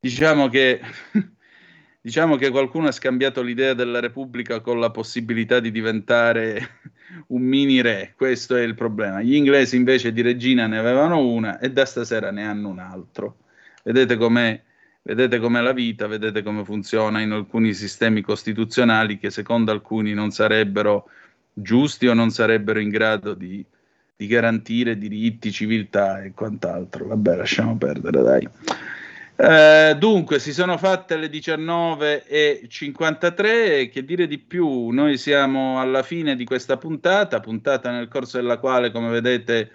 [0.00, 0.80] diciamo che
[2.06, 6.78] Diciamo che qualcuno ha scambiato l'idea della Repubblica con la possibilità di diventare
[7.34, 9.20] un mini re, questo è il problema.
[9.22, 13.38] Gli inglesi invece di regina ne avevano una e da stasera ne hanno un altro.
[13.82, 14.62] Vedete com'è,
[15.02, 20.30] vedete com'è la vita, vedete come funziona in alcuni sistemi costituzionali che secondo alcuni non
[20.30, 21.10] sarebbero
[21.58, 23.64] giusti o non sarebbero in grado di,
[24.14, 27.06] di garantire diritti, civiltà e quant'altro.
[27.06, 28.46] Vabbè, lasciamo perdere, dai.
[29.38, 34.88] Eh, dunque, si sono fatte le 19.53, che dire di più?
[34.88, 39.70] Noi siamo alla fine di questa puntata, puntata nel corso della quale, come vedete,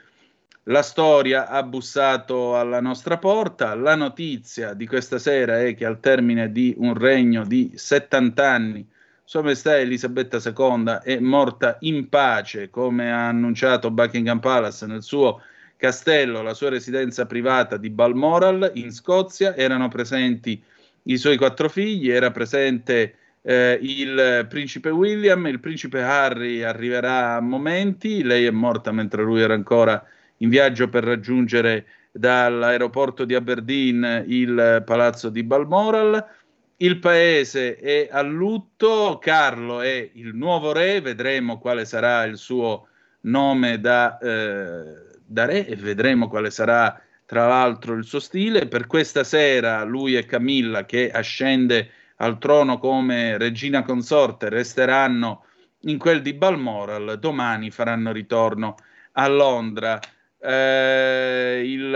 [0.65, 3.73] la storia ha bussato alla nostra porta.
[3.73, 8.87] La notizia di questa sera è che al termine di un regno di 70 anni,
[9.31, 15.41] Sua Maestà Elisabetta II è morta in pace, come ha annunciato Buckingham Palace nel suo
[15.77, 20.61] castello, la sua residenza privata di Balmoral in Scozia, erano presenti
[21.03, 27.39] i suoi quattro figli, era presente eh, il principe William, il principe Harry arriverà a
[27.39, 30.05] momenti, lei è morta mentre lui era ancora
[30.39, 36.39] in viaggio per raggiungere dall'aeroporto di Aberdeen il palazzo di Balmoral.
[36.81, 42.87] Il paese è a lutto, Carlo è il nuovo re, vedremo quale sarà il suo
[43.21, 48.67] nome da, eh, da re e vedremo quale sarà tra l'altro il suo stile.
[48.67, 55.45] Per questa sera lui e Camilla che ascende al trono come regina consorte resteranno
[55.81, 58.75] in quel di Balmoral, domani faranno ritorno
[59.11, 59.99] a Londra.
[60.39, 61.91] Eh, il,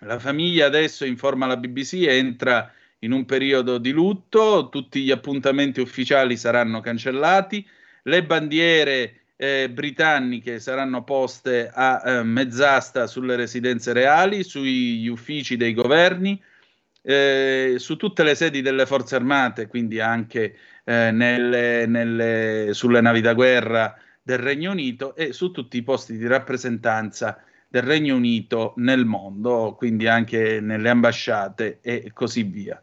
[0.00, 2.70] la famiglia adesso informa la BBC entra
[3.00, 7.66] in un periodo di lutto, tutti gli appuntamenti ufficiali saranno cancellati,
[8.04, 15.72] le bandiere eh, britanniche saranno poste a eh, mezz'asta sulle residenze reali, sugli uffici dei
[15.72, 16.40] governi,
[17.02, 23.22] eh, su tutte le sedi delle forze armate, quindi anche eh, nelle, nelle, sulle navi
[23.22, 28.74] da guerra del Regno Unito e su tutti i posti di rappresentanza del Regno Unito
[28.76, 32.82] nel mondo, quindi anche nelle ambasciate e così via.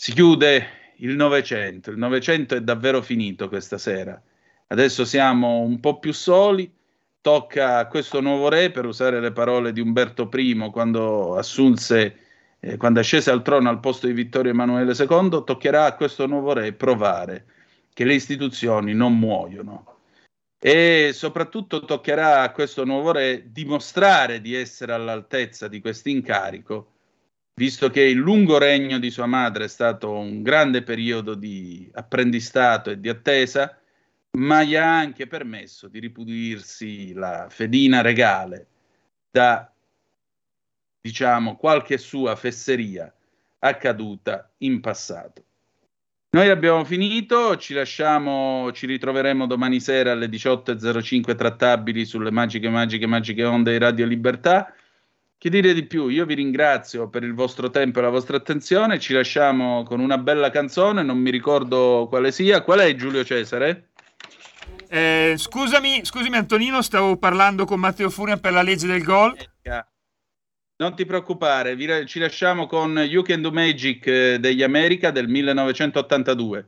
[0.00, 4.22] Si chiude il Novecento, il Novecento è davvero finito questa sera.
[4.68, 6.72] Adesso siamo un po' più soli,
[7.20, 12.16] tocca a questo nuovo re, per usare le parole di Umberto I quando assunse,
[12.60, 16.52] eh, quando scese al trono al posto di Vittorio Emanuele II, toccherà a questo nuovo
[16.52, 17.46] re provare
[17.92, 19.96] che le istituzioni non muoiono.
[20.60, 26.92] E soprattutto toccherà a questo nuovo re dimostrare di essere all'altezza di questo incarico
[27.58, 32.90] visto che il lungo regno di sua madre è stato un grande periodo di apprendistato
[32.90, 33.76] e di attesa,
[34.38, 38.68] ma gli ha anche permesso di ripudirsi la fedina regale
[39.28, 39.68] da,
[41.00, 43.12] diciamo, qualche sua fesseria
[43.58, 45.42] accaduta in passato.
[46.30, 53.06] Noi abbiamo finito, ci lasciamo, ci ritroveremo domani sera alle 18.05 trattabili sulle magiche, magiche,
[53.06, 54.72] magiche onde di Radio Libertà.
[55.40, 56.08] Che dire di più?
[56.08, 58.98] Io vi ringrazio per il vostro tempo e la vostra attenzione.
[58.98, 62.62] Ci lasciamo con una bella canzone, non mi ricordo quale sia.
[62.62, 63.90] Qual è Giulio Cesare?
[64.88, 69.36] Eh, scusami, scusami Antonino, stavo parlando con Matteo Furia per la legge del gol.
[70.80, 75.28] Non ti preoccupare, vi, ci lasciamo con You Can Do Magic eh, degli America del
[75.28, 76.66] 1982.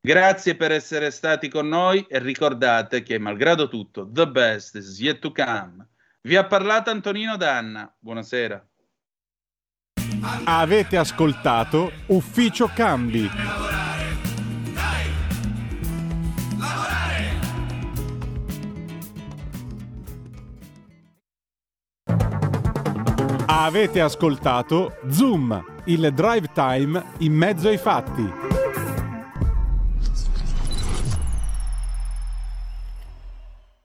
[0.00, 5.18] Grazie per essere stati con noi e ricordate che, malgrado tutto, the best is yet
[5.20, 5.89] to come.
[6.22, 7.90] Vi ha parlato Antonino Danna.
[7.98, 8.62] Buonasera.
[10.44, 13.26] Avete ascoltato Ufficio Cambi.
[23.46, 28.30] Avete ascoltato Zoom, il drive time in mezzo ai fatti.